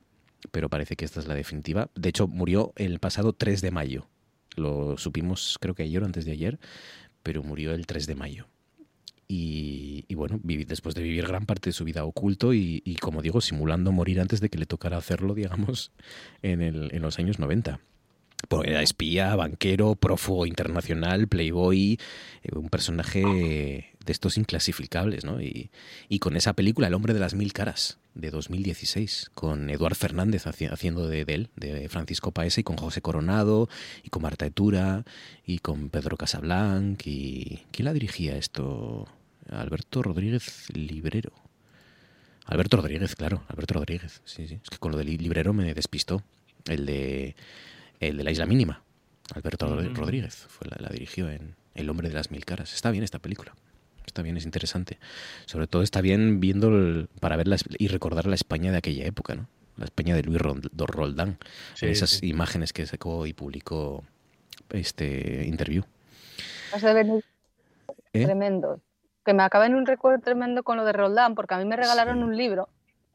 [0.52, 1.90] Pero parece que esta es la definitiva.
[1.96, 4.08] De hecho, murió el pasado 3 de mayo.
[4.56, 6.60] Lo supimos creo que ayer o antes de ayer,
[7.24, 8.48] pero murió el 3 de mayo.
[9.28, 13.92] Y, bueno, después de vivir gran parte de su vida oculto y, como digo, simulando
[13.92, 15.92] morir antes de que le tocara hacerlo, digamos,
[16.44, 17.80] en, el, en los años 90.
[18.48, 22.00] Pues era espía, banquero, prófugo internacional, playboy,
[22.44, 25.42] eh, un personaje de estos inclasificables, ¿no?
[25.42, 25.70] Y,
[26.20, 31.08] con esa película, El hombre de las mil caras, de 2016, con Eduard Fernández haciendo
[31.08, 33.70] de, él, de Francisco Paesa, y con José Coronado,
[34.04, 35.04] y con Marta Etura,
[35.46, 37.64] y con Pedro Casablanc, y...
[37.72, 39.08] ¿Quién la dirigía esto?
[39.50, 41.34] Alberto Rodríguez Librero.
[42.46, 44.60] Alberto Rodríguez, claro, Alberto Rodríguez, sí, sí.
[44.64, 46.24] Es que con lo del librero me despistó.
[46.66, 47.36] El de
[48.00, 48.84] el de la isla mínima.
[49.34, 49.96] Alberto mm.
[49.96, 52.74] Rodríguez fue la, dirigió en El hombre de las mil caras.
[52.74, 53.56] Está bien esta película.
[54.06, 55.00] Está bien, es interesante.
[55.46, 59.48] Sobre todo está bien viendo para verla y recordar la España de aquella época, ¿no?
[59.78, 61.38] La España de Luis Roldán.
[61.82, 64.04] esas imágenes que sacó y publicó
[64.70, 65.84] este interview.
[68.14, 68.24] ¿Eh?
[68.24, 68.80] Tremendo.
[69.26, 71.76] Que me acaba en un recuerdo tremendo con lo de Roldán, porque a mí me
[71.76, 72.70] regalaron un libro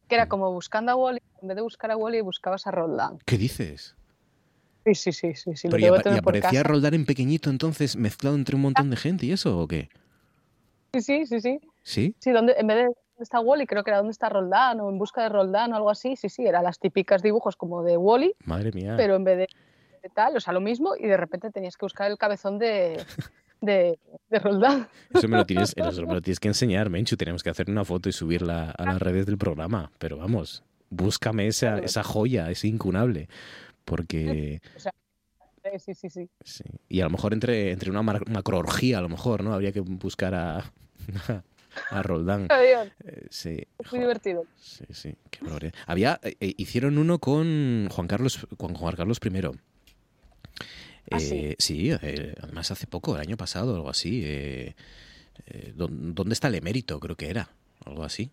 [0.08, 3.18] que era como buscando a Wally, en vez de buscar a Wally buscabas a Roldán.
[3.24, 3.94] ¿Qué dices?
[4.84, 5.56] Sí, sí, sí, sí.
[5.56, 9.32] sí Pero y, aparecía Roldán en pequeñito entonces, mezclado entre un montón de gente y
[9.32, 9.88] eso, ¿o qué?
[10.92, 11.60] Sí, sí, sí, sí.
[11.82, 12.14] ¿Sí?
[12.18, 14.98] Sí, donde, en vez de está Wally, creo que era dónde está Roldán o en
[14.98, 16.16] busca de Roldán o algo así.
[16.16, 18.34] Sí, sí, eran las típicas dibujos como de Wally.
[18.44, 18.94] Madre mía.
[18.96, 22.10] Pero en vez de, tal, o sea, lo mismo y de repente tenías que buscar
[22.10, 23.04] el cabezón de,
[23.60, 23.98] de,
[24.30, 24.88] Roldán.
[25.12, 27.16] Eso me, lo tienes, eso me lo tienes que enseñar, Menchu.
[27.16, 29.90] Tenemos que hacer una foto y subirla a las redes del programa.
[29.98, 33.28] Pero vamos, búscame esa, esa joya, es incunable.
[33.84, 34.60] Porque...
[35.78, 36.64] sí, sí, sí, sí.
[36.88, 39.52] Y a lo mejor entre, entre una macroorgía, a lo mejor, ¿no?
[39.52, 40.72] Habría que buscar a,
[41.90, 42.48] a Roldán.
[42.50, 43.66] Eh, sí.
[43.90, 44.44] muy divertido.
[44.56, 49.50] Sí, sí, qué Había, eh, eh, hicieron uno con Juan Carlos, con Juan Carlos I.
[51.12, 54.74] ¿Ah, sí, sí además hace poco, el año pasado, algo así.
[55.74, 57.00] ¿Dónde está el emérito?
[57.00, 57.50] Creo que era,
[57.84, 58.30] algo así.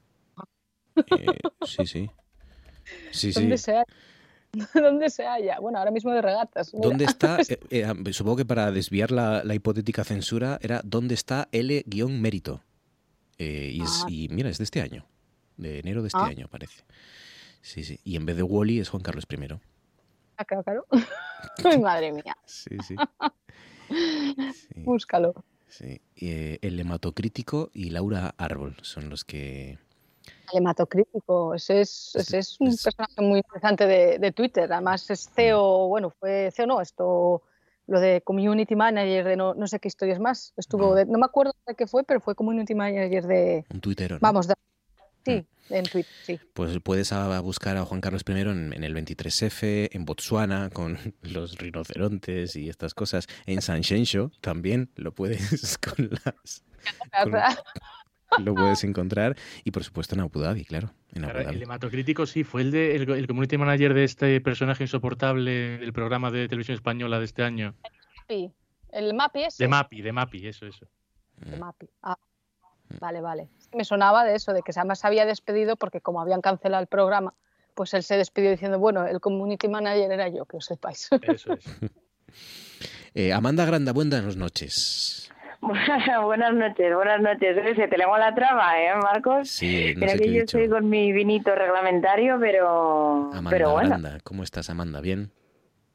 [1.65, 2.09] sí, sí.
[3.11, 3.83] Sí, ¿Dónde Se
[4.73, 5.59] ¿Dónde se halla?
[5.59, 6.71] Bueno, ahora mismo de regatas.
[6.71, 7.37] ¿Dónde está?
[8.11, 12.61] supongo que para desviar la, la, hipotética censura era ¿dónde está L-mérito?
[13.37, 14.07] Eh, y, es, ah.
[14.09, 15.05] y, mira, es de este año,
[15.57, 16.25] de enero de este ah.
[16.25, 16.83] año, parece.
[17.61, 17.99] Sí, sí.
[18.03, 19.37] Y en vez de Wally es Juan Carlos I.
[20.37, 20.85] Ah, claro, claro.
[21.63, 22.37] Ay, madre mía.
[22.45, 22.95] Sí, sí.
[24.75, 25.33] Búscalo.
[25.67, 26.01] Sí.
[26.15, 29.79] Eh, el hematocrítico y Laura Árbol son los que.
[30.51, 34.71] El hematocrítico, ese es, ese es un personaje muy interesante de, de, Twitter.
[34.71, 37.43] Además, es CEO, bueno, fue CEO, no, esto
[37.87, 40.53] lo de community manager de no, no sé qué historias más.
[40.57, 43.65] Estuvo, no me acuerdo de qué fue, pero fue community manager de...
[43.73, 44.17] Un Twitter.
[44.19, 44.47] Vamos,
[45.25, 45.73] sí, mm.
[45.73, 46.39] en Twitter, sí.
[46.53, 52.55] Pues puedes buscar a Juan Carlos I en, el 23F, en Botswana, con los rinocerontes
[52.57, 53.27] y estas cosas.
[53.45, 56.63] En San Shensho también lo puedes con las...
[58.39, 59.35] lo puedes encontrar.
[59.63, 60.91] Y por supuesto en Abu Dhabi, claro.
[61.13, 66.31] El hematocrítico sí, fue el, de, el, community manager de este personaje insoportable del programa
[66.31, 67.73] de televisión española de este año.
[68.27, 69.63] El MAPI ese.
[69.63, 70.87] De MAPI, de MAPI, eso, eso.
[71.37, 71.89] De MAPI.
[72.03, 72.17] Ah,
[72.99, 73.49] vale, vale.
[73.73, 76.87] Me sonaba de eso, de que además se había despedido porque como habían cancelado el
[76.87, 77.33] programa,
[77.73, 81.09] pues él se despidió diciendo, bueno, el community manager era yo, que os sepáis.
[81.21, 81.65] Eso es.
[83.13, 85.31] eh, Amanda Granda, buenas noches.
[86.23, 87.75] buenas noches, buenas noches.
[87.75, 89.49] Se te la trama, ¿eh, Marcos?
[89.49, 93.97] Sí, no sé que yo estoy con mi vinito reglamentario, pero, Amanda, pero bueno.
[94.23, 95.01] ¿Cómo estás, Amanda?
[95.01, 95.31] ¿Bien?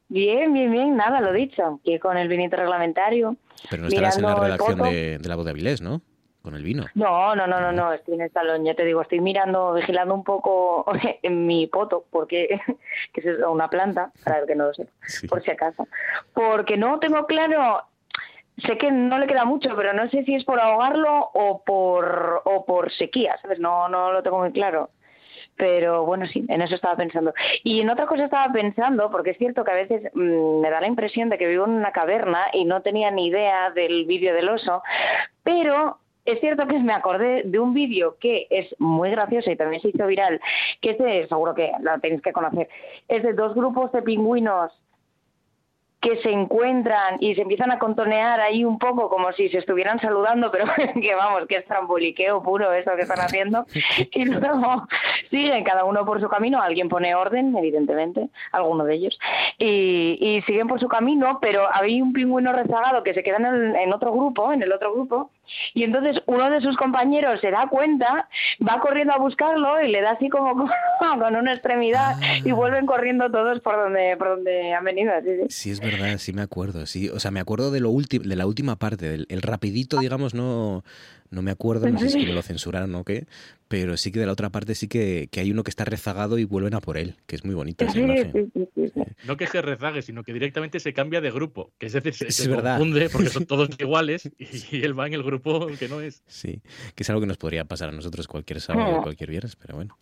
[0.09, 3.37] Bien, bien, bien, nada, lo dicho, que con el vinito reglamentario.
[3.69, 6.01] Pero no estarás en la redacción de, la voz de Avilés, ¿no?
[6.41, 6.85] Con el vino.
[6.93, 10.13] No, no, no, no, no, estoy en el salón, ya te digo, estoy mirando, vigilando
[10.13, 10.85] un poco
[11.23, 12.59] en mi poto, porque
[13.13, 14.91] que es una planta, para el que no lo sepa,
[15.29, 15.87] por si acaso.
[16.33, 17.81] Porque no tengo claro
[18.57, 22.41] sé que no le queda mucho, pero no sé si es por ahogarlo o por,
[22.45, 23.59] o por sequía, ¿sabes?
[23.59, 24.89] No, no lo tengo muy claro.
[25.55, 27.33] Pero bueno, sí, en eso estaba pensando.
[27.63, 30.81] Y en otra cosa estaba pensando, porque es cierto que a veces mm, me da
[30.81, 34.33] la impresión de que vivo en una caverna y no tenía ni idea del vídeo
[34.33, 34.81] del oso,
[35.43, 39.81] pero es cierto que me acordé de un vídeo que es muy gracioso y también
[39.81, 40.39] se hizo viral,
[40.81, 42.69] que es seguro que lo tenéis que conocer,
[43.07, 44.71] es de dos grupos de pingüinos
[46.03, 50.01] que se encuentran y se empiezan a contonear ahí un poco como si se estuvieran
[50.01, 50.65] saludando, pero
[51.01, 53.65] que vamos, que es trampoliqueo puro eso que están haciendo.
[54.11, 54.85] Y luego
[55.31, 59.17] siguen cada uno por su camino, alguien pone orden, evidentemente, alguno de ellos,
[59.57, 63.93] y, siguen por su camino, pero hay un pingüino rezagado que se queda en, en
[63.93, 65.31] otro grupo, en el otro grupo,
[65.73, 68.29] y entonces uno de sus compañeros se da cuenta,
[68.67, 70.53] va corriendo a buscarlo y le da así como
[70.99, 72.53] con una extremidad y ah.
[72.53, 75.11] vuelven corriendo todos por donde, por donde han venido.
[75.49, 76.85] Sí, es verdad, sí me acuerdo.
[76.85, 79.99] Sí, o sea, me acuerdo de lo último, de la última parte, del el rapidito,
[79.99, 80.83] digamos, no,
[81.33, 83.25] no me acuerdo, no sé si me lo censuraron o qué,
[83.67, 86.45] pero sí que de la otra parte sí que, hay uno que está rezagado y
[86.45, 87.85] vuelven a por él, que es muy bonito
[89.25, 92.49] No que se rezague, sino que directamente se cambia de grupo, que es decir, se,
[92.49, 96.23] confunde porque son todos iguales y, él va en el grupo que no es.
[96.27, 96.61] Sí,
[96.93, 99.75] que es algo que nos podría pasar a nosotros cualquier sábado o cualquier viernes, pero
[99.75, 99.97] bueno.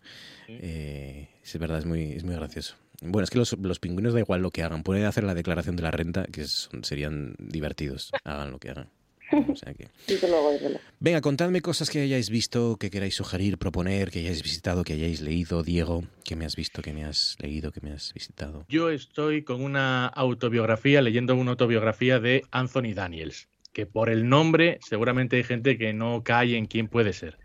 [0.48, 2.76] Eh, es verdad, es muy, es muy gracioso.
[3.00, 4.82] Bueno, es que los, los, pingüinos da igual lo que hagan.
[4.82, 8.10] Pueden hacer la declaración de la renta, que serían divertidos.
[8.24, 8.88] Hagan lo que hagan.
[11.00, 15.20] Venga, contadme cosas que hayáis visto, que queráis sugerir, proponer, que hayáis visitado, que hayáis
[15.20, 15.62] leído.
[15.62, 18.64] Diego, ¿qué me has visto, que me has leído, que me has visitado?
[18.68, 24.78] Yo estoy con una autobiografía, leyendo una autobiografía de Anthony Daniels, que por el nombre
[24.86, 27.38] seguramente hay gente que no cae en quién puede ser.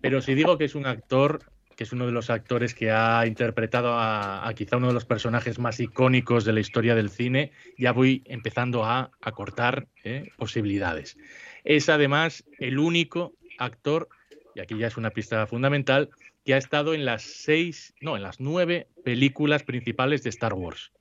[0.00, 1.40] Pero si digo que es un actor
[1.80, 5.58] que es uno de los actores que ha interpretado a, quizá uno de los personajes
[5.58, 10.30] más icónicos de la historia del cine, ya voy empezando a, cortar ¿eh?
[10.36, 11.16] posibilidades.
[11.64, 14.10] Es además el único actor,
[14.54, 16.10] y aquí ya es una pista fundamental,
[16.44, 20.92] que ha estado en las seis, no, en las nueve películas principales de Star Wars.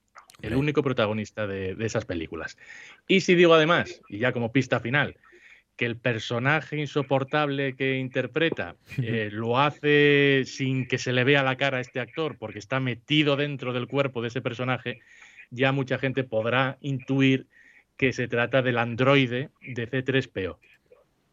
[0.42, 2.58] el único protagonista de, esas películas.
[3.06, 5.18] Y si digo además, y ya como pista final,
[5.80, 11.56] que el personaje insoportable que interpreta eh, lo hace sin que se le vea la
[11.56, 15.00] cara a este actor, porque está metido dentro del cuerpo de ese personaje,
[15.52, 17.48] ya mucha gente podrá intuir
[17.96, 20.58] que se trata del androide de C3PO.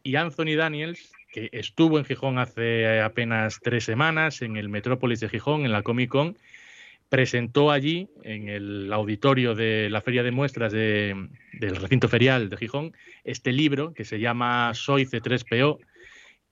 [0.03, 5.27] Y Anthony Daniels, que estuvo en Gijón hace apenas tres semanas, en el Metrópolis de
[5.27, 6.37] Gijón, en la Comic Con,
[7.09, 11.29] presentó allí, en el auditorio de la Feria de Muestras del
[11.75, 12.93] recinto ferial de Gijón,
[13.23, 15.79] este libro que se llama Soy C3PO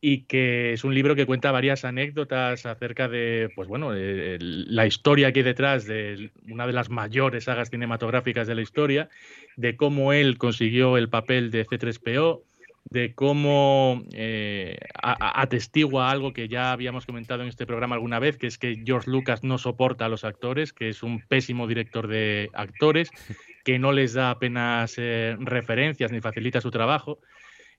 [0.01, 5.31] y que es un libro que cuenta varias anécdotas acerca de, pues bueno, la historia
[5.31, 9.09] que hay detrás de una de las mayores sagas cinematográficas de la historia,
[9.55, 12.43] de cómo él consiguió el papel de C3PO,
[12.89, 18.47] de cómo eh, atestigua algo que ya habíamos comentado en este programa alguna vez, que
[18.47, 22.49] es que George Lucas no soporta a los actores, que es un pésimo director de
[22.53, 23.09] actores,
[23.65, 27.19] que no les da apenas eh, referencias ni facilita su trabajo,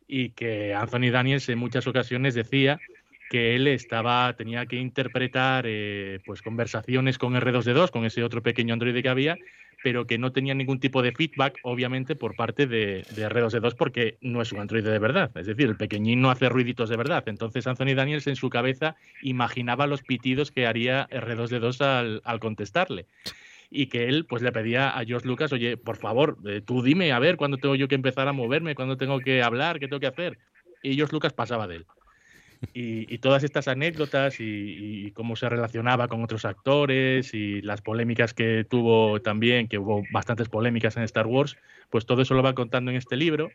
[0.08, 2.78] y que Anthony Daniels en muchas ocasiones decía
[3.30, 8.72] que él estaba tenía que interpretar eh, pues conversaciones con R2D2, con ese otro pequeño
[8.74, 9.36] androide que había,
[9.86, 14.42] pero que no tenía ningún tipo de feedback, obviamente, por parte de, R2D2, porque no
[14.42, 15.30] es un androide de verdad.
[15.36, 17.22] Es decir, el pequeñín no hace ruiditos de verdad.
[17.28, 23.06] Entonces, Anthony Daniels en su cabeza imaginaba los pitidos que haría R2D2 al, al contestarle
[23.70, 27.12] y que él pues le pedía a George Lucas, oye, por favor, eh, tú dime
[27.12, 30.00] a ver cuándo tengo yo que empezar a moverme, cuándo tengo que hablar, qué tengo
[30.00, 30.36] que hacer.
[30.82, 31.86] Y George Lucas pasaba de él.
[32.72, 38.64] Y, todas estas anécdotas y, cómo se relacionaba con otros actores y las polémicas que
[38.68, 41.56] tuvo también, que hubo bastantes polémicas en Star Wars,
[41.90, 43.50] pues todo eso lo va contando en este libro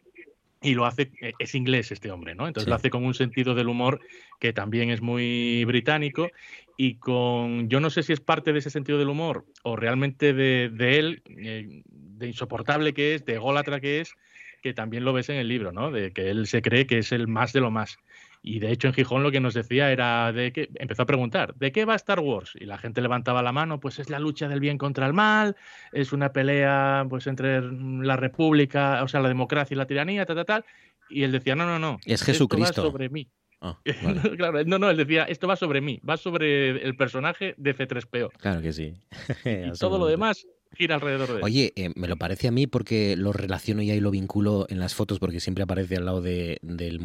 [0.61, 2.47] y lo hace, e, es inglés este hombre, ¿no?
[2.47, 3.99] Entonces lo hace con un sentido del humor
[4.39, 6.29] que también es muy británico
[6.77, 10.33] y con, yo no sé si es parte de ese sentido del humor o realmente
[10.33, 14.15] de, de él, eh, de insoportable que es, de ególatra que es,
[14.61, 15.91] que también lo ves en el libro, ¿no?
[15.91, 17.97] De que él se cree que es el más de lo más.
[18.43, 21.53] Y de hecho en Gijón lo que nos decía era de que empezó a preguntar,
[21.55, 22.53] ¿de qué va Star Wars?
[22.55, 25.55] Y la gente levantaba la mano, pues es la lucha del bien contra el mal,
[25.91, 30.37] es una pelea pues entre la república, o sea, la democracia y la tiranía, tal,
[30.37, 30.65] tal, tal.
[31.09, 31.99] Y él decía, no, no, no.
[32.05, 32.69] Es Jesucristo.
[32.69, 33.29] Esto va sobre mí.
[33.59, 33.77] Ah,
[34.37, 38.31] claro, no, no, él decía, esto va sobre mí, va sobre el personaje de C3PO.
[38.37, 38.95] Claro que sí.
[39.45, 41.43] y todo lo demás gira alrededor de él.
[41.43, 44.79] Oye, eh, me lo parece a mí porque lo relaciono y ahí lo vinculo en
[44.79, 46.99] las fotos porque siempre aparece al lado de, del,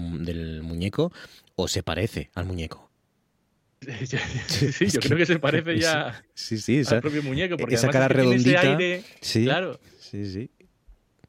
[0.62, 1.12] muñeco
[1.54, 2.90] o se parece al muñeco.
[4.48, 7.56] Sí, yo creo que se parece ya sí, sí, al propio muñeco.
[7.56, 8.78] Porque esa cara redondita.
[9.20, 9.78] sí, claro.
[10.00, 10.50] Sí, sí.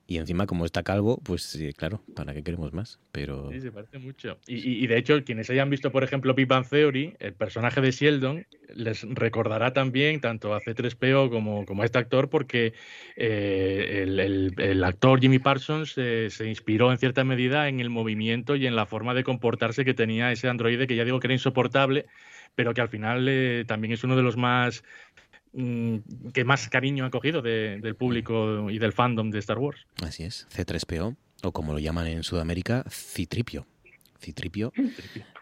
[0.10, 2.98] Y encima, como está calvo, pues claro, ¿para qué queremos más?
[3.12, 3.52] Pero...
[3.52, 4.38] Sí, se parece mucho.
[4.48, 8.46] Y, de hecho, quienes hayan visto, por ejemplo, Big Bang Theory, el personaje de Sheldon
[8.74, 12.74] les recordará también tanto a C3PO como, a este actor, porque
[13.18, 14.06] eh,
[14.58, 18.78] el, actor Jimmy Parsons eh, se inspiró en cierta medida en el movimiento y en
[18.78, 22.06] la forma de comportarse que tenía ese androide, que ya digo que era insoportable,
[22.56, 24.84] pero que al final eh, también es uno de los más
[26.34, 29.86] que más cariño ha cogido del público y del fandom de Star Wars.
[30.04, 33.66] Así es, C3PO, o como lo llaman en Sudamérica, Citripio.
[34.20, 34.74] Citripio,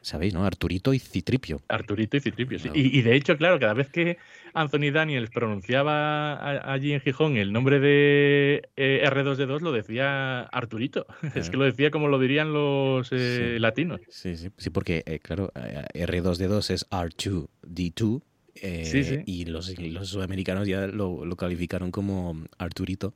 [0.01, 0.45] ¿sabéis, no?
[0.45, 1.61] Arturito y Citripio.
[1.69, 2.69] Arturito y Citripio, sí.
[2.73, 4.17] Y, de hecho, claro, cada vez que
[4.53, 11.07] Anthony Daniels pronunciaba allí en Gijón el nombre de eh, R2D2, lo decía Arturito.
[11.35, 14.01] Es que lo decía como lo dirían los eh, latinos.
[14.09, 18.21] Sí, sí, sí, porque, eh, claro, R2D2 es R2D2
[18.55, 23.13] eh, y los, los, sudamericanos ya lo, lo, calificaron como Arturito.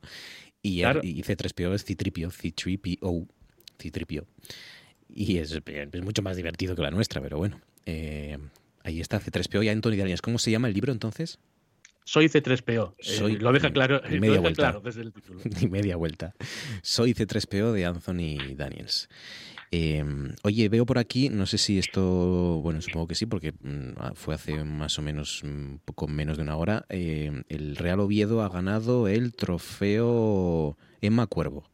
[0.62, 3.26] Y, C3PO es Citripio, C3PO,
[3.80, 4.26] Citripio.
[5.08, 7.60] Y es, es, mucho más divertido que la nuestra, pero bueno.
[7.86, 8.38] Eh,
[8.84, 10.22] ahí está C3PO y Anthony Daniels.
[10.22, 11.38] ¿Cómo se llama el libro entonces?
[12.04, 12.94] Soy C3PO.
[12.98, 14.80] Eh, lo deja claro, media vuelta.
[14.82, 15.40] desde el título.
[15.60, 16.34] Y media vuelta.
[16.82, 19.08] Soy C3PO de Anthony Daniels.
[19.72, 23.90] Em, oye, veo por aquí, no sé si esto, bueno, supongo que sí, porque mm,
[23.98, 26.86] ah, fue hace más o menos mm, poco menos de una hora.
[26.88, 31.70] Em, el Real Oviedo ha ganado el trofeo Emma Cuervo,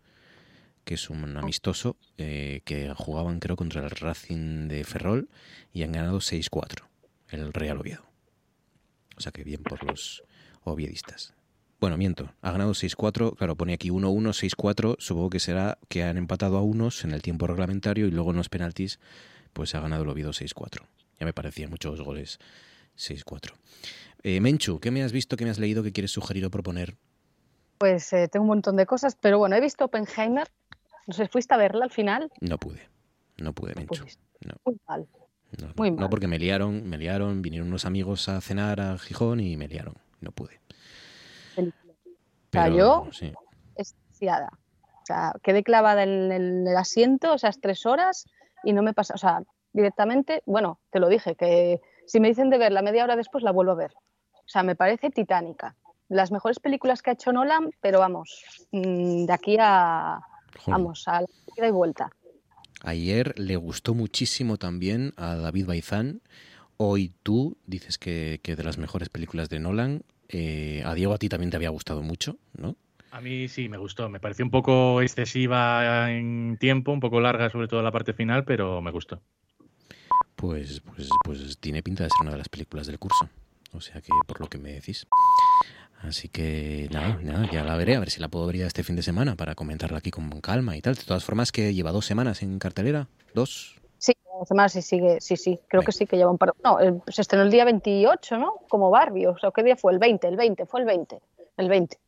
[0.85, 5.31] que es un amistoso eh, que jugaban, creo, contra el Racing de Ferrol
[5.73, 6.85] y han ganado 6-4
[7.31, 8.05] el Real Oviedo.
[9.17, 10.23] O sea que bien por los
[10.65, 11.36] oviedistas.
[11.81, 12.33] Bueno, miento.
[12.41, 13.37] Ha ganado 6-4.
[13.37, 14.97] Claro, pone aquí 1-1, 6-4.
[14.99, 18.37] Supongo que será que han empatado a unos en el tiempo reglamentario y luego en
[18.39, 18.99] los penaltis,
[19.53, 20.81] pues ha ganado el Oviedo 6-4.
[21.21, 22.39] Ya me parecían muchos goles
[22.97, 23.53] 6-4.
[24.23, 26.97] Eh, Menchu, ¿qué me has visto, qué me has leído, qué quieres sugerir o proponer?
[27.79, 30.49] Pues eh, tengo un montón de cosas, pero bueno, he visto Oppenheimer.
[31.07, 32.31] No sé, ¿fuiste a verla al final?
[32.41, 32.89] No pude.
[33.37, 34.05] No pude, Menchu.
[34.41, 34.55] No.
[34.65, 35.07] Muy mal.
[35.61, 36.01] No, Muy mal.
[36.01, 39.69] no, porque me liaron, me liaron, vinieron unos amigos a cenar a Gijón y me
[39.69, 39.95] liaron.
[40.21, 40.59] No pude.
[42.63, 43.07] Sea, yo,
[43.77, 44.51] extasiada.
[45.03, 48.25] O sea, quedé clavada en el, asiento esas tres horas
[48.65, 49.43] y no me pasa, o sea,
[49.73, 53.53] directamente, bueno, te lo dije, que si me dicen de verla media hora después, la
[53.53, 53.93] vuelvo a ver.
[54.35, 55.77] O sea, me parece titánica.
[56.09, 58.43] Las mejores películas que ha hecho Nolan, pero vamos,
[58.73, 60.21] mm, de aquí a,
[60.67, 62.11] vamos, a la ida y vuelta.
[62.83, 66.23] Ayer le gustó muchísimo también a David Baizán.
[66.77, 70.03] Hoy tú dices que, que de las mejores películas de Nolan.
[70.29, 72.77] Eh, a Diego a ti también te había gustado mucho, ¿no?
[73.11, 74.09] A mí sí, me gustó.
[74.09, 78.45] Me pareció un poco excesiva en tiempo, un poco larga, sobre todo la parte final,
[78.45, 79.23] pero me gustó.
[80.35, 83.29] Pues, pues, pues tiene pinta de ser una de las películas del curso.
[83.73, 85.07] O sea que, por lo que me decís.
[86.03, 88.83] Así que nada, nada, ya la veré, a ver si la puedo ver ya este
[88.83, 90.95] fin de semana para comentarla aquí con calma y tal.
[90.95, 93.77] De todas formas, que lleva dos semanas en cartelera, dos.
[94.47, 96.55] Dos semanas sí sigue, sí, sí, creo que sí que lleva un par.
[96.63, 96.79] No,
[97.09, 98.61] se estrenó el día 28, ¿no?
[98.69, 99.93] Como Barbie, o sea, ¿qué día fue?
[99.93, 101.19] El 20, el 20, fue el 20,
[101.57, 101.99] el 20.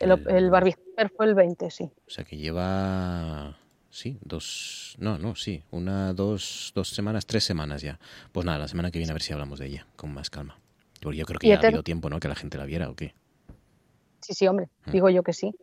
[0.00, 0.74] El, Barbie
[1.16, 1.84] fue el 20, sí.
[1.84, 3.56] O sea que lleva.
[3.90, 4.96] Sí, dos.
[4.98, 5.62] No, no, sí.
[5.70, 8.00] Una, dos, dos semanas, tres semanas ya.
[8.32, 10.58] Pues nada, la semana que viene a ver si hablamos de ella con más calma.
[11.00, 12.18] Porque yo creo que ya ha habido tiempo, ¿no?
[12.18, 13.14] Que la gente la viera o qué.
[14.20, 14.68] Sí, sí, hombre.
[14.86, 14.90] Mm.
[14.90, 15.54] Digo yo que sí.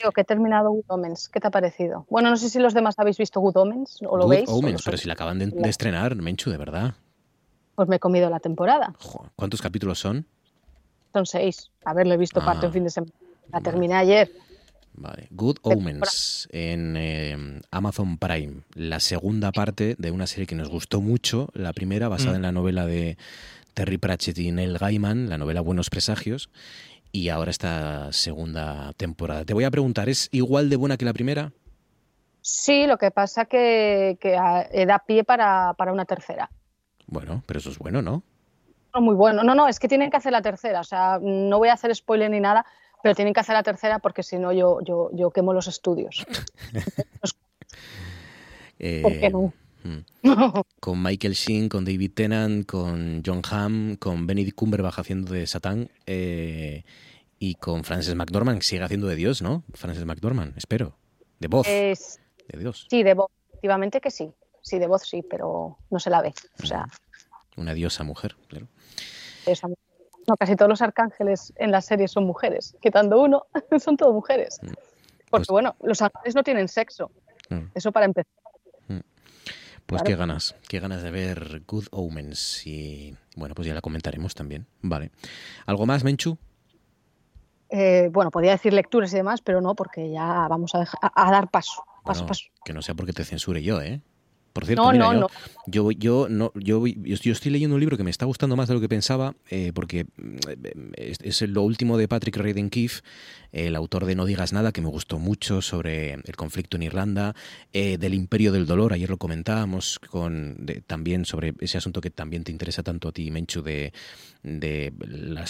[0.00, 1.28] Digo que he terminado Good Omens.
[1.28, 2.06] ¿Qué te ha parecido?
[2.08, 4.48] Bueno, no sé si los demás habéis visto Good Omens o lo Good veis.
[4.48, 6.94] Omens, pero si la acaban de, estrenar, Menchu, de verdad.
[7.74, 8.94] Pues me he comido la temporada.
[9.36, 10.26] ¿Cuántos capítulos son?
[11.12, 11.70] Son seis.
[11.84, 12.72] A ver, lo he visto parte un ah.
[12.72, 13.12] fin de semana.
[13.52, 14.32] La terminé ayer.
[14.94, 15.28] Vale.
[15.30, 18.62] Good Omens en eh, Amazon Prime.
[18.74, 21.48] La segunda parte de una serie que nos gustó mucho.
[21.52, 22.36] La primera, basada mm.
[22.36, 23.18] en la novela de
[23.74, 26.50] Terry Pratchett y Neil Gaiman, la novela Buenos Presagios.
[27.12, 29.44] Y ahora esta segunda temporada.
[29.44, 31.52] Te voy a preguntar, ¿es igual de buena que la primera?
[32.40, 36.50] Sí, lo que pasa que, que eh, da pie para, para una tercera.
[37.06, 38.22] Bueno, pero eso es bueno, ¿no?
[38.98, 39.44] muy bueno.
[39.44, 40.80] No, no, es que tienen que hacer la tercera.
[40.80, 42.66] O sea, no voy a hacer spoiler ni nada,
[43.02, 46.26] pero tienen que hacer la tercera porque si no yo, yo, yo quemo los estudios.
[48.78, 49.52] eh, ¿Por qué no?
[49.82, 50.00] Hmm.
[50.80, 55.90] con Michael Sheen, con David Tennant, con John Hamm, con Benedict Cumberbatch haciendo de Satán
[56.06, 56.84] eh,
[57.38, 59.64] y con Frances McDormand, que sigue haciendo de Dios, ¿no?
[59.74, 60.96] Frances McDormand, espero.
[61.38, 61.66] De voz.
[61.66, 61.96] de
[62.58, 62.86] Dios.
[62.90, 63.30] Sí, de voz.
[63.48, 64.32] Efectivamente que sí.
[64.62, 66.34] Sí, de voz sí, pero no se la ve.
[66.62, 66.86] O sea.
[67.56, 68.68] Una diosa mujer, claro.
[70.26, 72.76] No, casi todos los arcángeles en la serie son mujeres.
[72.80, 73.46] Quitando uno,
[73.82, 74.58] son todos mujeres.
[74.62, 74.66] Mm.
[74.66, 77.10] Porque, pues bueno, los ángeles no tienen sexo.
[77.48, 77.66] Mm.
[77.74, 78.32] Eso para empezar.
[79.90, 82.64] Pues qué ganas, qué ganas de ver Good Omens.
[82.64, 84.66] Y bueno, pues ya la comentaremos también.
[84.82, 85.10] Vale.
[85.66, 86.38] ¿Algo más, Menchu?
[87.68, 91.50] Eh, bueno, podría decir lecturas y demás, pero no, porque ya vamos a, a, dar
[91.50, 91.84] paso.
[92.04, 92.44] Paso, paso.
[92.64, 94.00] Que no sea porque te censure yo, ¿eh?
[94.52, 95.28] Por cierto, no,
[95.66, 98.74] yo, yo, no, yo, yo, estoy leyendo un libro que me está gustando más de
[98.74, 103.00] lo que pensaba, eh, porque mm, es, lo último de Patrick Radden Keefe,
[103.52, 107.34] el autor de No digas nada, que me gustó mucho sobre el conflicto en Irlanda,
[107.72, 112.44] eh, del imperio del dolor, ayer lo comentábamos con, también sobre ese asunto que también
[112.44, 113.92] te interesa tanto a ti, Menchu, de,
[114.42, 114.92] de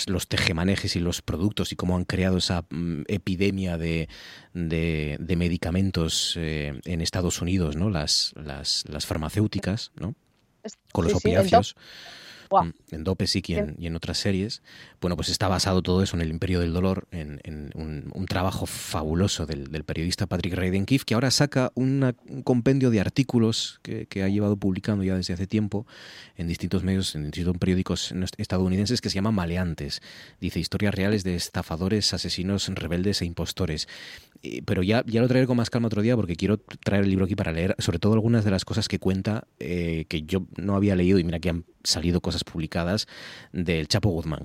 [0.06, 4.08] los tejemanejes y los productos y cómo han creado esa mm, epidemia de,
[4.52, 7.90] de, medicamentos eh, en Estados Unidos, ¿no?
[7.90, 10.14] Las, las, las farmacéuticas, ¿no?
[10.92, 11.76] Con los opiáceos.
[12.50, 14.62] Mm, en Dopesic y en, y en, otras series.
[15.00, 17.40] Bueno, pues está basado todo eso en el Imperio del Dolor, en,
[17.74, 20.54] un, trabajo fabuloso del, periodista Patrick
[20.86, 25.46] Keefe, que ahora saca un compendio de artículos que, ha llevado publicando ya desde hace
[25.46, 25.86] tiempo
[26.36, 30.02] en distintos medios, en distintos periódicos estadounidenses, que se llama Maleantes.
[30.40, 33.88] Dice historias reales de estafadores, asesinos, rebeldes e impostores
[34.64, 37.26] pero ya, ya lo traeré con más calma otro día porque quiero traer el libro
[37.26, 40.76] aquí para leer, sobre todo algunas de las cosas que cuenta eh, que yo no
[40.76, 43.06] había leído y mira que han salido cosas publicadas
[43.52, 44.44] del Chapo Guzmán.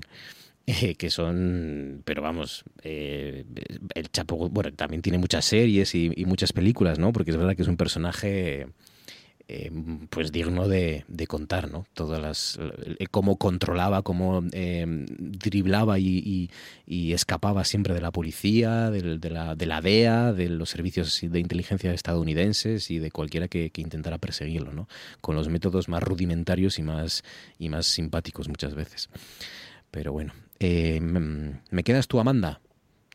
[0.97, 3.45] Que son, pero vamos, eh,
[3.93, 7.13] el Chapo, bueno, también tiene muchas series y, muchas películas, ¿no?
[7.13, 8.67] Porque es verdad que es un personaje
[9.47, 9.71] eh,
[10.09, 11.85] pues digno de, contar, ¿no?
[11.93, 16.49] Todas las eh, cómo controlaba, cómo eh, driblaba y,
[16.87, 21.93] escapaba siempre de la policía, de, la, de, la, DEA, de los servicios de inteligencia
[21.93, 24.87] estadounidenses y de cualquiera que, intentara perseguirlo, ¿no?
[25.21, 27.23] Con los métodos más rudimentarios y más
[27.59, 29.09] y más simpáticos muchas veces.
[29.91, 32.61] Pero bueno, me quedas tú, Amanda.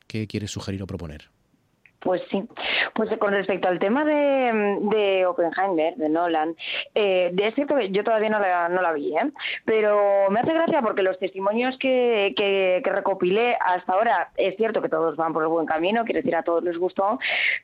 [0.06, 1.28] ¿Qué quieres sugerir o proponer?
[2.00, 2.42] Pues sí,
[2.94, 6.56] pues con respecto al tema de, de Oppenheimer, de Nolan,
[6.94, 9.30] eh, es cierto que yo todavía no la, no la vi, ¿eh?
[9.66, 14.88] pero me hace gracia porque los testimonios que, que, recopilé hasta ahora, es cierto que
[14.88, 17.18] todos van por el buen camino, quiere decir a todos les gustó,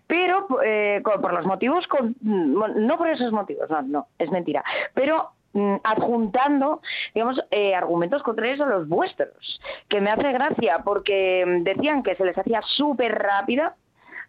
[0.07, 1.89] pero eh, por los motivos,
[2.21, 4.63] no por esos motivos, no, no, es mentira,
[4.93, 6.83] pero mm, adjuntando,
[7.15, 12.17] digamos, eh, argumentos contrarios a los vuestros, que me hace gracia porque mm, decían que
[12.17, 13.75] se les hacía súper rápida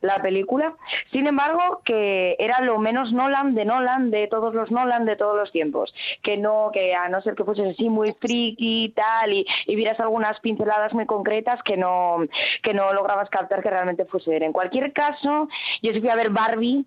[0.01, 0.75] la película.
[1.11, 5.35] Sin embargo, que era lo menos Nolan de Nolan, de todos los Nolan de todos
[5.35, 5.93] los tiempos.
[6.23, 9.99] Que no, que a no ser que fuese así muy friki y tal, y, vieras
[9.99, 12.17] algunas pinceladas muy concretas que no,
[12.63, 15.47] que no lograbas captar que realmente fuese En cualquier caso,
[15.81, 16.85] yo sí fui a ver Barbie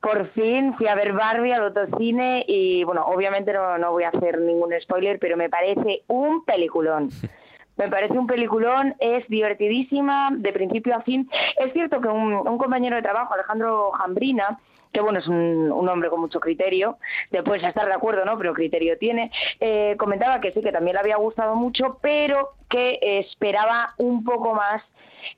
[0.00, 4.10] por fin fui a ver Barbie al autocine y bueno, obviamente no, no voy a
[4.10, 7.08] hacer ningún spoiler, pero me parece un peliculón.
[7.76, 11.28] Me parece un peliculón, es divertidísima de principio a fin.
[11.58, 14.58] Es cierto que un, compañero de trabajo, Alejandro Jambrina,
[14.92, 16.98] que bueno, es un, hombre con mucho criterio,
[17.30, 18.38] después estar de acuerdo, ¿no?
[18.38, 22.98] Pero criterio tiene, eh, comentaba que sí, que también le había gustado mucho, pero que
[23.02, 24.82] esperaba un poco más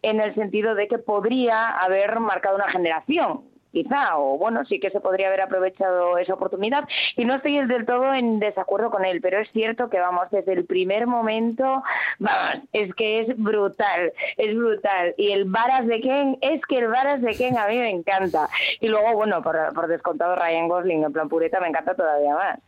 [0.03, 4.91] en el sentido de que podría haber marcado una generación quizá, o bueno, sí que
[4.91, 6.89] se podría haber aprovechado esa oportunidad.
[7.15, 10.55] Y no estoy del todo en desacuerdo con él, pero es cierto que vamos, desde
[10.55, 11.83] el primer momento,
[12.19, 15.15] vamos, es que es brutal, es brutal.
[15.19, 18.49] Y el Varas de Ken, es que el Varas de Ken a mí me encanta.
[18.81, 22.59] Y luego, bueno, por, descontado Ryan Gosling en plan pureta me encanta todavía más.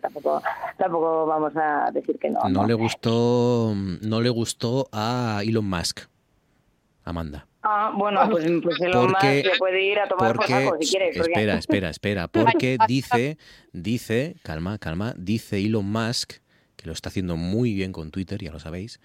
[0.00, 0.42] tampoco,
[0.78, 2.40] tampoco vamos a decir que no.
[2.40, 3.72] No, no le gustó,
[4.02, 6.00] no le gustó a Elon Musk,
[7.04, 7.46] Amanda.
[7.62, 11.10] Ah, bueno, pues, pues Elon porque, Musk puede ir a tomar por saco si quiere.
[11.10, 13.38] Espera, espera, espera, porque dice,
[13.72, 16.34] dice, calma, calma, dice Elon Musk,
[16.76, 19.00] que lo está haciendo muy bien con Twitter, ya lo sabéis,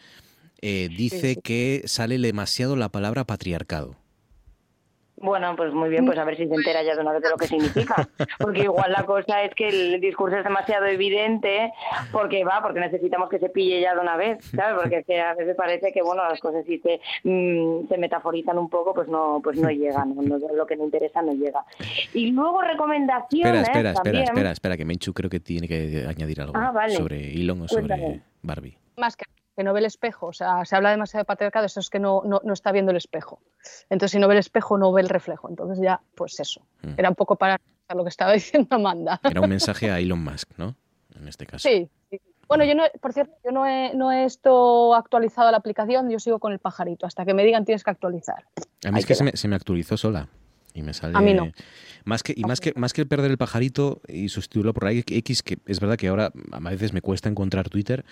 [0.62, 3.98] eh, dice que sale demasiado la palabra patriarcado.
[5.18, 7.30] Bueno, pues muy bien, pues a ver si se entera ya de una vez de
[7.30, 8.08] lo que significa.
[8.40, 11.72] Porque igual la cosa es que el discurso es demasiado evidente,
[12.12, 14.82] porque va, porque necesitamos que se pille ya de una vez, ¿sabes?
[14.82, 18.58] Porque es que a veces parece que, bueno, las cosas si se, mm, se metaforizan
[18.58, 20.16] un poco, pues no pues no llegan,
[20.56, 21.64] lo que no interesa no llega.
[22.14, 26.42] Y luego recomendaciones Espera, espera, espera, espera, espera, que Menchu creo que tiene que añadir
[26.42, 28.78] algo ah, sobre Elon o sobre Barbie.
[28.98, 29.16] Más
[29.56, 30.28] que no ve el espejo.
[30.28, 32.98] O sea, se habla demasiado de patriarcado, eso es que no, no, está viendo el
[32.98, 33.42] espejo.
[33.90, 35.50] Entonces, si no ve el espejo, no ve el reflejo.
[35.50, 36.62] Entonces, ya, pues eso.
[36.82, 36.94] Mm.
[36.98, 37.60] Era un poco para
[37.94, 39.20] lo que estaba diciendo Amanda.
[39.24, 40.76] Era un mensaje a Elon Musk, ¿no?
[41.16, 41.68] En este caso.
[41.68, 41.90] Sí.
[42.48, 46.20] Bueno, yo no, por cierto, yo no he, no he esto actualizado la aplicación, yo
[46.20, 47.08] sigo con el pajarito.
[47.08, 48.46] Hasta que me digan tienes que actualizar.
[48.86, 50.28] A mí es que se me, se me, actualizó sola.
[50.74, 51.18] Y me sale.
[51.18, 51.52] A mí no.
[52.04, 55.58] Más que, y más que, más que perder el pajarito y sustituirlo por X, que
[55.66, 58.06] es verdad que ahora a veces me cuesta encontrar Twitter.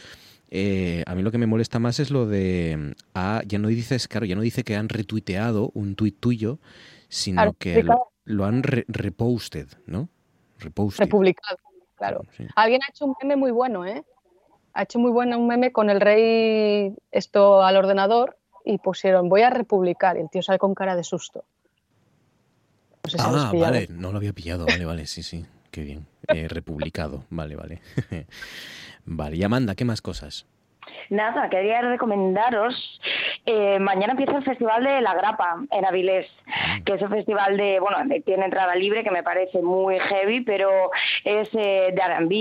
[0.49, 2.95] Eh, a mí lo que me molesta más es lo de.
[3.15, 6.59] Ah, ya no dices, claro, ya no dice que han retuiteado un tuit tuyo,
[7.09, 7.83] sino que
[8.25, 10.09] lo, han reposted, ¿no?
[10.59, 11.05] Reposted.
[11.05, 11.57] Republicado,
[11.95, 12.21] claro.
[12.55, 14.03] Alguien ha hecho un meme muy bueno, ¿eh?
[14.73, 19.41] Ha hecho muy bueno un meme con el rey esto al ordenador y pusieron voy
[19.41, 21.45] a republicar y el tío sale con cara de susto.
[23.19, 26.07] ah, vale, no lo había pillado, vale, vale, sí, sí, qué bien.
[26.27, 27.81] Eh, republicado, vale, vale.
[29.05, 30.45] Vale, y Amanda, ¿qué más cosas?
[31.09, 33.01] Nada, quería recomendaros.
[33.45, 36.83] Eh, mañana empieza el Festival de La Grapa en Avilés, mm.
[36.83, 40.91] que es un festival de, bueno, tiene entrada libre que me parece muy heavy, pero
[41.23, 42.31] es eh, de RB,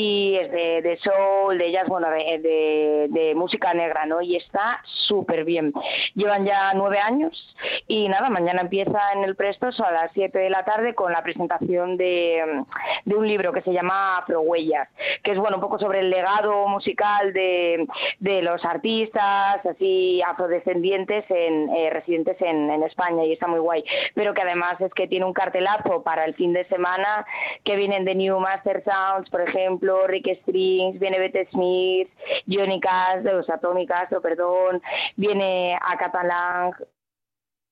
[0.40, 4.20] es de, soul, de jazz, bueno, de, de, música negra, ¿no?
[4.20, 5.72] Y está súper bien.
[6.14, 7.56] Llevan ya nueve años
[7.88, 11.22] y nada, mañana empieza en el Prestos a las siete de la tarde con la
[11.22, 12.64] presentación de,
[13.04, 14.88] de un libro que se llama Afrohuellas,
[15.22, 17.86] que es, bueno, un poco sobre el legado musical de,
[18.32, 23.84] de los artistas así afrodescendientes en, eh, residentes en, España y está muy guay.
[24.14, 27.24] Pero que además es que tiene un cartelazo para el fin de semana
[27.64, 32.08] que vienen de New Master Sounds, por ejemplo, Rick Strings, viene Bette Smith,
[32.48, 34.82] Johnny Cash, o sea, Tommy Castro, perdón,
[35.16, 36.72] viene a Catalan,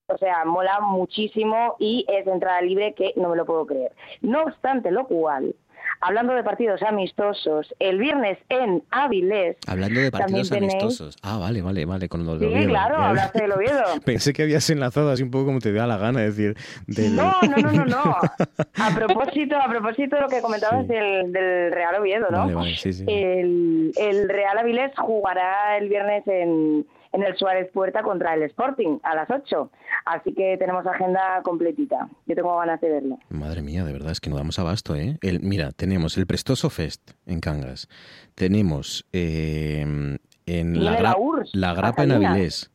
[0.07, 3.93] o sea, mola muchísimo y es entrada libre que no me lo puedo creer.
[4.21, 5.55] No obstante lo cual,
[6.01, 9.57] hablando de partidos amistosos, el viernes en Avilés.
[9.67, 11.17] Hablando de partidos amistosos.
[11.23, 13.85] Ah, vale, vale, vale, con lo de Sí, claro, hablaste del Oviedo.
[14.05, 16.57] Pensé que habías enlazado así un poco como te da la gana, decir.
[16.87, 18.17] No, no, no, no, no.
[18.77, 22.39] A propósito, a propósito de lo que comentabas del, Real Oviedo, ¿no?
[22.39, 23.05] Vale, vale, sí, sí.
[23.07, 28.99] El, el Real Avilés jugará el viernes en en el Suárez Puerta contra el Sporting
[29.03, 29.71] a las 8.
[30.05, 32.09] Así que tenemos agenda completita.
[32.27, 33.19] Yo tengo ganas de verlo.
[33.29, 35.19] Madre mía, de verdad, es que no damos abasto, ¿eh?
[35.21, 37.89] El, mira, tenemos el Prestoso Fest en Cangas.
[38.35, 41.17] Tenemos eh, en la,
[41.53, 42.71] la, Grapa en Avilés.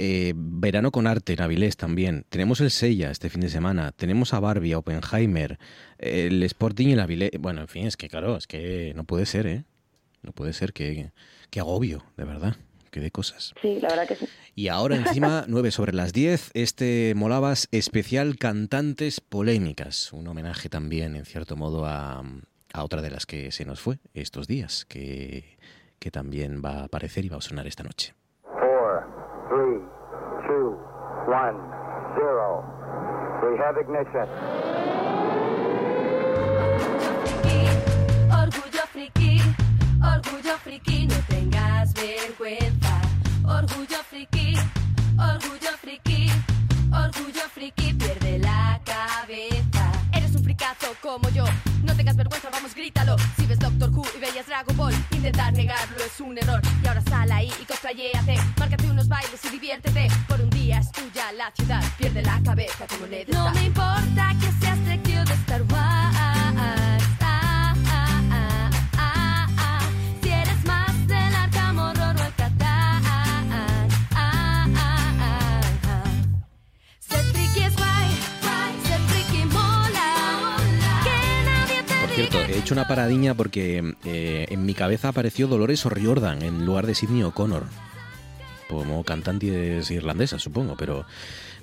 [0.00, 2.24] Eh, verano con arte en Avilés también.
[2.28, 3.90] Tenemos el Sella este fin de semana.
[3.90, 5.58] Tenemos a Barbie, a Oppenheimer,
[5.98, 7.32] el Sporting y el Avilés.
[7.40, 9.64] Bueno, en fin, es que claro, es que no puede ser, ¿eh?
[10.22, 11.10] No puede ser que,
[11.50, 12.56] que agobio, de verdad
[12.90, 13.54] que de cosas.
[13.62, 14.28] Sí, la verdad que sí.
[14.54, 21.16] Y ahora encima, 9 sobre las 10, este Molabas especial Cantantes Polémicas, un homenaje también,
[21.16, 22.22] en cierto modo, a,
[22.72, 25.56] a otra de las que se nos fue estos días, que,
[25.98, 28.14] que también va a aparecer y va a sonar esta noche.
[28.42, 29.04] Four,
[29.48, 29.80] three,
[30.46, 30.76] two,
[31.28, 31.58] one,
[32.16, 32.64] zero.
[33.40, 34.67] We have ignition.
[40.02, 43.00] Orgullo friki, no tengas vergüenza.
[43.44, 44.54] Orgullo friki,
[45.16, 46.30] orgullo friki,
[46.92, 49.90] orgullo friki, pierde la cabeza.
[50.12, 51.44] Eres un fricazo como yo,
[51.82, 53.16] no tengas vergüenza, vamos, grítalo.
[53.36, 56.60] Si ves Doctor Who y veías Dragon Ball, intentar negarlo es un error.
[56.82, 60.08] Y ahora sal ahí y cosplayéate, márcate unos bailes y diviértete.
[60.28, 64.34] Por un día es tuya la ciudad, pierde la cabeza como le No me importa
[64.40, 66.97] que seas de Star Wars.
[82.26, 86.84] Cierto, he hecho una paradiña porque eh, en mi cabeza apareció Dolores O'Riordan en lugar
[86.84, 87.62] de Sidney O'Connor.
[88.68, 89.46] Como cantante
[89.88, 91.06] irlandesa, supongo, pero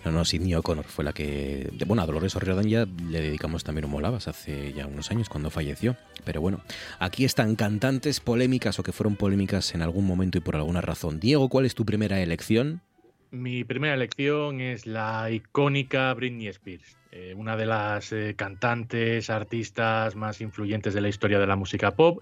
[0.06, 1.70] no, no, Sidney O'Connor fue la que...
[1.86, 5.50] Bueno, a Dolores O'Riordan ya le dedicamos también un molabas hace ya unos años cuando
[5.50, 5.98] falleció.
[6.24, 6.62] Pero bueno,
[7.00, 11.20] aquí están cantantes polémicas o que fueron polémicas en algún momento y por alguna razón.
[11.20, 12.82] Diego, ¿cuál es tu primera elección?
[13.30, 20.18] Mi primera elección es la icónica Britney Spears, eh, una de las eh, cantantes, artistas
[20.18, 22.22] más influyentes de la historia de la música pop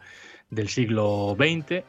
[0.52, 1.84] del siglo XX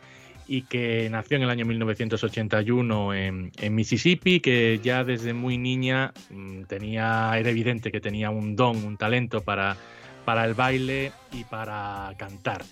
[0.47, 6.15] y que nació en el año 1981 en, en Mississippi, que ya desde muy niña
[6.31, 9.77] mm, tenía, era evidente que tenía un don, un talento para,
[10.25, 12.63] para el baile y para cantar.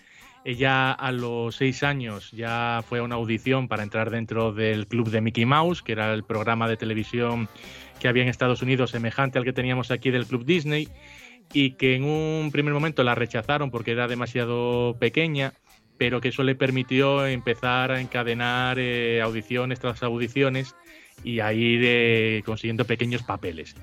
[0.47, 5.11] Ella a los seis años ya fue a una audición para entrar dentro del club
[5.11, 7.49] de Mickey Mouse, que era el programa de televisión
[8.03, 10.89] que había en Estados Unidos semejante al que teníamos aquí del Club Disney,
[11.53, 15.53] y que en un primer momento la rechazaron porque era demasiado pequeña,
[15.99, 20.75] pero que eso le permitió empezar a encadenar eh, audiciones tras audiciones
[21.23, 23.77] y a ir consiguiendo pequeños papeles.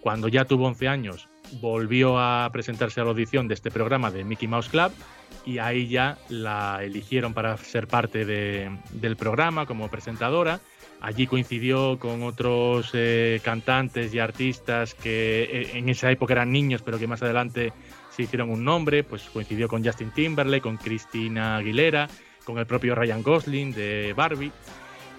[0.00, 1.28] Cuando ya tuvo 11 años,
[1.60, 4.92] volvió a presentarse a la audición de este programa de Mickey Mouse Club
[5.44, 10.60] y ahí ya la eligieron para ser parte de- del programa como presentadora.
[11.06, 16.82] Allí coincidió con otros eh, cantantes y artistas que eh, en esa época eran niños,
[16.82, 17.72] pero que más adelante
[18.10, 19.04] se hicieron un nombre.
[19.04, 22.08] Pues coincidió con Justin Timberlake, con Christina Aguilera,
[22.42, 24.50] con el propio Ryan Gosling de Barbie.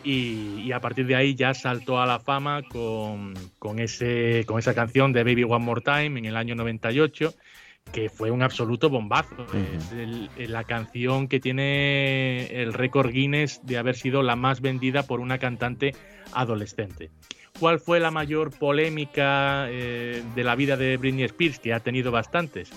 [0.04, 4.60] Y, y a partir de ahí ya saltó a la fama con, con ese, con
[4.60, 7.34] esa canción de Baby One More Time en el año 98,
[7.94, 9.46] que fue un absoluto bombazo.
[9.78, 15.04] Es el- la canción que tiene el récord Guinness de haber sido la más vendida
[15.04, 15.96] por una cantante
[16.34, 17.10] adolescente.
[17.60, 21.60] ¿Cuál fue la mayor polémica eh, de la vida de Britney Spears?
[21.60, 22.72] Que ha tenido bastantes.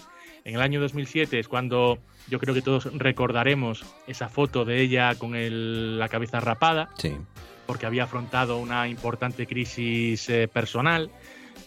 [0.45, 5.15] En el año 2007 es cuando yo creo que todos recordaremos esa foto de ella
[5.17, 7.15] con el- la cabeza rapada Sí.
[7.67, 11.11] porque había afrontado una importante crisis eh, personal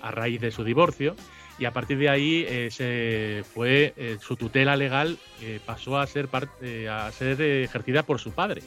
[0.02, 1.16] a raíz de su divorcio
[1.60, 6.08] y a partir de ahí eh, se fue eh, su tutela legal eh, pasó a
[6.08, 8.62] ser par- eh, a ser ejercida por su padre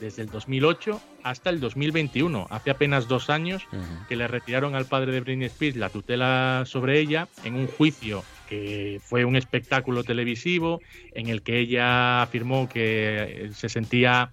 [0.00, 3.62] desde el 2008 hasta el 2021 hace apenas dos años
[4.08, 8.24] que le retiraron al padre de Britney Spears la tutela sobre ella en un juicio
[8.48, 10.80] que fue un espectáculo televisivo
[11.14, 14.32] en el que ella afirmó que se sentía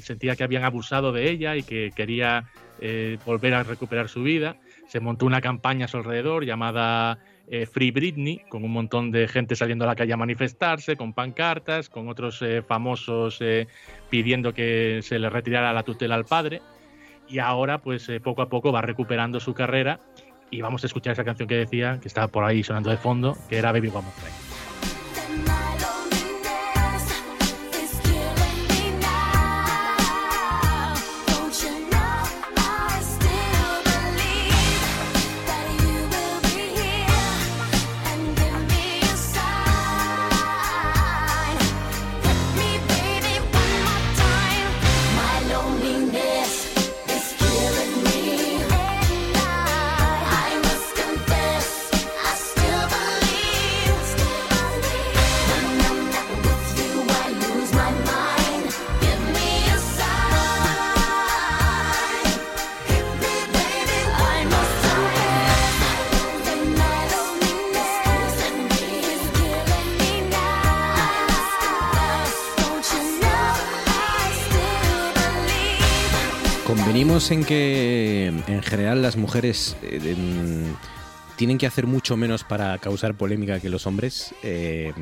[0.00, 2.44] sentía que habían abusado de ella y que quería
[3.24, 4.56] volver a recuperar su vida.
[4.88, 9.28] Se montó una campaña a su alrededor llamada eh, Free Britney, con un montón de
[9.28, 13.66] gente saliendo a la calle a manifestarse, con pancartas, con otros eh, famosos eh,
[14.10, 16.60] pidiendo que se le retirara la tutela al padre.
[17.28, 20.00] Y ahora, pues eh, poco a poco va recuperando su carrera
[20.50, 23.36] y vamos a escuchar esa canción que decía, que estaba por ahí sonando de fondo,
[23.48, 24.51] que era Baby One More.
[77.02, 80.76] Convenimos en que en general las mujeres eh, en-
[81.34, 84.32] tienen que hacer mucho menos para causar polémica que los hombres.
[84.44, 84.92] Eh,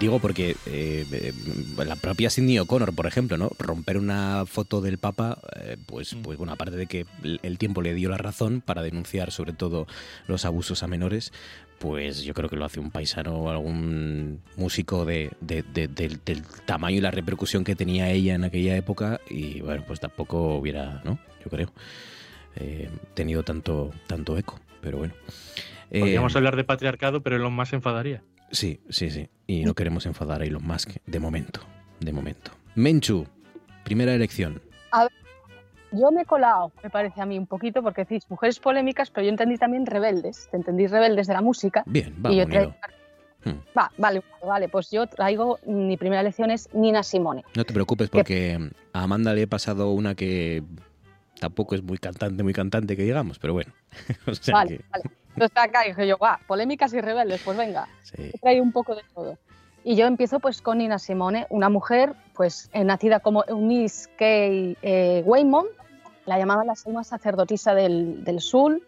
[0.00, 1.32] digo porque eh,
[1.76, 3.52] la propia Sidney O'Connor, por ejemplo, ¿no?
[3.60, 7.94] Romper una foto del Papa, eh, pues, pues bueno, aparte de que el tiempo le
[7.94, 9.86] dio la razón para denunciar sobre todo
[10.26, 11.32] los abusos a menores,
[11.80, 16.20] pues yo creo que lo hace un paisano o algún músico de, de- de- del,
[16.24, 20.56] del tamaño y la repercusión que tenía ella en aquella época y bueno, pues tampoco
[20.56, 21.18] hubiera, ¿no?
[21.42, 21.72] Yo creo,
[22.56, 25.14] eh, tenido tanto, tanto eco, pero bueno.
[25.90, 28.22] Eh, Podríamos hablar de patriarcado, pero Elon Musk se enfadaría.
[28.52, 29.28] Sí, sí, sí.
[29.46, 31.60] Y no queremos enfadar a Elon Musk de momento,
[32.00, 32.50] de momento.
[32.74, 33.26] Menchu,
[33.84, 34.60] primera elección.
[34.92, 35.12] A ver,
[35.92, 39.24] yo me he colado, me parece a mí un poquito, porque decís mujeres polémicas, pero
[39.24, 40.48] yo entendí también rebeldes.
[40.50, 41.82] Te entendí rebeldes de la música.
[41.86, 42.74] Bien, va, y yo traigo-
[43.74, 47.42] Va, vale, vale, pues yo traigo, mi primera elección es Nina Simone.
[47.56, 50.62] No te preocupes porque a Amanda le he pasado una que
[51.40, 53.72] tampoco es muy cantante, muy cantante que digamos, pero bueno.
[54.26, 55.04] O sea vale, que- vale.
[55.34, 58.30] Entonces acá dije yo, va, polémicas y rebeldes, pues venga, Sí.
[58.42, 59.38] traído un poco de todo.
[59.84, 64.76] Y yo empiezo pues con Nina Simone, una mujer pues eh, nacida como Eunice Kay
[64.82, 65.64] eh, Waymon,
[66.30, 68.80] la llamaban la suma sacerdotisa del, del sur,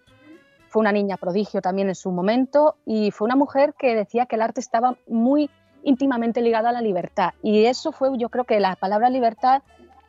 [0.69, 4.37] fue una niña prodigio también en su momento y fue una mujer que decía que
[4.37, 5.51] el arte estaba muy
[5.83, 7.31] íntimamente ligado a la libertad.
[7.43, 9.63] Y eso fue, yo creo que la palabra libertad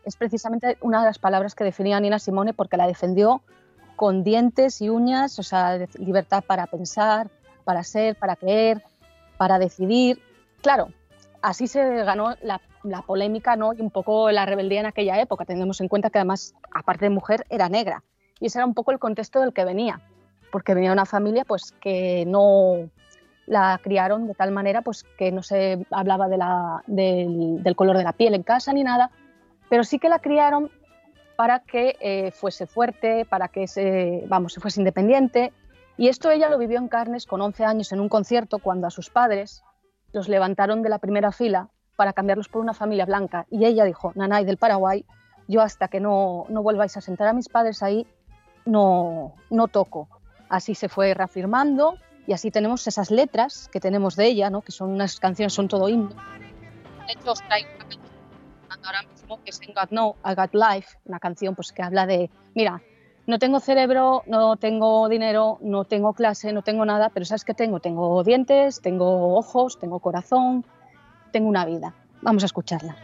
[0.05, 3.41] es precisamente una de las palabras que definía Nina Simone porque la defendió
[3.95, 7.31] con dientes y uñas, o sea, libertad para pensar,
[7.63, 8.83] para ser, para creer,
[9.37, 10.21] para decidir.
[10.61, 10.89] Claro,
[11.41, 13.73] así se ganó la, la polémica ¿no?
[13.73, 15.45] y un poco la rebeldía en aquella época.
[15.45, 18.03] Tenemos en cuenta que además, aparte de mujer, era negra.
[18.39, 20.01] Y ese era un poco el contexto del que venía,
[20.51, 22.89] porque venía una familia pues, que no
[23.45, 27.97] la criaron de tal manera pues, que no se hablaba de la- del, del color
[27.97, 29.11] de la piel en casa ni nada,
[29.69, 30.69] pero sí que la criaron
[31.35, 35.51] para que eh, fuese fuerte, para que se, vamos, se fuese independiente.
[35.97, 38.91] Y esto ella lo vivió en carnes con 11 años en un concierto cuando a
[38.91, 39.63] sus padres
[40.11, 43.45] los levantaron de la primera fila para cambiarlos por una familia blanca.
[43.49, 45.05] Y ella dijo, Nanay del Paraguay,
[45.47, 48.07] yo hasta que no, no vuelváis a sentar a mis padres ahí,
[48.65, 50.07] no, no toco.
[50.49, 51.95] Así se fue reafirmando
[52.27, 54.61] y así tenemos esas letras que tenemos de ella, ¿no?
[54.61, 56.15] que son unas canciones, son todo himno.
[57.07, 60.53] De hecho, os traigo una canción ahora mismo que es en God Know, I Got
[60.53, 62.81] Life, una canción pues, que habla de, mira,
[63.25, 67.53] no tengo cerebro, no tengo dinero, no tengo clase, no tengo nada, pero ¿sabes qué
[67.53, 67.79] tengo?
[67.79, 70.65] Tengo dientes, tengo ojos, tengo corazón,
[71.33, 71.93] tengo una vida.
[72.21, 72.95] Vamos a escucharla.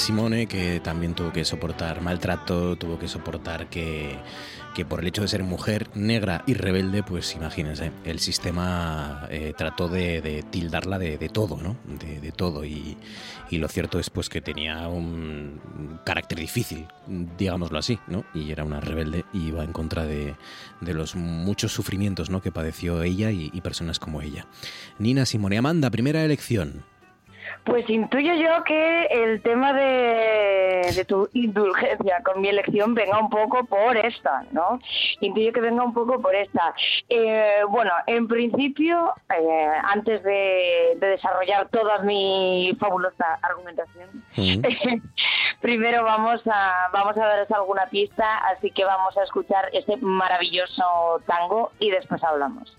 [0.00, 4.18] Simone que también tuvo que soportar maltrato, tuvo que soportar que,
[4.74, 9.52] que por el hecho de ser mujer negra y rebelde, pues imagínense, el sistema eh,
[9.56, 11.76] trató de, tildarla de, todo, ¿no?
[11.84, 12.64] De, todo.
[12.64, 12.96] Y,
[13.50, 15.60] y lo cierto es pues que tenía un
[16.04, 16.88] carácter difícil,
[17.38, 18.24] digámoslo así, ¿no?
[18.32, 20.34] Y era una rebelde y iba en contra de,
[20.80, 22.40] los muchos sufrimientos ¿no?
[22.40, 24.46] que padeció ella y personas como ella.
[24.98, 26.84] Nina Simone, Amanda, primera elección.
[27.70, 33.30] Pues intuyo yo que el tema de, de tu indulgencia con mi elección venga un
[33.30, 34.80] poco por esta, ¿no?
[35.20, 36.74] Intuyo que venga un poco por esta.
[37.08, 44.24] Eh, bueno, en principio, eh, antes de, de desarrollar toda mi fabulosa argumentación,
[45.60, 51.22] primero vamos a, vamos a daros alguna pista, así que vamos a escuchar este maravilloso
[51.24, 52.76] tango y después hablamos.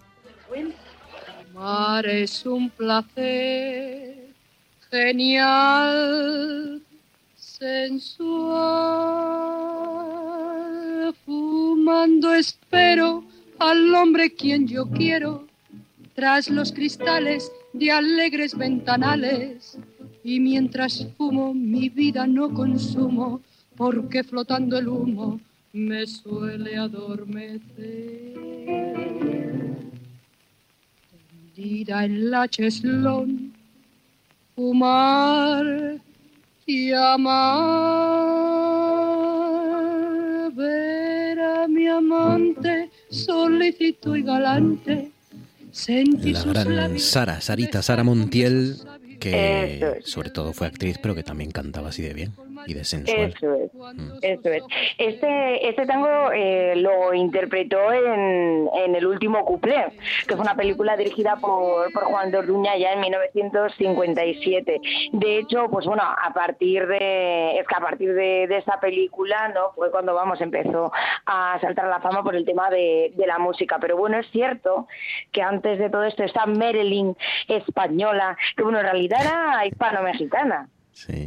[1.56, 4.21] Amar es un placer
[4.92, 6.82] genial,
[7.36, 8.82] sensual.
[11.26, 13.24] Fumando espero
[13.60, 15.48] al hombre quien yo quiero,
[16.14, 19.78] tras los cristales de alegres ventanales.
[20.24, 23.42] Y mientras fumo mi vida no consumo,
[23.76, 25.40] porque flotando el humo
[25.74, 28.36] me suele adormecer.
[31.56, 33.41] Tendida en la cheslón,
[34.56, 35.98] fumar
[36.66, 37.32] y amar,
[40.54, 45.12] ver a mi amante solícito y galante,
[45.72, 48.78] sentir La gran Sara, Sarita, Sara Montiel,
[49.22, 52.34] que sobre todo fue actriz, pero que también cantaba así de bien
[52.66, 53.34] y de sensual.
[53.36, 53.72] Eso es,
[54.22, 54.64] eso es.
[54.98, 59.94] Este, este tango eh, lo interpretó en, en El último cuplé,
[60.28, 64.82] que fue una película dirigida por, por Juan de Orduña ya en 1957.
[65.14, 69.50] De hecho, pues bueno, a partir de, es que a partir de, de esta película,
[69.50, 69.72] ¿no?
[69.76, 70.92] Fue cuando, vamos, empezó
[71.26, 73.78] a saltar a la fama por el tema de, de la música.
[73.80, 74.88] Pero bueno, es cierto
[75.32, 77.16] que antes de todo esto, esta Marilyn
[77.48, 80.70] española, que bueno, en realidad era hispano-mexicana.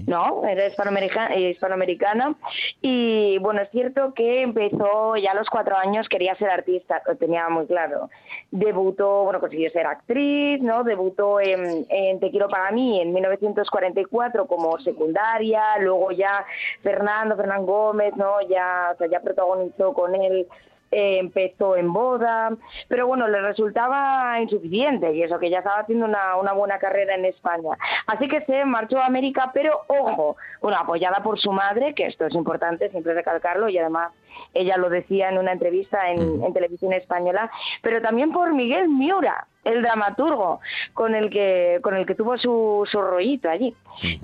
[0.06, 0.44] ¿no?
[0.46, 2.34] Era eh, hispanoamericana
[2.80, 7.16] y bueno, es cierto que empezó ya a los cuatro años, quería ser artista, lo
[7.16, 8.10] tenía muy claro.
[8.50, 10.84] Debutó, bueno, consiguió ser actriz, ¿no?
[10.84, 16.44] Debutó en, en Te quiero para mí en 1944 como secundaria, luego ya
[16.82, 18.40] Fernando, Fernán Gómez, ¿no?
[18.48, 20.46] Ya, o sea, ya protagonizó con él
[20.94, 22.56] eh, empezó en boda,
[22.88, 27.14] pero bueno, le resultaba insuficiente y eso que ya estaba haciendo una, una buena carrera
[27.14, 27.76] en España.
[28.06, 32.26] Así que se marchó a América, pero ojo, bueno, apoyada por su madre, que esto
[32.26, 34.12] es importante siempre recalcarlo y además
[34.52, 37.50] ella lo decía en una entrevista en, en televisión española,
[37.82, 40.60] pero también por Miguel Miura, el dramaturgo
[40.92, 43.74] con el que con el que tuvo su, su rollito allí.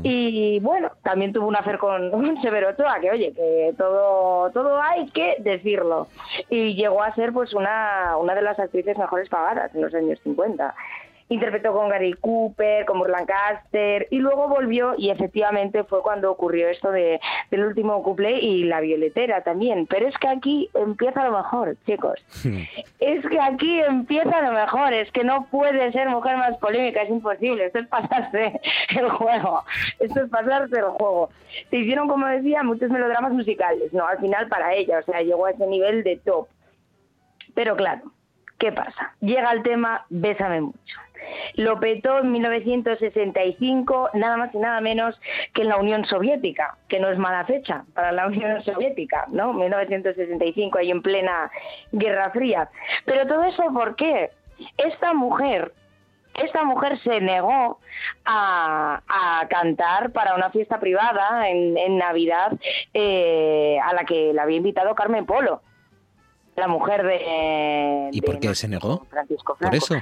[0.02, 5.08] Y bueno, también tuvo un con, con Severo Ochoa, que oye, que todo todo hay
[5.10, 6.08] que decirlo.
[6.48, 10.18] Y llegó a ser pues una, una de las actrices mejores pagadas en los años
[10.22, 10.74] 50
[11.30, 16.68] interpretó con Gary Cooper, con Burl Lancaster y luego volvió y efectivamente fue cuando ocurrió
[16.68, 17.20] esto de,
[17.52, 19.86] del último couple y la violetera también.
[19.86, 22.18] Pero es que aquí empieza lo mejor, chicos.
[23.00, 27.08] Es que aquí empieza lo mejor, es que no puede ser mujer más polémica, es
[27.08, 28.60] imposible, esto es pasarse
[28.96, 29.64] el juego,
[29.98, 31.30] esto es pasarse el juego.
[31.70, 35.46] Se hicieron, como decía, muchos melodramas musicales, no, al final para ella, o sea, llegó
[35.46, 36.46] a ese nivel de top.
[37.54, 38.02] Pero claro,
[38.58, 39.14] ¿qué pasa?
[39.20, 40.96] Llega el tema Bésame mucho.
[41.54, 45.20] Lo petó en 1965, nada más y nada menos
[45.54, 49.52] que en la Unión Soviética, que no es mala fecha para la Unión Soviética, ¿no?
[49.52, 51.50] 1965, ahí en plena
[51.92, 52.68] Guerra Fría.
[53.04, 54.30] Pero todo eso, ¿por qué?
[54.76, 55.72] Esta mujer
[56.34, 57.80] esta mujer se negó
[58.24, 62.52] a, a cantar para una fiesta privada en, en Navidad
[62.94, 65.60] eh, a la que la había invitado Carmen Polo,
[66.56, 69.04] la mujer de, ¿Y de por qué se negó?
[69.10, 69.76] Francisco ¿Por Franco.
[69.76, 69.94] eso?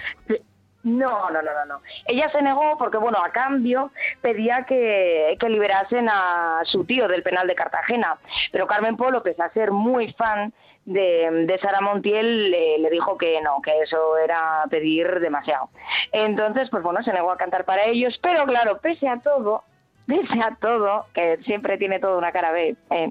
[0.97, 1.81] No, no, no, no, no.
[2.07, 3.91] Ella se negó porque, bueno, a cambio
[4.23, 8.19] pedía que, que liberasen a su tío del penal de Cartagena.
[8.53, 10.53] Pero Carmen Polo, pese a ser muy fan
[10.85, 15.69] de, de Sara Montiel, le, le dijo que no, que eso era pedir demasiado.
[16.13, 18.19] Entonces, pues bueno, se negó a cantar para ellos.
[18.23, 19.65] Pero claro, pese a todo,
[20.09, 23.11] pese a todo, que siempre tiene toda una cara B, eh,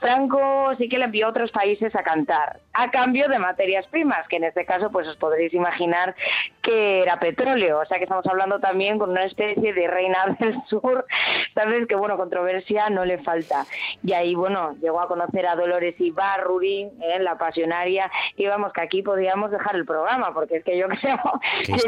[0.00, 4.26] Franco sí que le envió a otros países a cantar, a cambio de materias primas,
[4.28, 6.14] que en este caso pues os podréis imaginar
[6.60, 10.60] que era petróleo, o sea que estamos hablando también con una especie de reina del
[10.66, 11.06] sur,
[11.54, 13.66] sabes que bueno, controversia no le falta.
[14.02, 18.80] Y ahí bueno, llegó a conocer a Dolores Ibarruri, eh, la pasionaria, y vamos que
[18.80, 21.18] aquí podríamos dejar el programa, porque es que yo creo
[21.64, 21.78] que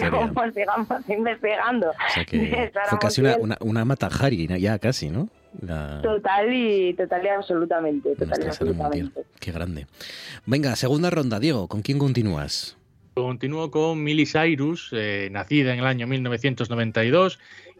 [0.52, 1.90] sigamos investigando.
[1.90, 5.28] O sea que fue casi una, una, una Matajari, ya casi, ¿no?
[5.62, 9.22] La, Total y total y absolutamente, total y absolutamente.
[9.40, 9.86] Qué grande.
[10.44, 11.66] Venga, segunda ronda, Diego.
[11.68, 12.76] ¿Con quién continúas?
[13.14, 17.38] Continúo con Miley Cyrus, eh, nacida en el año 1992,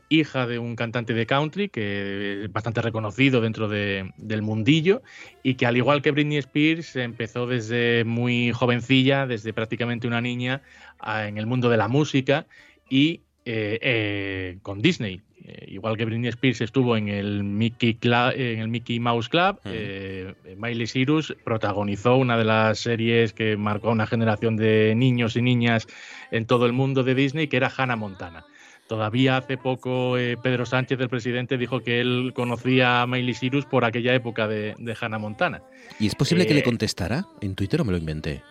[0.09, 5.03] hija de un cantante de country que es bastante reconocido dentro de- del mundillo
[5.43, 10.63] y que al igual que Britney Spears empezó desde muy jovencilla, desde prácticamente una niña,
[10.99, 12.47] a- en el mundo de la música
[12.89, 15.21] y eh, eh, con Disney.
[15.49, 19.61] Eh, igual que Britney Spears estuvo en el Mickey, Cla- en el Mickey Mouse Club,
[19.65, 25.37] eh, Miley Cyrus protagonizó una de las series que marcó a una generación de niños
[25.37, 25.87] y niñas
[26.33, 28.45] en todo el mundo de Disney, que era Hannah Montana.
[28.89, 33.67] Todavía hace poco eh, Pedro Sánchez, el presidente, dijo que él conocía a Miley Cyrus
[33.67, 35.63] por aquella época de, de Hannah Montana.
[36.01, 38.43] ¿Y es posible que Eh, le contestara en Twitter o me lo inventé?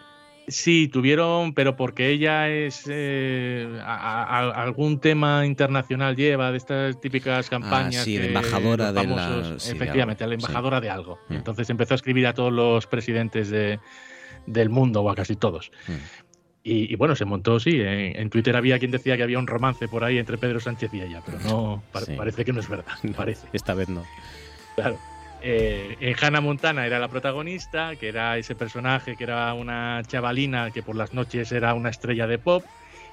[0.48, 7.50] Sí, tuvieron, pero porque ella es eh, a- algún tema internacional lleva de estas típicas
[7.50, 8.02] campañas.
[8.02, 11.18] Ah, sí, de que embajadora de la- sí, de efectivamente, algo, la embajadora de algo.
[11.30, 11.34] Mm.
[11.34, 13.80] Entonces empezó a escribir a todos los presidentes de-
[14.46, 15.72] del mundo o a casi todos.
[15.88, 15.92] Mm.
[16.68, 17.80] Y, y bueno, se montó, sí.
[17.82, 20.94] En, en Twitter había quien decía que había un romance por ahí entre Pedro Sánchez
[20.94, 22.14] y ella, pero no, pa- Sí.
[22.16, 22.94] parece que no es verdad.
[23.18, 23.48] Parece.
[23.54, 24.04] Esta vez no.
[24.76, 25.00] Claro.
[25.48, 30.72] Eh, en Hannah Montana era la protagonista, que era ese personaje que era una chavalina
[30.72, 32.64] que por las noches era una estrella de pop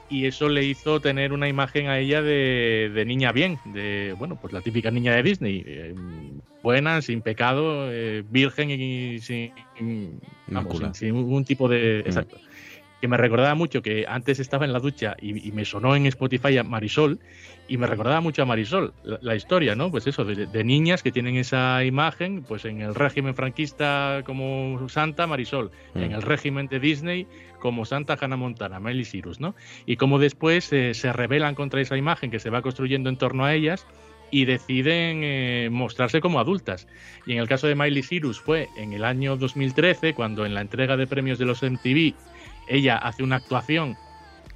[0.09, 4.55] y eso le hizo tener una imagen a ella de, niña bien, de bueno, pues
[4.55, 5.95] la típica niña de Disney, eh,
[6.63, 9.53] buena, sin pecado, eh, virgen y sin,
[10.47, 12.01] vamos, sin, ningún tipo de...
[12.01, 12.39] Exacto
[13.03, 16.59] que me recordaba mucho que antes estaba en la ducha y, me sonó en Spotify
[16.59, 17.19] a Marisol
[17.67, 19.91] y me recordaba mucho a Marisol la, historia, ¿no?
[19.91, 25.27] Pues eso, de, niñas que tienen esa imagen, pues en el régimen franquista como Santa
[25.27, 26.15] Marisol, en mm.
[26.15, 27.27] el régimen de Disney
[27.59, 29.57] como Santa Hannah Montana, Miley Cyrus, ¿no?
[29.85, 33.45] Y cómo después eh, se rebelan contra esa imagen que se va construyendo en torno
[33.45, 33.85] a ellas
[34.31, 36.87] y deciden eh, mostrarse como adultas.
[37.27, 40.61] Y en el caso de Miley Cyrus fue en el año 2013, cuando en la
[40.61, 42.15] entrega de premios de los MTV
[42.73, 43.97] ella hace una actuación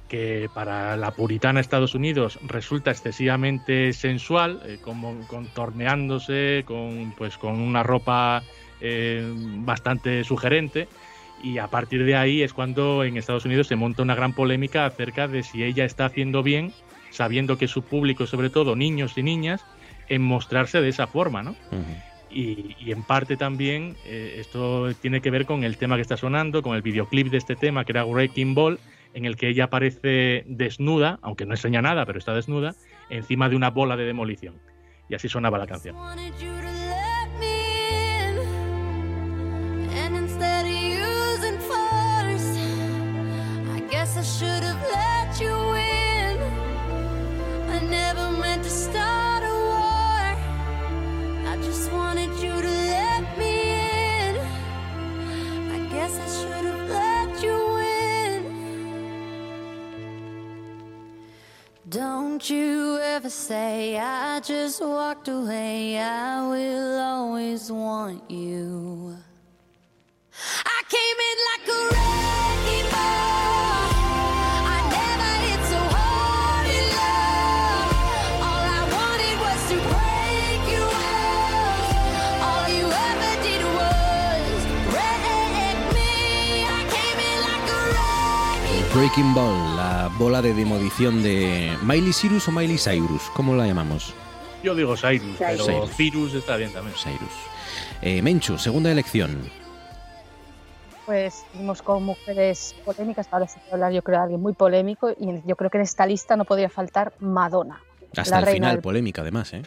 [0.07, 7.59] que para la puritana Estados Unidos resulta excesivamente sensual, eh, como contorneándose con, pues, con
[7.59, 8.41] una ropa
[8.81, 9.23] eh,
[9.59, 10.87] bastante sugerente.
[11.43, 14.85] Y a partir de ahí es cuando en Estados Unidos se monta una gran polémica
[14.85, 16.73] acerca de si ella está haciendo bien,
[17.11, 19.63] sabiendo que su público, sobre todo niños y niñas,
[20.09, 21.55] en mostrarse de esa forma, ¿no?
[22.29, 26.61] Y, en parte también eh, esto tiene que ver con el tema que está sonando,
[26.61, 28.79] con el videoclip de este tema que era Wrecking Ball,
[29.13, 32.75] en el que ella aparece desnuda, aunque no enseña nada, pero está desnuda,
[33.09, 34.55] encima de una bola de demolición.
[35.09, 35.95] Y así sonaba la canción.
[62.37, 65.97] Don't you ever say I just walked away.
[65.97, 69.17] I will always want you.
[70.63, 73.36] I came in like a wrecking ball.
[88.97, 94.11] Breaking Ball bola de demolición de Miley Cyrus o Miley Cyrus, ¿cómo la llamamos?
[94.63, 96.95] Yo digo Cyrus, pero Cyrus está bien también.
[96.97, 97.31] Cyrus.
[98.01, 99.37] Eh, Menchu, segunda elección.
[101.05, 105.11] Pues seguimos con mujeres polémicas, ahora se puede hablar yo creo de alguien muy polémico
[105.11, 107.79] y yo creo que en esta lista no podría faltar Madonna.
[108.15, 109.61] Hasta el final, polémica además, ¿eh?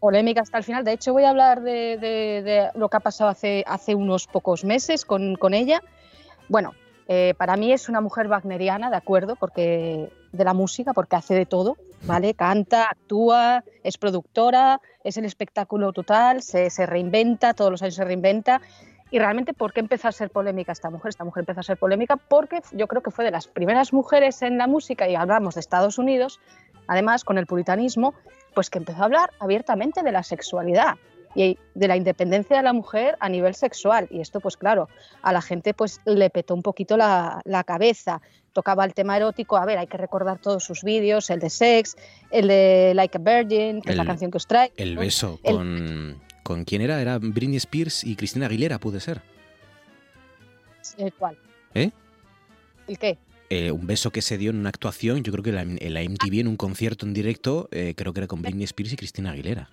[0.00, 0.84] Polémica hasta el final.
[0.84, 5.04] De hecho, voy a hablar de, lo que ha pasado hace, hace unos pocos meses
[5.04, 5.82] con, con ella.
[6.48, 6.72] Bueno,
[7.10, 11.34] eh, para mí es una mujer wagneriana, de acuerdo, porque de la música, porque hace
[11.34, 12.34] de todo, ¿vale?
[12.34, 18.60] Canta, actúa, es productora, es el espectáculo total, se, reinventa, todos los años se reinventa.
[19.10, 21.08] Y realmente, ¿por qué empezó a ser polémica esta mujer?
[21.08, 24.42] Esta mujer empezó a ser polémica porque yo creo que fue de las primeras mujeres
[24.42, 26.40] en la música, y hablamos de Estados Unidos,
[26.88, 28.12] además con el puritanismo,
[28.54, 30.96] pues que empezó a hablar abiertamente de la sexualidad
[31.34, 34.08] y de la independencia de la mujer a nivel sexual.
[34.10, 34.88] Y esto, pues claro,
[35.22, 38.20] a la gente pues le petó un poquito la, cabeza.
[38.52, 41.96] Tocaba el tema erótico, a ver, hay que recordar todos sus vídeos, el de Sex,
[42.30, 44.72] el de Like a Virgin, que es la canción que os trae.
[44.76, 46.20] El beso con...
[46.42, 46.98] ¿Con quién era?
[46.98, 49.20] Era Britney Spears y Cristina Aguilera, puede ser.
[50.96, 51.36] ¿El cuál?
[51.74, 51.90] ¿Eh?
[52.86, 53.18] ¿El qué?
[53.50, 56.40] Eh, un beso que se dio en una actuación, yo creo que en la MTV,
[56.40, 59.70] en un concierto en directo, eh, creo que era con Britney Spears y Cristina Aguilera.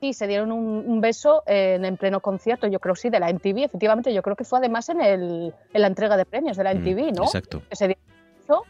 [0.00, 3.64] Sí, se dieron un, beso en, pleno concierto, yo creo sí, de la MTV.
[3.64, 6.74] Efectivamente, yo creo que fue además en, el, en la entrega de premios de la
[6.74, 7.24] MTV, mm, ¿no?
[7.24, 7.62] Exacto.
[7.68, 8.64] Que se dio un beso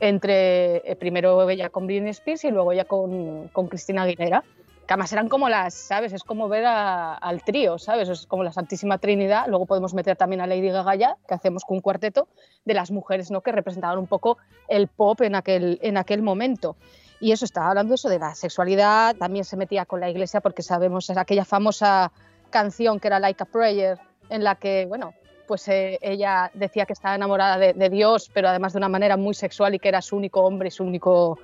[0.00, 4.44] entre eh, primero ella con Britney Spears y luego ella con, con Cristina Aguilera.
[4.86, 6.12] Que además eran como las, ¿sabes?
[6.12, 8.10] Es como ver al trío, ¿sabes?
[8.10, 9.46] Es como la Santísima Trinidad.
[9.48, 12.28] Luego podemos meter también a Lady Gaga ya, que hacemos con un cuarteto
[12.66, 13.40] de las mujeres, ¿no?
[13.40, 14.36] Que representaban un poco
[14.68, 16.76] el pop en aquel, en aquel momento.
[17.20, 20.62] Y eso estaba hablando eso de la sexualidad, también se metía con la iglesia porque
[20.62, 22.12] sabemos es aquella famosa
[22.50, 25.14] canción que era Like a Prayer, en la que, bueno,
[25.46, 29.34] pues eh, ella decía que estaba enamorada de, Dios, pero además de una manera muy
[29.34, 31.38] sexual y que era su único hombre, su único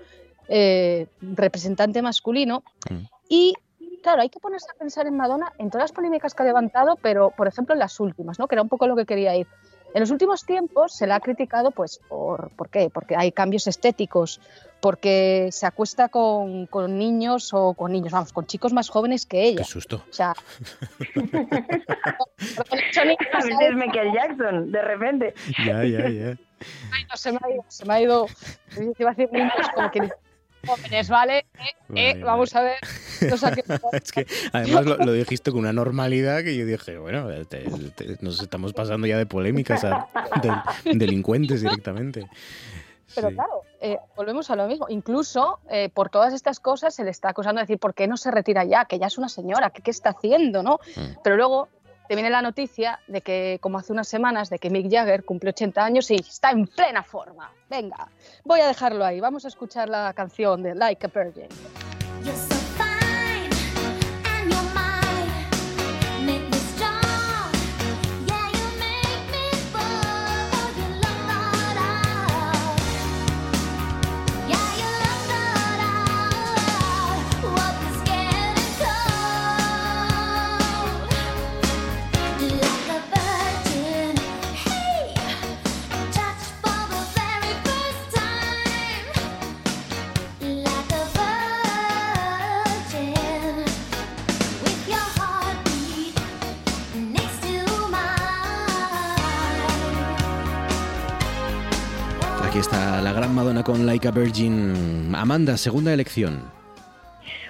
[0.48, 2.62] eh, representante masculino.
[2.90, 3.04] Mm.
[3.28, 3.54] Y
[4.02, 6.96] claro, hay que ponerse a pensar en Madonna en todas las polémicas que ha levantado,
[7.02, 8.48] pero por ejemplo en las últimas, ¿no?
[8.48, 9.46] que era un poco lo que quería ir.
[9.92, 12.90] En los últimos tiempos se la ha criticado, pues, por, ¿por qué?
[12.90, 14.40] Porque hay cambios estéticos,
[14.80, 19.42] porque se acuesta con, con, niños o con niños, vamos, con chicos más jóvenes que
[19.42, 19.58] ella.
[19.58, 20.04] Qué susto.
[20.08, 20.34] O sea, a
[22.74, 25.34] veces Michael Jackson, de repente.
[25.66, 26.36] Ya, ya, ya.
[26.92, 28.26] Ay, no, se me ha ido, se me ha ido,
[28.98, 30.08] iba a decir niños como que
[30.66, 31.38] jóvenes, ¿vale?
[31.94, 32.76] Eh, eh, vamos a ver.
[33.92, 37.64] Es que además lo, lo dijiste con una normalidad que yo dije, bueno, te-
[37.94, 40.06] te- nos estamos pasando ya de polémicas a
[40.42, 42.26] de- delincuentes directamente.
[43.14, 43.34] Pero Sí.
[43.34, 44.86] claro, eh, volvemos a lo mismo.
[44.88, 48.16] Incluso eh, por todas estas cosas se le está acusando de decir, ¿por qué no
[48.16, 48.84] se retira ya?
[48.84, 50.62] Que ya es una señora, qué está haciendo?
[50.62, 50.78] ¿no?
[50.96, 51.18] Mm.
[51.24, 51.68] Pero luego
[52.10, 55.50] te viene la noticia de que, como hace unas semanas, de que Mick Jagger cumple
[55.50, 57.52] 80 años y está en plena forma.
[57.68, 58.08] Venga,
[58.42, 59.20] voy a dejarlo ahí.
[59.20, 61.46] Vamos a escuchar la canción de Like a Virgin.
[102.60, 105.14] Aquí está la gran Madonna con Like a Virgin.
[105.14, 106.42] Amanda, segunda elección.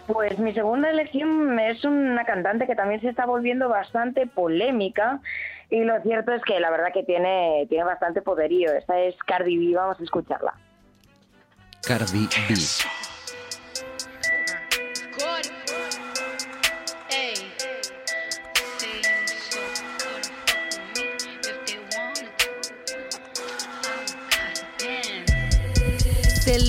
[0.06, 5.18] Pues mi segunda elección es una cantante que también se está volviendo bastante polémica
[5.68, 8.72] y lo cierto es que la verdad que tiene, tiene bastante poderío.
[8.72, 10.54] Esta es Cardi B, vamos a escucharla.
[11.82, 12.54] Cardi B.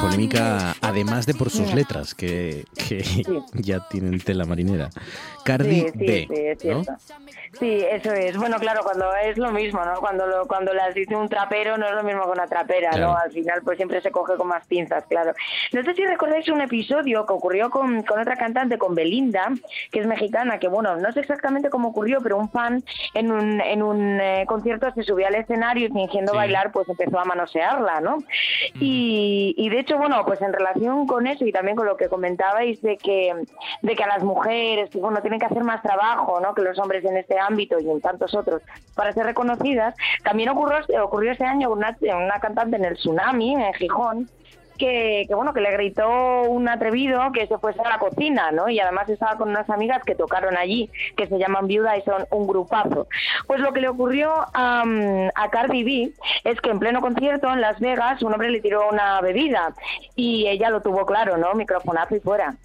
[0.00, 3.02] Polémica, además de por sus letras, que, que
[3.54, 4.90] ya tienen tela marinera.
[5.44, 6.82] Cardi Sí, sí, B, es ¿no?
[7.58, 8.36] Sí, eso es.
[8.36, 10.00] Bueno, claro, cuando es lo mismo, ¿no?
[10.00, 13.12] Cuando lo, cuando las dice un trapero no es lo mismo que una trapera, Claro.
[13.12, 13.16] ¿no?
[13.16, 15.32] Al final pues siempre se coge con más pinzas, claro.
[15.72, 19.48] No sé si recordáis un episodio que ocurrió con, con otra cantante, con Belinda,
[19.90, 22.84] que es mexicana, que bueno, no sé exactamente cómo ocurrió, pero un fan
[23.14, 27.18] en un, en un eh, concierto se subió al escenario y fingiendo bailar pues empezó
[27.18, 28.18] a manosearla, ¿no?
[28.80, 32.08] Y, y de hecho, bueno, pues en relación con eso y también con lo que
[32.08, 33.32] comentabais de que,
[33.82, 36.54] de que a las mujeres, bueno, tienen que hacer más trabajo, ¿no?
[36.54, 38.62] Que los hombres en este ámbito y en tantos otros
[38.94, 39.94] para ser reconocidas,
[40.24, 44.28] también ocurrió, ocurrió este año una, una cantante en el Tsunami, en Gijón,
[44.78, 48.68] que, que, bueno que le gritó un atrevido que se fuese a la cocina, ¿no?
[48.68, 52.26] Y además estaba con unas amigas que tocaron allí, que se llaman Viuda y son
[52.30, 53.08] un grupazo.
[53.46, 54.84] Pues lo que le ocurrió a,
[55.34, 56.12] a Cardi B
[56.44, 59.74] es que en pleno concierto en Las Vegas un hombre le tiró una bebida
[60.14, 61.54] y ella lo tuvo claro, ¿no?
[61.54, 62.56] Microfonazo y fuera.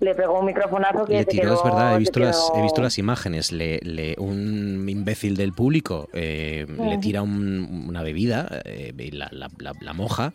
[0.00, 2.80] Le pegó un microfonazo que Le tiró, quedó- es verdad, he visto, las, he visto
[2.80, 3.50] las imágenes.
[3.50, 9.50] Le, le- un imbécil del público eh, le tira un- una bebida, eh, la, la-
[9.58, 10.32] la- la moja,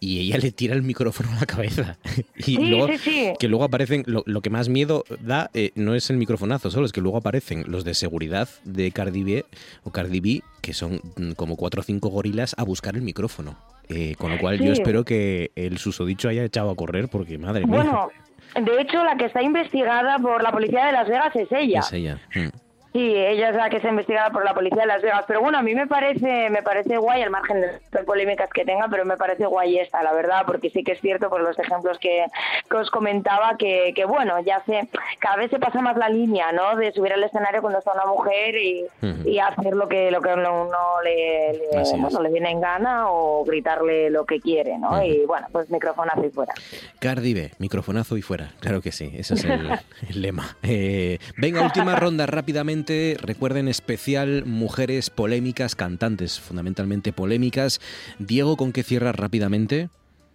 [0.00, 1.98] y ella le tira el micrófono a la cabeza.
[2.38, 3.32] Y Sí, luego, sí, sí.
[3.38, 6.84] que luego aparecen, lo, lo que más miedo da eh, no es el microfonazo solo,
[6.86, 9.44] es que luego aparecen los de seguridad de Cardi B,
[9.84, 13.56] o Cardi B, que son mm, como cuatro o cinco gorilas a buscar el micrófono.
[13.88, 17.64] Eh, con lo cual yo espero que el susodicho haya echado a correr porque, madre
[17.66, 17.88] mía,
[18.60, 21.80] de hecho la que está investigada por la policía de Las Vegas es ella.
[21.80, 22.20] es ella.
[22.34, 22.48] Mm.
[22.96, 25.24] Sí, ella es la que está investigada por la policía de Las Vegas.
[25.28, 28.64] Pero bueno, a mí me parece, me parece guay, al margen de las polémicas que
[28.64, 31.58] tenga, pero me parece guay esta, la verdad, porque sí que es cierto por los
[31.58, 32.24] ejemplos que,
[32.70, 36.52] que os comentaba, que, que bueno, ya sé, cada vez se pasa más la línea,
[36.52, 36.74] ¿no?
[36.76, 38.86] De subir al escenario cuando está una mujer y,
[39.26, 40.70] y hacer lo que lo que uno
[41.04, 41.92] le, le- es.
[42.00, 45.02] bueno, le viene en gana o gritarle lo que quiere, ¿no?
[45.04, 46.54] Y bueno, pues microfonazo y fuera.
[46.98, 48.52] Cardi B, microfonazo y fuera.
[48.60, 49.68] Claro que sí, ese es el,
[50.08, 50.56] el lema.
[50.62, 52.85] Eh, venga, última ronda rápidamente.
[52.90, 57.80] Recuerden especial mujeres polémicas, cantantes fundamentalmente polémicas.
[58.18, 59.88] Diego, ¿con qué cierras rápidamente?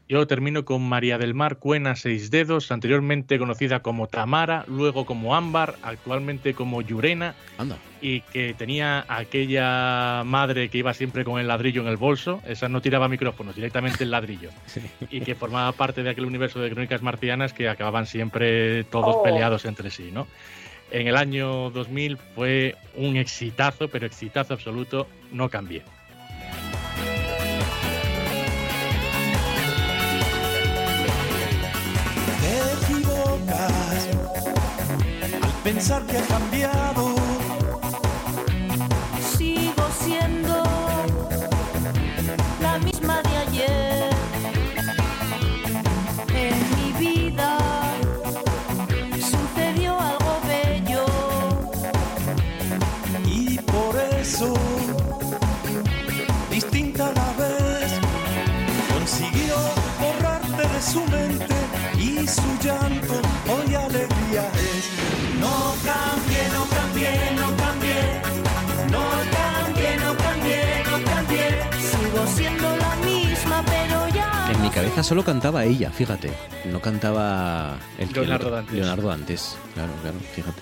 [0.10, 5.36] Yo termino con María del Mar Cuena Seis Dedos, anteriormente conocida como Tamara, luego como
[5.36, 7.78] Ámbar, actualmente como Yurena, Anda.
[8.02, 12.68] y que tenía aquella madre que iba siempre con el ladrillo en el bolso, esa
[12.68, 14.50] no tiraba micrófonos, directamente el ladrillo,
[15.10, 19.24] y que formaba parte de aquel universo de crónicas marcianas que acababan siempre todos Oh.
[19.24, 20.28] peleados entre sí, ¿no?
[20.92, 25.84] En el año 2000 fue un exitazo, pero exitazo absoluto, no cambié.
[32.42, 34.10] Te equivocas
[35.42, 37.16] al pensar que ha cambiado.
[39.38, 40.61] Sigo siendo
[75.04, 76.30] solo cantaba ella, fíjate.
[76.72, 78.76] No cantaba el que- Leonardo Dantes.
[78.76, 80.62] Leonardo Dantes, claro, claro, fíjate.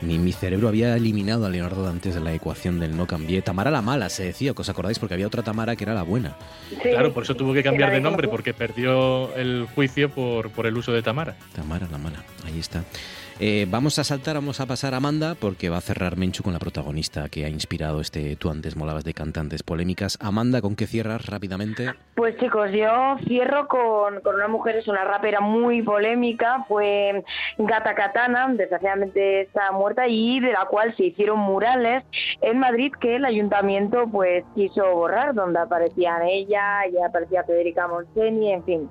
[0.00, 3.40] Mi, mi cerebro había eliminado a Leonardo Dantes de la ecuación del no cambié.
[3.42, 6.02] Tamara la mala, se decía, que os acordáis, porque había otra Tamara que era la
[6.02, 6.36] buena.
[6.82, 10.76] Claro, por eso tuvo que cambiar de nombre, porque perdió el juicio por, por el
[10.76, 11.36] uso de Tamara.
[11.54, 12.84] Tamara la mala, ahí está.
[13.40, 16.52] Eh, vamos a saltar, vamos a pasar a Amanda, porque va a cerrar Menchu con
[16.52, 20.16] la protagonista que ha inspirado este Tú antes molabas de cantantes polémicas.
[20.20, 21.92] Amanda, ¿con qué cierras rápidamente?
[22.14, 27.24] Pues chicos, yo cierro con, con una mujer, es una rapera muy polémica, fue
[27.58, 32.04] Gata Katana, desgraciadamente está muerta y de la cual se hicieron murales
[32.40, 38.52] en Madrid que el ayuntamiento pues quiso borrar, donde aparecían ella, y aparecía Federica Montseny,
[38.52, 38.90] en fin,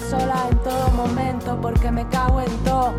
[0.00, 2.94] sola en todo momento porque me cago en todo.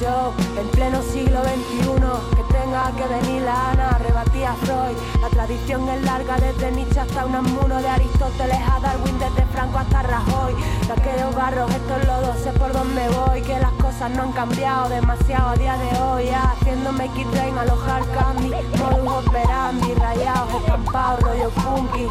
[0.00, 4.96] Yo, en pleno siglo XXI, que tenga que venir la Ana, rebatía Freud.
[5.20, 10.02] La tradición es larga desde Nietzsche hasta Unamuno, de Aristóteles a Darwin, desde Franco hasta
[10.02, 10.54] Rajoy.
[10.86, 14.88] De aquellos barros, estos lodos, sé por dónde voy, que las cosas no han cambiado
[14.88, 16.26] demasiado a día de hoy.
[16.26, 22.06] Ya, haciéndome kit train, alojar candy, modus operandi, rayados, escampados, rollo funky.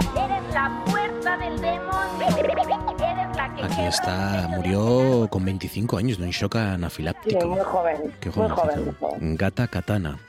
[1.25, 2.27] Del demonio.
[2.37, 7.47] Eres la que Aquí está, murió con 25 años de un shock Sí, anafiláctico.
[7.47, 9.35] muy joven, Qué muy joven, muy joven.
[9.35, 10.19] Gata Katana.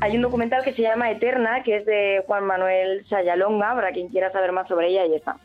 [0.00, 4.08] Hay un documental que se llama Eterna, que es de Juan Manuel Sayalonga, para quien
[4.08, 5.36] quiera saber más sobre ella, y está.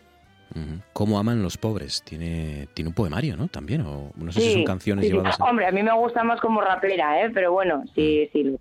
[0.93, 2.03] ¿Cómo aman los pobres?
[2.03, 3.47] Tiene, tiene un poemario, ¿no?
[3.47, 5.15] También, o no sé si Sí, son canciones sí, sí.
[5.15, 5.45] llevadas a...
[5.45, 7.29] Hombre, a mí me gusta más como rapera, ¿eh?
[7.33, 8.57] Pero bueno, sí, sí.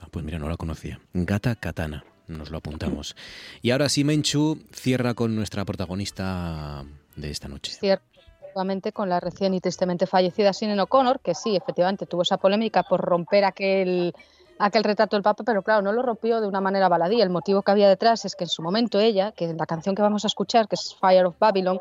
[0.00, 0.98] Ah, Pues mira, no la conocía.
[1.14, 3.16] Gata Katana, nos lo apuntamos.
[3.62, 6.84] Y ahora sí, Menchu cierra con nuestra protagonista
[7.16, 7.72] de esta noche.
[7.72, 8.16] cierto
[8.94, 13.02] con la recién y tristemente fallecida Sinead O'Connor, que sí, efectivamente tuvo esa polémica por
[13.02, 14.14] romper aquel,
[14.58, 17.20] aquel retrato del Papa, pero claro, no lo rompió de una manera baladí.
[17.20, 20.00] El motivo que había detrás es que en su momento ella, que la canción que
[20.00, 21.80] vamos a escuchar, que es Fire of Babylon,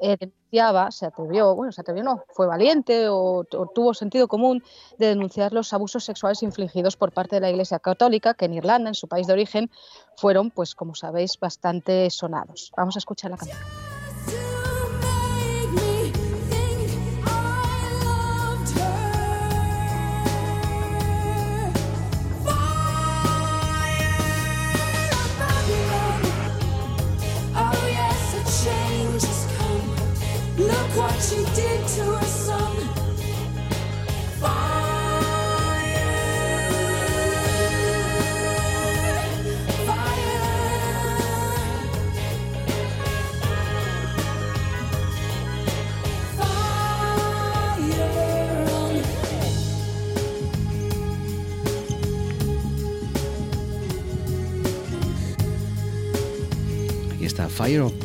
[0.00, 4.62] eh, denunciaba, se atrevió, bueno, se atrevió, no, fue valiente o, o tuvo sentido común
[4.98, 8.88] de denunciar los abusos sexuales infligidos por parte de la Iglesia Católica, que en Irlanda,
[8.88, 9.70] en su país de origen,
[10.16, 12.72] fueron, pues como sabéis, bastante sonados.
[12.76, 13.89] Vamos a escuchar la canción.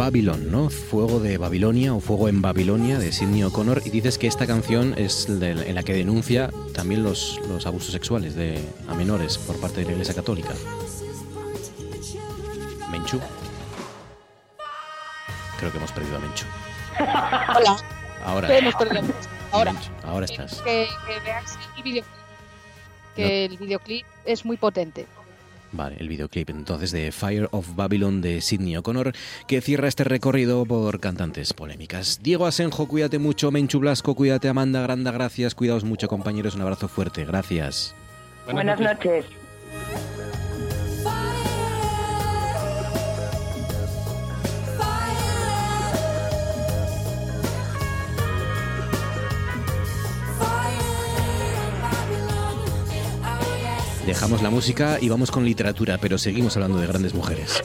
[0.10, 0.70] Babylon, ¿no?
[0.70, 3.82] Fuego de Babilonia o Fuego en Babilonia de Sidney O'Connor.
[3.86, 7.92] Y dices que esta canción es de- en la que denuncia también los, los abusos
[7.92, 10.54] sexuales de, a menores por parte de la Iglesia Católica.
[12.92, 13.20] Menchu.
[15.58, 16.46] Creo que hemos perdido a Menchu.
[17.00, 17.78] Hola.
[18.24, 18.58] Ahora.
[18.60, 19.02] Hemos perdido.
[19.52, 19.74] Ahora.
[20.04, 20.62] Ahora estás.
[20.62, 22.06] Que, que veáis el videoclip.
[23.16, 25.08] Que el videoclip es muy potente.
[25.76, 29.12] Vale, el videoclip entonces de Fire of Babylon de Sidney O'Connor
[29.48, 32.20] que cierra este recorrido por cantantes polémicas.
[32.22, 33.52] Diego Asenjo, cuídate mucho.
[33.52, 34.48] Menchu Blasco, cuídate.
[34.48, 35.56] Amanda Granda, gracias.
[35.56, 36.56] Cuidaos mucho, compañeros.
[36.56, 37.26] Un abrazo fuerte.
[37.26, 37.94] Gracias.
[38.46, 39.26] Buenas, noches.
[54.06, 57.64] Dejamos la música y vamos con literatura, pero seguimos hablando de grandes mujeres.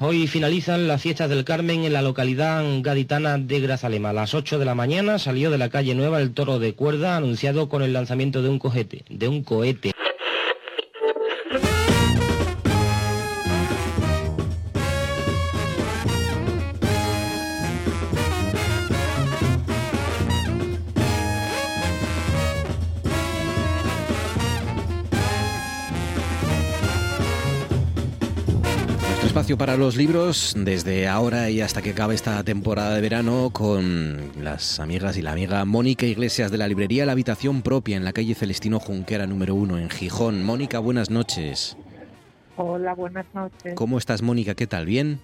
[0.00, 4.10] Hoy finalizan las fiestas del Carmen en la localidad gaditana de Grazalema.
[4.10, 7.16] A las 8 de la mañana salió de la calle Nueva el toro de cuerda
[7.16, 9.91] anunciado con el lanzamiento de un cohete, de un cohete.
[29.52, 34.32] Espacio para los libros desde ahora y hasta que acabe esta temporada de verano con
[34.42, 38.12] las amigas y la amiga Mónica Iglesias de la librería La Habitación Propia en la
[38.12, 40.42] calle Celestino Junquera número uno en Gijón.
[40.42, 41.76] Mónica, buenas noches.
[42.56, 43.74] Hola, buenas noches.
[43.74, 44.54] ¿Cómo estás, Mónica?
[44.54, 44.86] ¿Qué tal?
[44.86, 45.20] ¿Bien?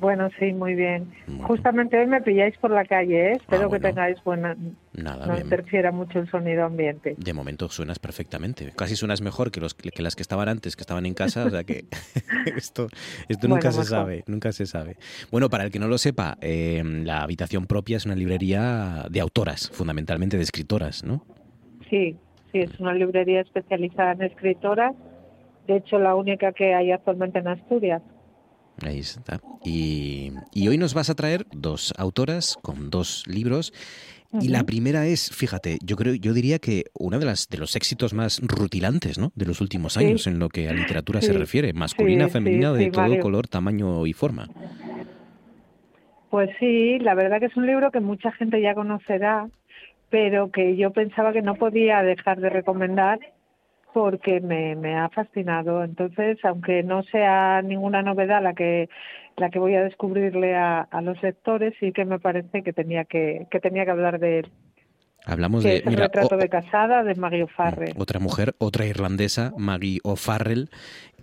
[0.00, 1.08] Bueno, sí, muy bien.
[1.42, 3.32] Justamente hoy me pilláis por la calle, ¿eh?
[3.32, 3.88] espero Ah, que bueno.
[3.88, 4.56] tengáis buena...
[4.92, 5.44] Nada, no bien.
[5.46, 7.14] interfiera mucho el sonido ambiente.
[7.18, 8.72] De momento suenas perfectamente.
[8.76, 11.44] Casi suenas mejor que, los, que las que estaban antes, que estaban en casa.
[11.46, 11.86] O sea que
[12.56, 12.86] esto,
[13.28, 13.84] esto nunca Bueno, se mejor.
[13.86, 14.96] sabe, nunca se sabe.
[15.32, 19.20] Bueno, para el que no lo sepa, eh, la habitación propia es una librería de
[19.20, 21.24] autoras, fundamentalmente de escritoras, ¿no?
[21.90, 22.16] Sí,
[22.52, 24.94] sí, es una librería especializada en escritoras.
[25.66, 28.00] De hecho, la única que hay actualmente en Asturias.
[28.82, 29.40] Ahí está.
[29.64, 33.72] Y, y hoy nos vas a traer dos autoras con dos libros.
[34.40, 37.74] Y la primera es, fíjate, yo creo, yo diría que uno de las de los
[37.76, 39.32] éxitos más rutilantes, ¿no?
[39.34, 40.04] De los últimos Sí.
[40.04, 43.22] años en lo que a literatura se refiere, masculina, Sí, femenina, de todo Mario.
[43.22, 44.46] color, tamaño y forma.
[46.30, 49.48] Pues sí, la verdad que es un libro que mucha gente ya conocerá,
[50.10, 53.18] pero que yo pensaba que no podía dejar de recomendar
[53.98, 55.82] porque me, me ha fascinado.
[55.82, 58.88] Entonces, aunque no sea ninguna novedad la que
[59.36, 63.04] la que voy a descubrirle a, a los lectores, sí que me parece que tenía
[63.04, 64.52] que, que tenía que hablar de él.
[65.26, 67.94] Hablamos Que de, es el mira, retrato de casada de Maggie O'Farrell.
[67.98, 70.70] otra mujer, otra irlandesa, Maggie O'Farrell,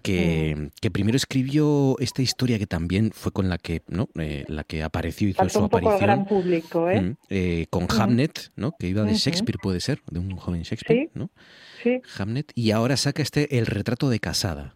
[0.02, 4.08] que, que primero escribió esta historia que también fue con la que, ¿no?
[4.20, 6.08] Eh, la que apareció, hizo su un poco aparición.
[6.08, 7.02] gran público, ¿eh?
[7.02, 7.88] Mm, eh, con.
[7.90, 8.74] Hamnet, ¿no?
[8.78, 9.16] Que iba de.
[9.16, 11.10] Shakespeare, puede ser, de un joven Shakespeare, Sí.
[11.16, 11.30] ¿no?
[11.84, 12.52] Sí, Hamnet.
[12.56, 14.76] Y ahora saca este El retrato de casada.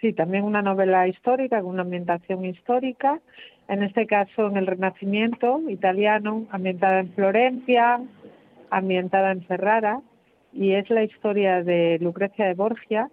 [0.00, 3.20] sí, también una novela histórica, con una ambientación histórica,
[3.68, 8.00] en este caso en el Renacimiento italiano, ambientada en Florencia,
[8.70, 10.00] ambientada en Ferrara,
[10.52, 13.10] y es la historia de Lucrecia de Borgia,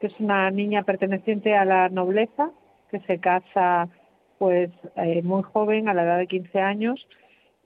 [0.00, 2.50] que es una niña perteneciente a la nobleza,
[2.90, 3.88] que se casa
[4.38, 7.06] pues eh, muy joven, a la edad de 15 años,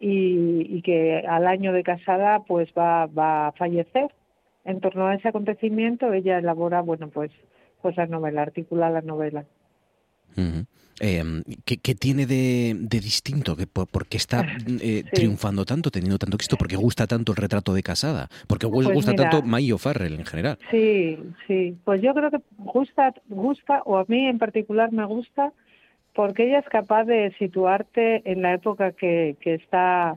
[0.01, 4.09] y, y que al año de casada pues va, va a fallecer.
[4.67, 7.31] En torno a ese acontecimiento ella elabora, bueno, pues,
[7.81, 9.45] pues la novela, articula la novela.
[10.37, 10.67] Ujú.
[11.01, 11.23] Eh,
[11.65, 13.55] ¿qué, qué tiene de, de distinto?
[13.57, 14.45] ¿Qué- ¿Por, por qué está
[14.83, 16.57] eh, triunfando tanto, teniendo tanto éxito?
[16.57, 18.29] ¿Por qué gusta tanto el retrato de casada?
[18.49, 19.29] ¿Por qué Pues gusta mira.
[19.31, 20.59] tanto Maggie O'Farrell en general?
[20.71, 21.77] Sí, sí.
[21.85, 25.53] Pues yo creo que gusta, gusta, o a mí en particular me gusta,
[26.15, 30.17] porque ella es capaz de situarte en la época que, que está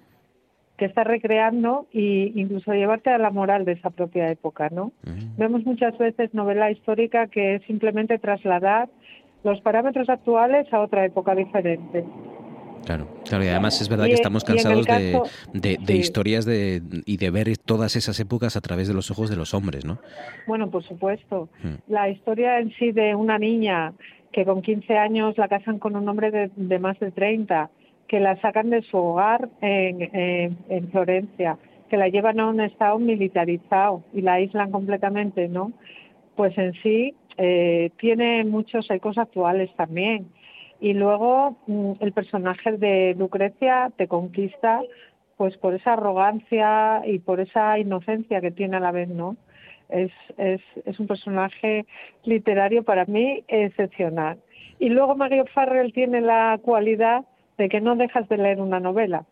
[0.80, 4.94] que está recreando e incluso llevarte a la moral de esa propia época, ¿no?
[5.38, 8.88] Vemos muchas veces novela histórica que es simplemente trasladar
[9.44, 12.06] los parámetros actuales a otra época diferente.
[12.86, 15.24] Claro, claro, y además es verdad Y- que estamos cansados de, caso-
[15.54, 16.00] de- de sí.
[16.00, 19.54] historias de, y de ver todas esas épocas a través de los ojos de los
[19.54, 20.00] hombres, ¿no?
[20.48, 21.50] Bueno, por supuesto.
[21.62, 21.92] Mm.
[21.92, 23.92] La historia en sí de una niña
[24.32, 27.70] que con 15 años la casan con un hombre de, de más de 30,
[28.10, 31.58] que la sacan de su hogar en, en- en Florencia,
[31.90, 35.72] que la llevan a un estado militarizado y la aíslan completamente, ¿no?
[36.36, 40.28] Pues en sí eh, tiene muchos ecos actuales también.
[40.82, 44.82] Y luego mm, el personaje de Lucrecia te conquista
[45.38, 49.38] pues por esa arrogancia y por esa inocencia que tiene a la vez, ¿no?
[49.88, 51.86] Es, es, es un personaje
[52.24, 54.38] literario para mí excepcional.
[54.80, 57.24] Y luego Mario Farrell tiene la cualidad
[57.60, 59.26] de que no dejas de leer una novela.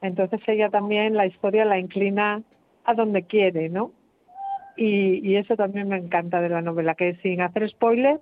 [0.00, 2.42] Entonces ella también la historia la inclina
[2.84, 3.92] a donde quiere, ¿no?
[4.76, 8.20] Y, y eso también me encanta de la novela, que sin hacer spoiler,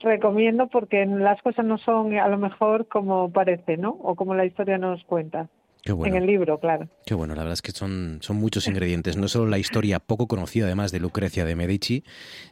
[0.00, 3.90] recomiendo porque las cosas no son a lo mejor como parece, ¿no?
[4.02, 5.48] O como la historia nos cuenta.
[5.92, 6.14] Bueno.
[6.16, 6.88] En el libro, claro.
[7.06, 9.16] Qué bueno, la verdad es que son, son muchos ingredientes.
[9.16, 12.04] No solo la historia poco conocida, además de Lucrecia de Medici,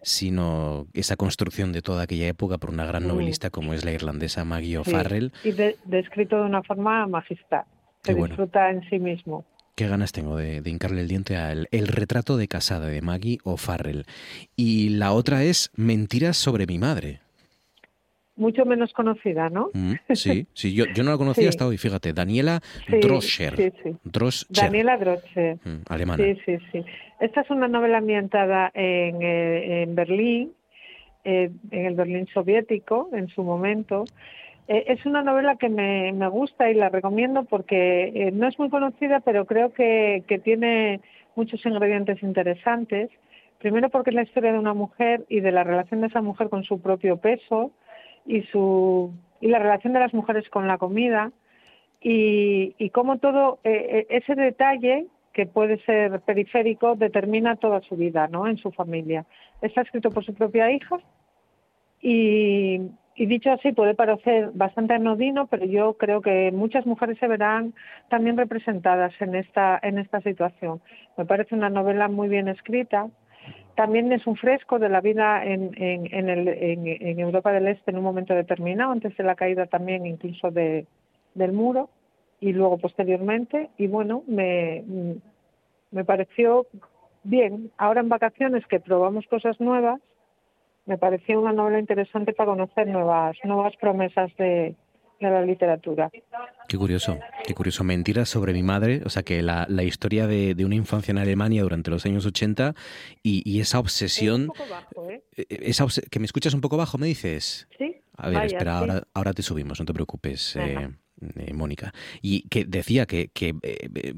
[0.02, 4.44] sino esa construcción de toda aquella época por una gran novelista como es la irlandesa
[4.44, 4.90] Maggie Sí.
[4.90, 5.32] O'Farrell.
[5.44, 7.64] Y de- descrito de una forma magistral.
[8.04, 8.28] Se bueno.
[8.34, 9.44] disfruta en sí mismo.
[9.74, 13.38] Qué ganas tengo de, de hincarle el diente al el retrato de casada de Maggie
[13.44, 14.06] O'Farrell.
[14.56, 17.20] Y la otra es Mentiras sobre mi madre.
[18.36, 19.70] Mucho menos conocida, ¿no?
[19.72, 21.48] Mm, sí, sí, yo, yo no la conocía Sí.
[21.48, 22.12] hasta hoy, fíjate.
[22.12, 23.56] Daniela Sí, Droscher.
[23.56, 23.96] sí, sí.
[24.04, 25.54] Droscher, Daniela Droche.
[25.64, 26.22] mm, alemana.
[26.22, 26.84] Sí, sí, sí.
[27.20, 30.52] Esta es una novela ambientada en, eh, en Berlín,
[31.24, 34.04] eh, en el Berlín soviético en su momento.
[34.68, 38.58] Eh, es una novela que me, me gusta y la recomiendo porque eh, no es
[38.58, 41.00] muy conocida, pero creo que, que tiene
[41.36, 43.08] muchos ingredientes interesantes.
[43.60, 46.48] Primero porque es la historia de una mujer y de la relación de esa mujer
[46.50, 47.70] con su propio peso
[48.26, 51.30] y su y la relación de las mujeres con la comida
[52.00, 57.96] y, y cómo todo eh, eh, ese detalle que puede ser periférico determina toda su
[57.96, 58.46] vida, ¿no?
[58.46, 59.26] En su familia.
[59.60, 60.96] Está escrito por su propia hija
[62.00, 62.80] y,
[63.16, 67.74] y dicho así puede parecer bastante anodino, pero yo creo que muchas mujeres se verán
[68.08, 70.80] también representadas en esta, en esta situación.
[71.16, 73.08] Me parece una novela muy bien escrita.
[73.74, 77.90] También es un fresco de la vida en, en, en, el, en, Europa del Este
[77.90, 80.86] en un momento determinado, antes de la caída también incluso de,
[81.34, 81.90] del muro
[82.40, 83.70] y luego posteriormente.
[83.76, 84.82] Y bueno, me,
[85.90, 86.66] me pareció
[87.22, 87.70] bien.
[87.76, 90.00] Ahora en vacaciones que probamos cosas nuevas,
[90.86, 94.74] me pareció una novela interesante para conocer nuevas, nuevas promesas de,
[95.20, 96.10] de la literatura.
[96.68, 97.84] Qué curioso, qué curioso.
[97.84, 101.18] Mentiras sobre mi madre, o sea que la, la historia de, de, una infancia en
[101.18, 102.74] Alemania durante los años 80
[103.22, 104.48] y, y esa obsesión...
[104.48, 105.22] Bajo, ¿eh?
[105.36, 107.68] esa obs ¿Que me escuchas un poco bajo, me dices?
[107.78, 107.96] Sí.
[108.16, 108.78] A ver, Vaya, espera, sí.
[108.78, 110.56] ahora, ahora te subimos, no te preocupes.
[110.56, 110.88] Eh,
[111.20, 111.92] eh, Mónica.
[112.22, 114.14] Y que decía que, que eh, eh,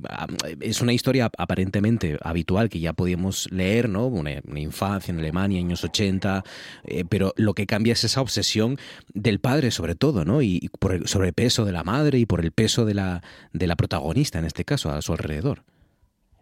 [0.61, 4.07] es una historia aparentemente habitual que ya podíamos leer, ¿no?
[4.07, 6.43] Una, una infancia en Alemania, años 80,
[6.85, 8.77] eh, pero lo que cambia es esa obsesión
[9.15, 10.43] del padre sobre todo, ¿no?
[10.43, 13.23] Y, y por el sobrepeso de la madre y por el peso de la,
[13.53, 15.63] de la protagonista, en este caso, a su alrededor.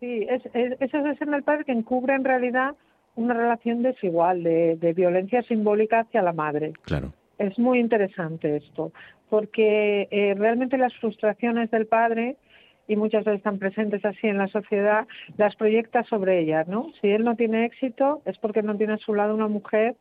[0.01, 2.75] Sí, es, es, esa obsesión del padre que encubre en realidad
[3.15, 6.75] una relación desigual de, de violencia simbólica hacia la madre.
[6.83, 7.13] Claro.
[7.39, 8.93] Es muy interesante esto,
[9.29, 12.37] porque eh, realmente las frustraciones del padre,
[12.89, 16.93] y muchas veces están presentes así en la sociedad, las proyecta sobre ella, ¿no?
[17.01, 19.97] Si él no tiene éxito es porque no tiene a su lado una mujer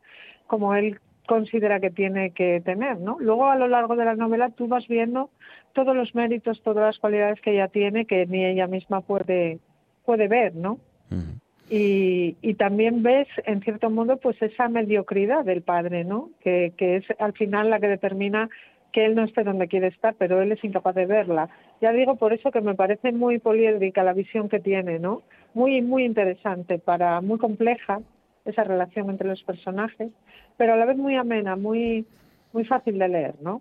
[0.46, 3.16] como él considera que tiene que tener, ¿no?
[3.18, 5.30] Luego a lo largo de la novela tú vas viendo
[5.72, 9.58] todos los méritos, todas las cualidades que ella tiene que ni ella misma puede
[10.04, 10.78] puede ver, ¿no?
[11.68, 16.30] Y, y también ves, en cierto modo, pues esa mediocridad del padre, ¿no?
[16.40, 18.48] Que, que es al final la que determina
[18.96, 21.50] que él no esté donde quiere estar, pero él es incapaz de verla.
[21.82, 25.20] Ya digo por eso que me parece muy poliédrica la visión que tiene, ¿no?
[25.52, 28.00] Muy, muy interesante, para muy compleja
[28.46, 30.10] esa relación entre los personajes,
[30.56, 32.06] pero a la vez muy amena, muy,
[32.54, 33.60] muy fácil de leer, ¿no?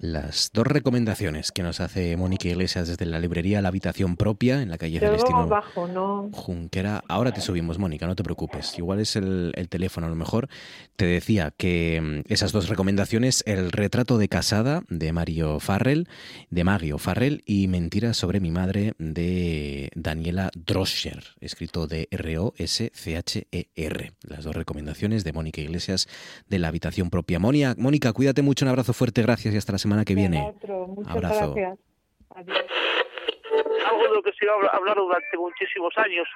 [0.00, 4.70] Las dos recomendaciones que nos hace Mónica Iglesias desde la librería La Habitación Propia en
[4.70, 6.30] la calle Celestino bajo, ¿no?
[6.32, 7.04] Junquera.
[7.08, 8.78] Ahora te subimos, Mónica, no te preocupes.
[8.78, 10.48] Igual es el, el teléfono a lo mejor.
[10.96, 16.08] Te decía que mm, esas dos recomendaciones, el retrato de casada de Mario Farrell,
[16.50, 24.04] de Mario Farrell, y Mentiras sobre mi madre de Daniela Droscher, escrito de R-O-S-C-H-E-R.
[24.06, 26.08] E Las dos recomendaciones de Mónica Iglesias
[26.48, 27.38] de la habitación propia.
[27.38, 30.38] Mónica, Mónica, cuídate mucho, un abrazo fuerte, gracias y hasta la semana que viene.
[31.08, 31.54] Abrazo.
[31.54, 31.78] gracias.
[32.34, 32.64] Adiós.
[33.86, 36.26] algo de lo que se iba a hablar durante muchísimos años.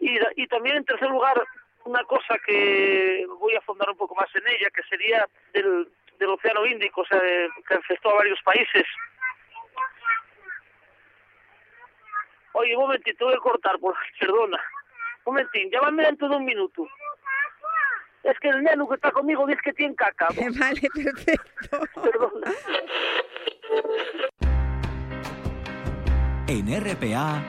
[0.00, 1.42] Y, y también, en tercer lugar,
[1.84, 5.88] una cosa que voy a fondar un poco más en ella, que sería del,
[6.18, 8.84] del Océano Índico, o sea, de- que afectó a varios países.
[12.52, 14.60] Oye, un momentito, voy a cortar, por perdona.
[15.24, 16.86] Un momentín, llámame dentro de un minuto.
[18.24, 20.28] Es que el neno que está conmigo dice que tiene caca.
[20.58, 21.80] Vale, perfecto.
[22.02, 22.52] Perdona.
[26.46, 27.42] En RPA.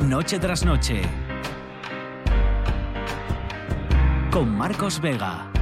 [0.00, 1.02] Noche tras noche.
[4.30, 5.55] Con Marcos Vega.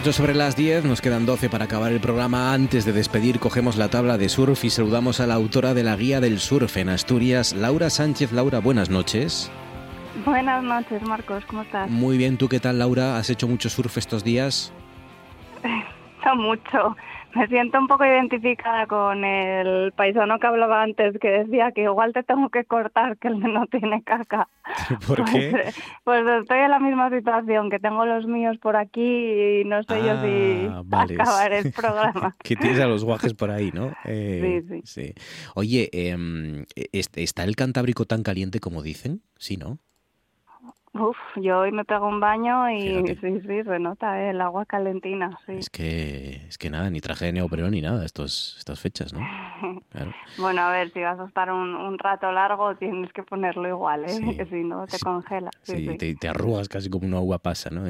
[0.00, 2.54] Ocho sobre las 10, nos quedan 12 para acabar el programa.
[2.54, 5.96] Antes de despedir, cogemos la tabla de surf y saludamos a la autora de la
[5.96, 8.32] guía del surf en Asturias, Laura Sánchez.
[8.32, 9.50] Laura, buenas noches.
[10.24, 11.90] Buenas noches, Marcos, ¿cómo estás?
[11.90, 13.18] Muy bien, ¿tú qué tal, Laura?
[13.18, 14.72] ¿Has hecho mucho surf estos días?
[16.24, 16.96] No mucho.
[17.34, 22.12] Me siento un poco identificada con el paisano que hablaba antes, que decía que igual
[22.12, 24.48] te tengo que cortar, que el no tiene caca.
[25.06, 25.50] ¿Por qué?
[25.50, 25.74] Pues,
[26.04, 29.94] pues estoy en la misma situación, que tengo los míos por aquí y no sé
[30.02, 31.14] yo si Ah, vale.
[31.14, 32.34] acabar el programa.
[32.42, 33.92] que tienes a los guajes por ahí, ¿no?
[34.04, 35.14] Eh, Sí, sí.
[35.54, 35.88] Oye,
[36.92, 39.22] ¿est- ¿está el Cantábrico tan caliente como dicen?
[39.36, 39.78] Sí, ¿no?
[40.92, 44.30] Uf, yo hoy me pego un baño y sí, sí, se nota ¿eh?
[44.30, 45.52] el agua calentina, sí.
[45.52, 49.20] Es que, es que nada, ni traje de neopreno ni nada estos, estas fechas, ¿no?
[49.90, 50.12] Claro.
[50.38, 54.04] bueno, a ver, si vas a estar un, un rato largo tienes que ponerlo igual,
[54.04, 54.34] ¿eh?
[54.36, 55.50] que si no te congela.
[55.62, 55.96] Sí, Sí, sí.
[55.98, 57.82] Te, te arrugas casi como una uva pasa, ¿no?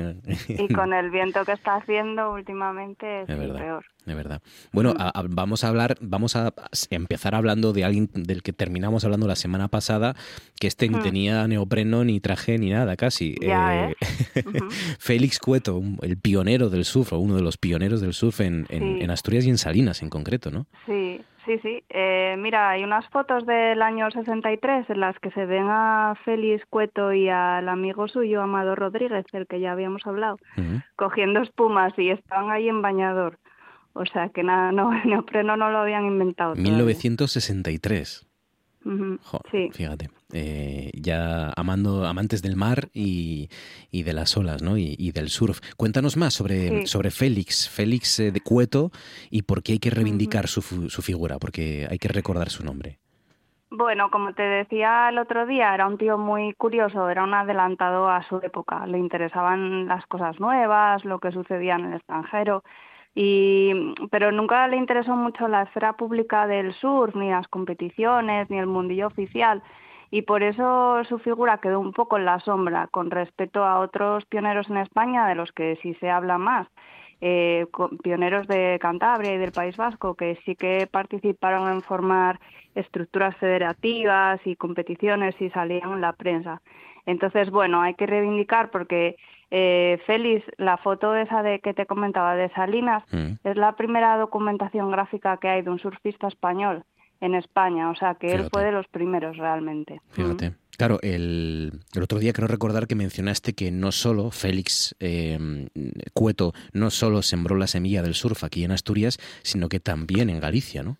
[0.48, 3.84] Y con el viento que está haciendo últimamente es Es peor.
[4.06, 4.40] De verdad.
[4.72, 6.52] Bueno, a- a- vamos a hablar, vamos a
[6.90, 10.14] empezar hablando de alguien del que terminamos hablando la semana pasada,
[10.58, 11.02] que este ni Hmm.
[11.02, 13.36] tenía neopreno, ni traje, ni nada casi.
[13.40, 13.94] Ya Eh,
[14.98, 18.80] Félix Cueto, el pionero del surf, o uno de los pioneros del surf en, en-
[18.98, 19.04] Sí.
[19.04, 20.66] en Asturias y en Salinas en concreto, ¿no?
[20.86, 21.82] Sí, sí, sí.
[21.90, 26.64] Eh, mira, hay unas fotos del año 63 en las que se ven a Félix
[26.70, 30.36] Cueto y al amigo suyo, Amado Rodríguez, del que ya habíamos hablado,
[30.96, 33.38] cogiendo espumas y estaban ahí en bañador.
[33.92, 36.52] O sea que nada, no, el neopreno no lo habían inventado.
[36.54, 36.72] todavía.
[36.72, 38.26] 1963.
[38.82, 39.68] Ujú, Jo, Sí.
[39.72, 43.50] Fíjate, eh, ya amando, amantes del mar y,
[43.90, 44.78] y de las olas, ¿no?
[44.78, 45.60] Y, y del surf.
[45.76, 46.86] Cuéntanos más sobre, Sí.
[46.86, 48.90] sobre Félix, Félix eh, de Cueto
[49.30, 52.98] y por qué hay que reivindicar su, su figura, porque hay que recordar su nombre.
[53.72, 58.08] Bueno, como te decía el otro día, era un tío muy curioso, era un adelantado
[58.08, 58.86] a su época.
[58.86, 62.64] Le interesaban las cosas nuevas, lo que sucedía en el extranjero,
[63.14, 68.58] y pero nunca le interesó mucho la esfera pública del surf, ni las competiciones, ni
[68.58, 69.62] el mundillo oficial.
[70.12, 74.24] Y por eso su figura quedó un poco en la sombra con respecto a otros
[74.26, 76.66] pioneros en España, de los que sí se habla más
[77.20, 77.66] eh,
[78.02, 82.40] pioneros de Cantabria y del País Vasco que sí que participaron en formar
[82.74, 86.62] estructuras federativas y competiciones y salían en la prensa.
[87.06, 89.16] Entonces, bueno, hay que reivindicar porque
[89.50, 94.90] eh, Félix, la foto esa de que te comentaba de Salinas, es la primera documentación
[94.90, 96.84] gráfica que hay de un surfista español
[97.20, 100.00] en España, o sea que él fue de los primeros realmente.
[100.10, 100.54] Fíjate.
[100.78, 105.38] Claro, el, el otro día creo recordar que mencionaste que no solo Félix eh,
[106.14, 110.40] Cueto no solo sembró la semilla del surf aquí en Asturias, sino que también en
[110.40, 110.96] Galicia, ¿no?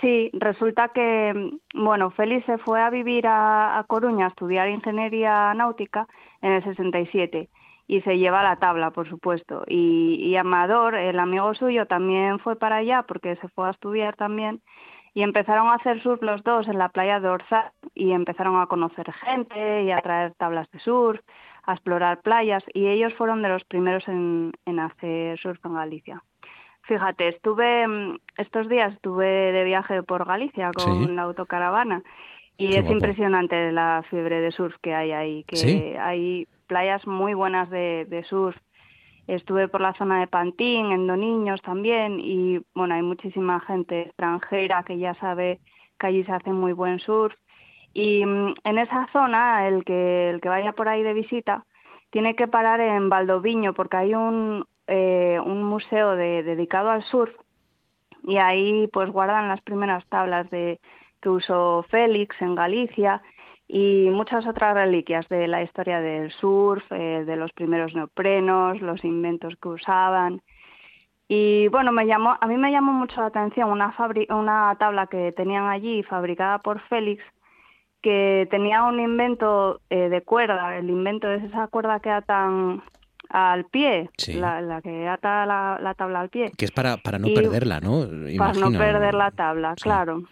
[0.00, 4.70] Sí, resulta que, mm, bueno, Félix se fue a vivir a, a Coruña a estudiar
[4.70, 6.08] ingeniería náutica
[6.42, 7.48] en el 67
[7.88, 9.64] y se lleva la tabla, por supuesto.
[9.66, 14.16] Y, y Amador, el amigo suyo, también fue para allá porque se fue a estudiar
[14.16, 14.60] también
[15.14, 18.66] y empezaron a hacer surf los dos en la playa de Orzal y empezaron a
[18.66, 21.20] conocer gente y a traer tablas de surf,
[21.64, 26.22] a explorar playas y ellos fueron de los primeros en, en hacer surf en Galicia.
[26.84, 31.14] Fíjate, estuve mm, estos días estuve de viaje por Galicia con Sí.
[31.14, 32.02] la autocaravana
[32.56, 32.94] y Qué es guapo.
[32.94, 35.96] impresionante la fiebre de surf que hay ahí, que ¿Sí?
[35.98, 38.56] hay playas muy buenas de, de surf.
[39.26, 44.82] Estuve por la zona de Pantín, en Doniños también y bueno, hay muchísima gente extranjera
[44.82, 45.60] que ya sabe
[45.98, 47.34] que allí se hace muy buen surf
[47.94, 51.64] y mm, en esa zona el que el que vaya por ahí de visita
[52.10, 57.32] tiene que parar en Valdoviño porque hay un eh, un museo de- dedicado al surf
[58.24, 60.80] y ahí pues guardan las primeras tablas de
[61.22, 63.22] que usó Félix en Galicia
[63.68, 69.02] y muchas otras reliquias de la historia del surf, eh, de los primeros neoprenos, los
[69.04, 70.42] inventos que usaban.
[71.28, 73.94] Y bueno, me llamó, a mí me llamó mucho la atención una,
[74.30, 77.22] una tabla que tenían allí fabricada por Félix
[78.02, 80.76] que tenía un invento eh, de cuerda.
[80.76, 82.82] El invento es esa cuerda que atan
[83.28, 84.34] al pie, Sí.
[84.34, 86.50] la, la que ata la, la tabla al pie.
[86.58, 88.00] Que es para, para no Y- perderla, ¿no?
[88.36, 90.24] Para no perder la tabla, claro.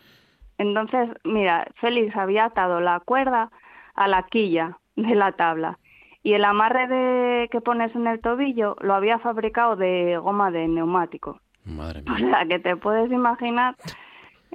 [0.60, 3.50] Entonces, mira, Félix había atado la cuerda
[3.94, 5.78] a la quilla de la tabla
[6.22, 10.68] y el amarre de, que pones en el tobillo lo había fabricado de goma de
[10.68, 11.40] neumático.
[11.64, 13.74] Madre O sea, que te puedes imaginar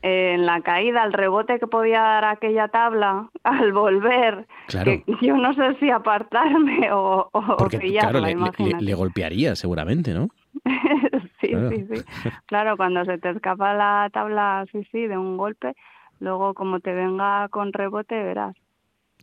[0.04, 4.92] eh, en la caída, el rebote que podía dar aquella tabla al volver, Claro.
[4.92, 8.84] que yo no sé si apartarme o, o Porque, pillarla, claro, le, le- imagínate.
[8.86, 10.28] le golpearía seguramente, ¿no?
[11.42, 11.70] sí, Claro.
[11.72, 12.02] sí, sí.
[12.46, 15.74] Claro, cuando se te escapa la tabla, sí, sí, de un golpe,
[16.20, 18.56] luego como te venga con rebote, verás.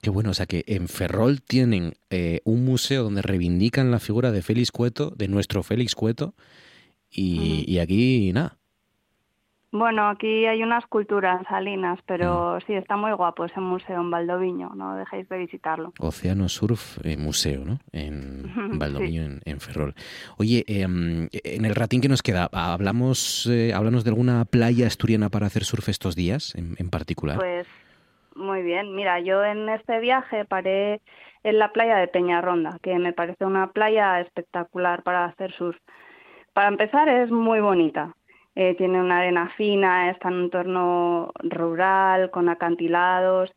[0.01, 4.33] Qué bueno, o sea que en Ferrol tienen eh, un museo donde reivindican la figura
[4.33, 6.35] de Félix Cueto, de nuestro Félix Cueto,
[7.09, 8.59] y, y aquí nada.
[9.73, 14.75] Bueno, aquí hay unas culturas salinas, pero sí, está muy guapo ese museo en Valdoviño,
[14.75, 15.95] no dejéis de visitarlo.
[15.99, 17.79] Océano Surf eh, Museo, ¿no?
[17.91, 18.45] En
[18.79, 19.95] Valdoviño, en, en Ferrol.
[20.37, 25.31] Oye, em, en el ratín que nos queda, ¿hablamos, eh, háblanos de alguna playa asturiana
[25.31, 27.39] para hacer surf estos días, en, en particular?
[27.39, 27.67] Pues
[28.35, 31.01] muy bien, mira, yo en este viaje paré
[31.45, 35.79] en la playa de Peñarronda, que me parece una playa espectacular para hacer surf.
[36.53, 38.15] Para empezar, es muy bonita.
[38.55, 43.51] Eh, tiene una arena fina, está en un entorno rural, con acantilados.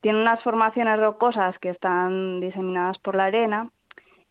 [0.00, 3.70] Tiene unas formaciones rocosas que están diseminadas por la arena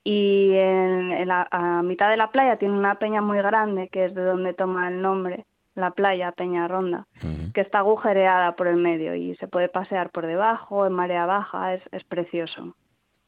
[0.03, 4.05] y en, en la, a mitad de la playa tiene una peña muy grande que
[4.05, 7.05] es de donde toma el nombre la playa Peña Ronda,
[7.53, 11.73] que está agujereada por el medio y se puede pasear por debajo, en marea baja,
[11.73, 12.75] es, es precioso.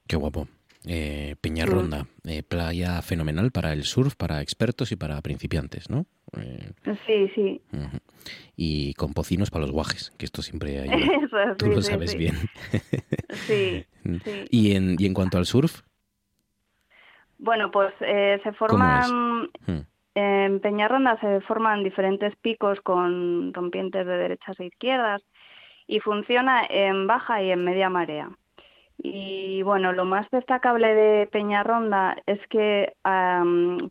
[0.07, 0.47] Qué guapo.
[0.85, 1.41] Eh, Mm.
[1.41, 6.05] Peñarronda, eh, playa fenomenal para el surf, para expertos y para principiantes, ¿no?
[6.35, 6.71] Eh,
[7.05, 7.61] Sí, sí.
[8.55, 10.85] Y con pocinos para los guajes, que esto siempre.
[10.85, 12.17] Eso, Tú sí, lo sí, sabes sí.
[12.17, 12.35] bien.
[13.47, 13.85] Sí,
[14.23, 14.45] sí.
[14.49, 15.81] Y en, y en cuanto al surf,
[17.37, 19.49] Bueno, pues eh, se forman
[20.15, 25.21] en Peñarronda se forman diferentes picos con rompientes de derechas e izquierdas
[25.85, 28.31] y funciona en baja y en media marea.
[28.97, 32.93] Y bueno, lo más destacable de Peñarronda es que,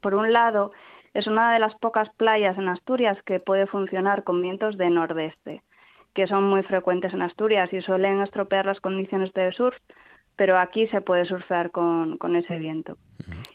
[0.03, 0.73] por un lado,
[1.17, 5.63] es una de las pocas playas en Asturias que puede funcionar con vientos de nordeste,
[6.13, 9.75] que son muy frecuentes en Asturias y suelen estropear las condiciones de surf,
[10.37, 12.99] pero aquí se puede surfear con, con ese viento.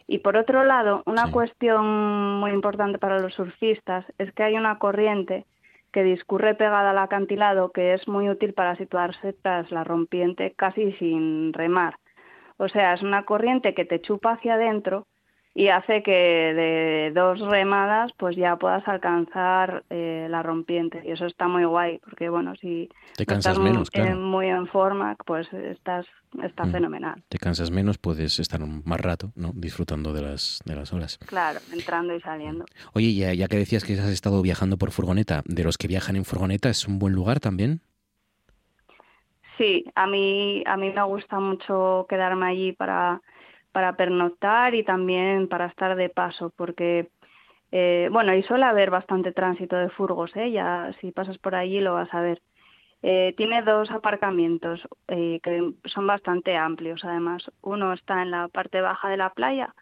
[0.07, 4.79] Y por otro lado, una cuestión muy importante para los surfistas es que hay una
[4.79, 5.45] corriente
[5.91, 10.93] que discurre pegada al acantilado que es muy útil para situarse tras la rompiente casi
[10.93, 11.93] sin remar.
[12.57, 15.05] O sea, es una corriente que te chupa hacia adentro
[15.53, 21.25] y hace que de dos remadas pues ya puedas alcanzar eh, la rompiente y eso
[21.25, 24.15] está muy guay porque bueno si Te cansas estás menos, claro.
[24.17, 26.05] muy en forma pues estás
[26.43, 26.71] está Mm.
[26.71, 29.51] fenomenal te cansas menos, puedes estar más rato, ¿no?
[29.53, 31.17] Disfrutando de las, de las olas.
[31.25, 32.63] claro entrando y saliendo
[32.93, 36.15] Oye, ya, ya que decías que has estado viajando por furgoneta, de los que viajan
[36.15, 37.81] en furgoneta, ¿es un buen lugar también?
[39.57, 43.21] Sí, a mí, a mí me gusta mucho quedarme allí para,
[43.71, 47.09] para pernoctar y también para estar de paso, porque,
[47.71, 50.51] eh, bueno, y suele haber bastante tránsito de furgos, ¿eh?
[50.51, 52.41] Ya si pasas por allí lo vas a ver.
[53.03, 57.49] Eh, tiene dos aparcamientos eh, que son bastante amplios, además.
[57.61, 59.73] Uno está en la parte baja de la playa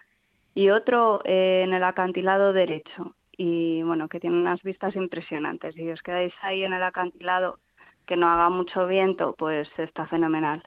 [0.55, 3.15] y otro eh, en el acantilado derecho.
[3.35, 5.75] Y bueno, que tiene unas vistas impresionantes.
[5.75, 7.59] Si os quedáis ahí en el acantilado
[8.05, 10.63] que no haga mucho viento, pues está fenomenal.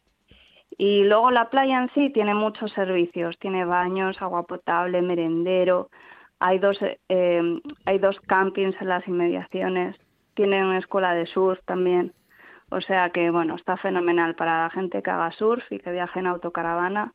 [0.84, 5.90] Y luego la playa en sí tiene muchos servicios, tiene baños, agua potable, merendero,
[6.40, 6.76] hay dos,
[7.08, 9.94] eh, hay dos campings en las inmediaciones,
[10.34, 12.12] tiene una escuela de surf también,
[12.68, 16.18] o sea que bueno, está fenomenal para la gente que haga surf y que viaje
[16.18, 17.12] en autocaravana,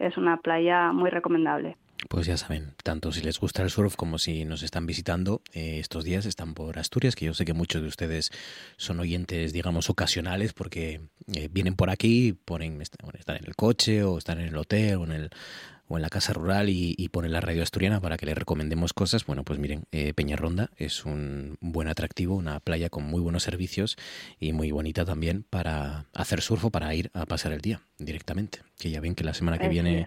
[0.00, 1.76] es una playa muy recomendable.
[2.14, 5.80] Pues ya saben, tanto si les gusta el surf como si nos están visitando eh,
[5.80, 8.30] estos días, están por Asturias, que yo sé que muchos de ustedes
[8.76, 11.00] son oyentes, digamos, ocasionales, porque
[11.34, 15.04] eh, vienen por aquí, ponen, están en el coche o están en el hotel o
[15.06, 15.30] en el
[15.88, 18.92] o en la casa rural y, y ponen la radio asturiana para que les recomendemos
[18.92, 19.26] cosas.
[19.26, 23.96] Bueno, pues miren, eh, Peñarronda es un buen atractivo, una playa con muy buenos servicios
[24.38, 28.60] y muy bonita también para hacer surf o para ir a pasar el día directamente.
[28.78, 30.06] Que ya ven que la semana que viene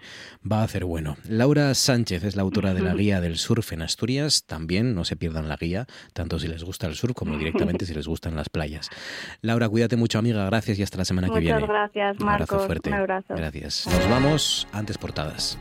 [0.50, 1.16] va a hacer bueno.
[1.26, 4.44] Laura Sánchez es la autora de la guía del surf en Asturias.
[4.44, 7.94] También no se pierdan la guía, tanto si les gusta el surf como directamente si
[7.94, 8.90] les gustan las playas.
[9.40, 10.44] Laura, cuídate mucho, amiga.
[10.46, 11.66] Gracias y hasta la semana que Muchas viene.
[11.66, 12.66] gracias, Un abrazo Marcos.
[12.66, 12.88] fuerte.
[12.90, 13.34] Un abrazo.
[13.34, 13.86] Gracias.
[13.86, 15.58] Nos vamos antes portadas.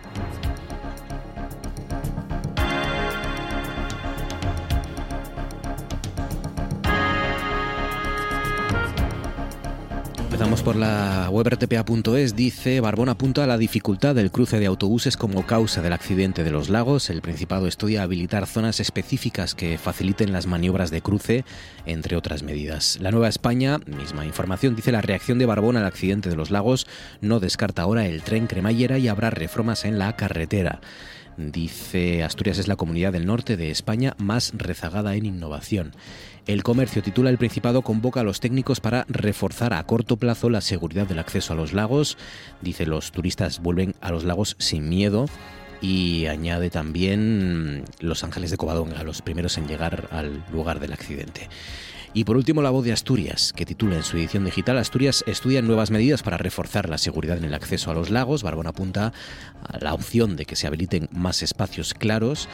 [10.47, 12.33] Empezamos por la web rtpa.es.
[12.33, 16.51] Dice, Barbón apunta a la dificultad del cruce de autobuses como causa del accidente de
[16.51, 17.09] los lagos.
[17.09, 21.43] El Principado estudia habilitar zonas específicas que faciliten las maniobras de cruce,
[21.85, 22.97] entre otras medidas.
[23.01, 26.87] La Nueva España, misma información, dice la reacción de Barbón al accidente de los lagos
[27.19, 30.79] no descarta ahora el tren cremallera y habrá reformas en la carretera.
[31.37, 35.91] Dice Asturias es la comunidad del norte de España más rezagada en innovación.
[36.47, 40.61] El comercio titula El Principado convoca a los técnicos para reforzar a corto plazo la
[40.61, 42.17] seguridad del acceso a los lagos.
[42.61, 45.25] Dice los turistas vuelven a los lagos sin miedo.
[45.81, 51.49] Y añade también Los Ángeles de Covadonga, los primeros en llegar al lugar del accidente.
[52.13, 55.61] Y por último, La Voz de Asturias, que titula en su edición digital Asturias estudia
[55.61, 58.41] nuevas medidas para reforzar la seguridad en el acceso a los lagos.
[58.41, 59.13] Barbón apunta
[59.61, 62.47] a la opción de que se habiliten más espacios claros.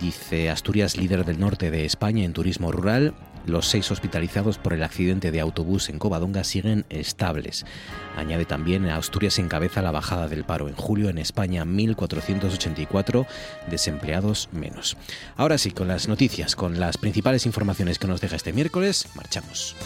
[0.00, 3.14] Dice Asturias, líder del norte de España en turismo rural.
[3.46, 7.64] Los seis hospitalizados por el accidente de autobús en Covadonga siguen estables.
[8.16, 10.68] Añade también, Asturias encabeza la bajada del paro.
[10.68, 13.26] En julio en España 1.484
[13.70, 14.96] desempleados menos.
[15.36, 19.76] Ahora sí, con las noticias, con las principales informaciones que nos deja este miércoles, marchamos.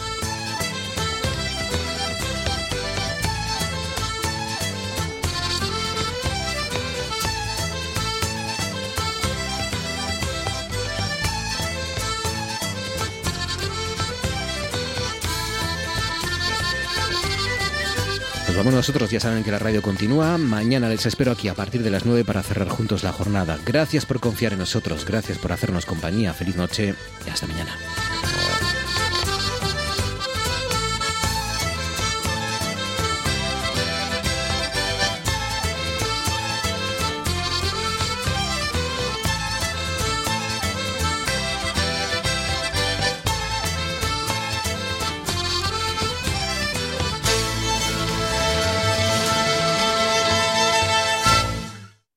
[18.61, 20.37] Vamos nosotros, ya saben que la radio continúa.
[20.37, 23.59] Mañana les espero aquí a partir de las 9 para cerrar juntos la jornada.
[23.65, 26.35] Gracias por confiar en nosotros, gracias por hacernos compañía.
[26.35, 26.95] Feliz noche
[27.27, 27.75] y hasta mañana.